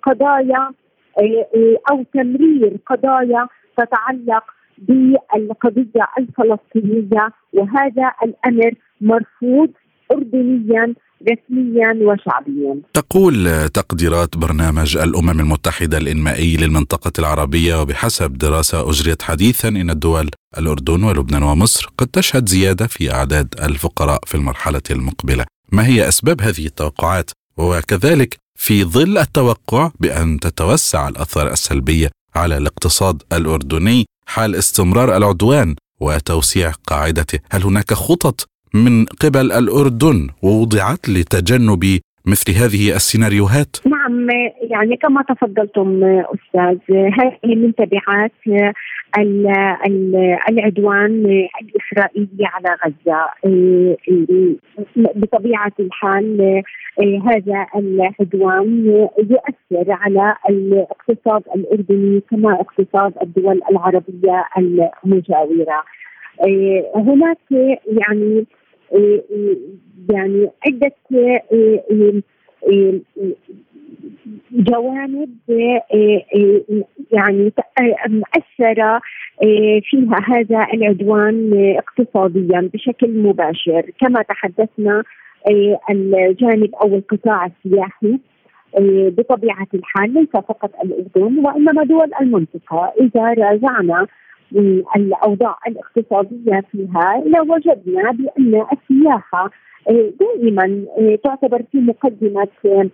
قضايا 0.02 0.70
أو 1.90 2.02
تمرير 2.14 2.76
قضايا 2.86 3.48
تتعلق 3.76 4.44
بالقضية 4.78 6.06
الفلسطينية. 6.18 7.32
وهذا 7.52 8.12
الأمر 8.22 8.72
مرفوض 9.00 9.70
اردنيا 10.12 10.94
رسميا 11.22 11.90
وشعبيا. 12.02 12.82
تقول 12.94 13.68
تقديرات 13.68 14.36
برنامج 14.36 14.96
الأمم 14.96 15.40
المتحدة 15.40 15.98
الإنمائي 15.98 16.56
للمنطقة 16.56 17.12
العربية 17.18 17.80
وبحسب 17.80 18.32
دراسة 18.38 18.90
أجريت 18.90 19.22
حديثا 19.22 19.68
إن 19.68 19.90
الدول 19.90 20.30
الأردن 20.58 21.04
ولبنان 21.04 21.42
ومصر 21.42 21.90
قد 21.98 22.06
تشهد 22.06 22.48
زيادة 22.48 22.86
في 22.86 23.12
أعداد 23.12 23.54
الفقراء 23.62 24.20
في 24.26 24.34
المرحلة 24.34 24.82
المقبلة. 24.90 25.44
ما 25.72 25.86
هي 25.86 26.08
أسباب 26.08 26.40
هذه 26.42 26.66
التوقعات؟ 26.66 27.30
وكذلك 27.56 28.36
في 28.58 28.84
ظل 28.84 29.18
التوقع 29.18 29.90
بأن 30.00 30.40
تتوسع 30.40 31.08
الأثار 31.08 31.52
السلبية 31.52 32.10
على 32.34 32.56
الاقتصاد 32.56 33.22
الأردني 33.32 34.06
حال 34.26 34.54
استمرار 34.54 35.16
العدوان 35.16 35.76
وتوسيع 36.00 36.72
قاعدته، 36.86 37.38
هل 37.52 37.62
هناك 37.62 37.94
خطط 37.94 38.46
من 38.74 39.04
قبل 39.04 39.52
الأردن 39.52 40.28
ووضعت 40.42 41.08
لتجنب 41.08 41.84
مثل 42.26 42.52
هذه 42.52 42.96
السيناريوهات؟ 42.96 43.76
نعم 43.86 44.28
يعني 44.70 44.96
كما 44.96 45.22
تفضلتم 45.22 46.04
أستاذ 46.04 46.78
هذه 46.90 47.54
من 47.54 47.74
تبعات 47.74 48.32
العدوان 50.48 51.46
الإسرائيلي 51.62 52.44
على 52.44 52.76
غزة 52.84 53.26
بطبيعة 54.96 55.72
الحال 55.80 56.62
هذا 57.26 57.66
العدوان 57.76 58.86
يؤثر 59.18 59.92
على 59.92 60.34
الاقتصاد 60.50 61.42
الأردني 61.54 62.22
كما 62.30 62.60
اقتصاد 62.60 63.12
الدول 63.22 63.60
العربية 63.70 64.44
المجاورة 64.58 65.82
هناك 66.96 67.38
يعني 67.86 68.46
يعني 70.10 70.50
عدة 70.66 70.92
جوانب 74.52 75.30
يعني 77.12 77.52
مؤثرة 78.08 79.00
فيها 79.82 80.18
هذا 80.28 80.66
العدوان 80.74 81.52
اقتصاديا 81.78 82.70
بشكل 82.74 83.18
مباشر. 83.18 83.90
كما 84.00 84.22
تحدثنا 84.22 85.02
الجانب 85.90 86.74
أو 86.74 86.94
القطاع 86.94 87.46
السياحي 87.46 88.18
بطبيعة 89.18 89.66
الحال 89.74 90.14
ليس 90.14 90.28
فقط 90.28 90.70
الأردن 90.84 91.38
وإنما 91.38 91.84
دول 91.84 92.10
المنطقة. 92.20 92.92
إذا 93.00 93.22
راجعنا 93.22 94.06
الاوضاع 94.96 95.56
الاقتصادية 95.66 96.62
فيها 96.72 97.22
لوجدنا 97.26 98.10
بأن 98.12 98.64
السياحة 98.72 99.50
آه، 99.88 100.10
دائما 100.20 100.84
آه، 100.98 101.18
تعتبر 101.24 101.62
في 101.72 101.78
مقدمة 101.78 102.48
آه، 102.66 102.90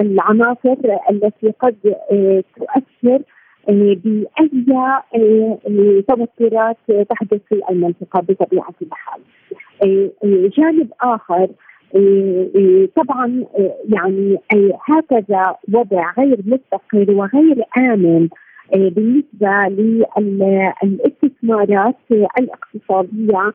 العناصر 0.00 0.76
التي 1.10 1.52
قد 1.60 1.76
تؤثر 2.56 3.22
بأي 4.48 6.02
توترات 6.08 6.76
تحدث 7.10 7.40
في 7.48 7.60
المنطقة 7.70 8.20
بطبيعة 8.20 8.74
الحال. 8.82 9.20
جانب 10.58 10.92
آخر 11.00 11.48
طبعا 12.96 13.44
يعني 13.88 14.38
هكذا 14.88 15.56
وضع 15.74 16.12
غير 16.18 16.38
مستقر 16.46 17.10
وغير 17.14 17.64
آه، 17.78 18.28
بالنسبة 18.72 19.68
للاستثمارات 20.18 21.96
الاقتصادية 22.38 23.52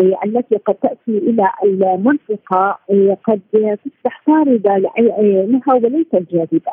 آه، 0.00 0.18
التي 0.24 0.56
قد 0.56 0.74
تأتي 0.74 1.18
إلى 1.18 1.50
المنطقة 1.64 2.78
آه، 2.90 3.16
قد 3.24 3.40
تصبح 3.52 4.22
طارده 4.26 4.76
لها 4.76 5.74
وليست 5.74 6.32
جاذبة. 6.32 6.72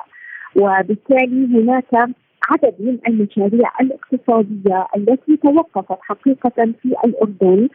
وبالتالي 0.56 1.46
هناك 1.46 1.94
عدد 2.50 2.76
من 2.80 2.98
المشاريع 3.08 3.72
الاقتصادية 3.82 4.88
التي 4.98 5.38
توقفت 5.38 6.00
حقيقة 6.02 6.74
في 6.82 6.96
الأردن 7.06 7.70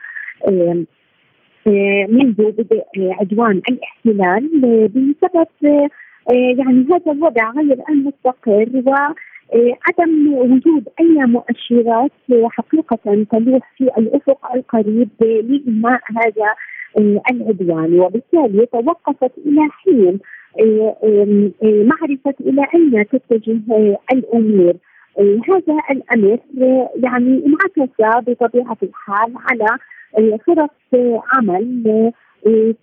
منذ 2.08 2.34
بدء 2.52 2.84
عدوان 2.98 3.62
الاحتلال 3.70 4.48
بسبب 4.88 5.46
يعني 6.32 6.86
هذا 6.90 7.12
الوضع 7.12 7.50
غير 7.50 7.78
المستقر. 7.88 8.68
و 8.86 8.94
عدم 9.54 10.34
وجود 10.34 10.88
أي 11.00 11.26
مؤشرات 11.26 12.10
حقيقة 12.44 13.24
تلوح 13.30 13.72
في 13.76 13.84
الأفق 13.98 14.52
القريب 14.54 15.08
لانهاء 15.20 16.00
هذا 16.16 16.54
إيه، 16.98 17.20
العدوان. 17.30 18.00
وبالتالي 18.00 18.66
توقفت 18.66 19.32
إلى 19.46 19.68
حين 19.70 20.18
إيه، 20.58 21.84
معرفة 21.84 22.34
إلى 22.40 22.66
أين 22.74 23.04
تتجه 23.08 23.60
الأمور. 24.12 24.74
هذا 25.18 25.76
الأمر 25.90 26.38
يعني 26.94 27.42
انعكس 27.46 27.92
بطبيعة 28.00 28.76
الحال 28.82 29.34
على 29.36 29.78
فرص 30.46 30.70
عمل 31.34 32.12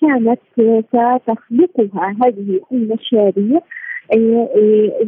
كانت 0.01 0.39
ستخلقها 0.53 2.15
هذه 2.23 2.59
المشاريع. 2.71 3.59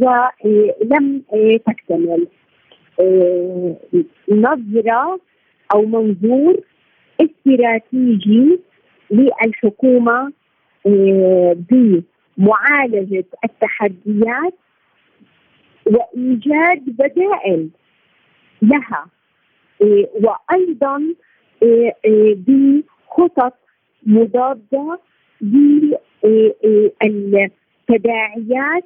ولم 0.01 1.21
تكتمل. 1.67 2.27
نظرة 4.29 5.19
أو 5.75 5.81
منظور 5.81 6.55
استراتيجي 7.21 8.59
للحكومة 9.11 10.33
بمعالجة 12.37 13.25
التحديات 13.43 14.53
وإيجاد 15.85 16.83
بدائل 16.85 17.69
لها. 18.61 19.05
وأيضا 20.21 21.03
بخطط 22.47 23.53
مضادة 24.05 24.99
تداعيات 27.89 28.83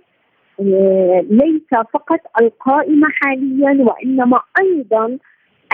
آه، 0.60 1.26
ليس 1.30 1.70
فقط 1.94 2.20
القائمة 2.42 3.08
حاليا 3.12 3.84
وإنما 3.84 4.40
أيضا 4.60 5.18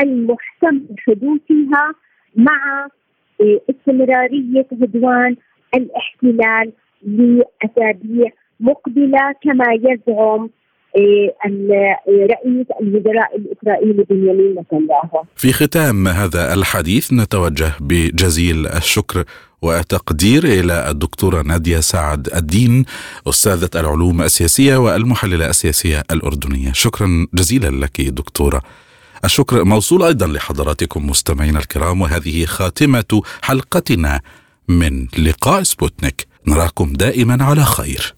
المحتمل 0.01 0.95
حدوثها 1.07 1.93
مع 2.36 2.88
آه، 3.41 3.59
استمرارية 3.69 4.67
عدوان 4.71 5.36
الاحتلال 5.75 6.71
لأسابيع 7.03 8.32
مقبلة 8.59 9.34
كما 9.43 9.65
يزعم 9.73 10.49
رئيس 12.09 12.67
الوزراء 12.82 13.36
الإسرائيلي 13.38 14.03
بنيامين 14.09 14.55
نتنياهو. 14.59 15.23
في 15.36 15.51
ختام 15.53 16.07
هذا 16.07 16.53
الحديث 16.53 17.13
نتوجه 17.13 17.71
بجزيل 17.82 18.67
الشكر 18.67 19.23
وتقدير 19.62 20.43
إلى 20.43 20.89
الدكتورة 20.89 21.41
نادية 21.41 21.80
سعد 21.80 22.30
الدين 22.36 22.86
أستاذة 23.28 23.70
العلوم 23.76 24.22
السياسية 24.22 24.78
والمحللة 24.78 25.49
السياسية 25.49 26.03
الأردنية. 26.12 26.72
شكرا 26.74 27.28
جزيلا 27.34 27.86
لك 27.86 28.01
دكتورة. 28.01 28.62
الشكر 29.26 29.64
موصول 29.64 30.03
أيضا 30.03 30.28
لحضراتكم 30.28 31.10
مستمعينا 31.10 31.60
الكرام 31.60 32.01
وهذه 32.01 32.45
خاتمة 32.45 33.22
حلقتنا 33.41 34.22
من 34.68 35.07
لقاء 35.18 35.64
سبوتنيك 35.64 36.28
نراكم 36.47 36.93
دائما 36.93 37.43
على 37.43 37.66
خير. 37.66 38.14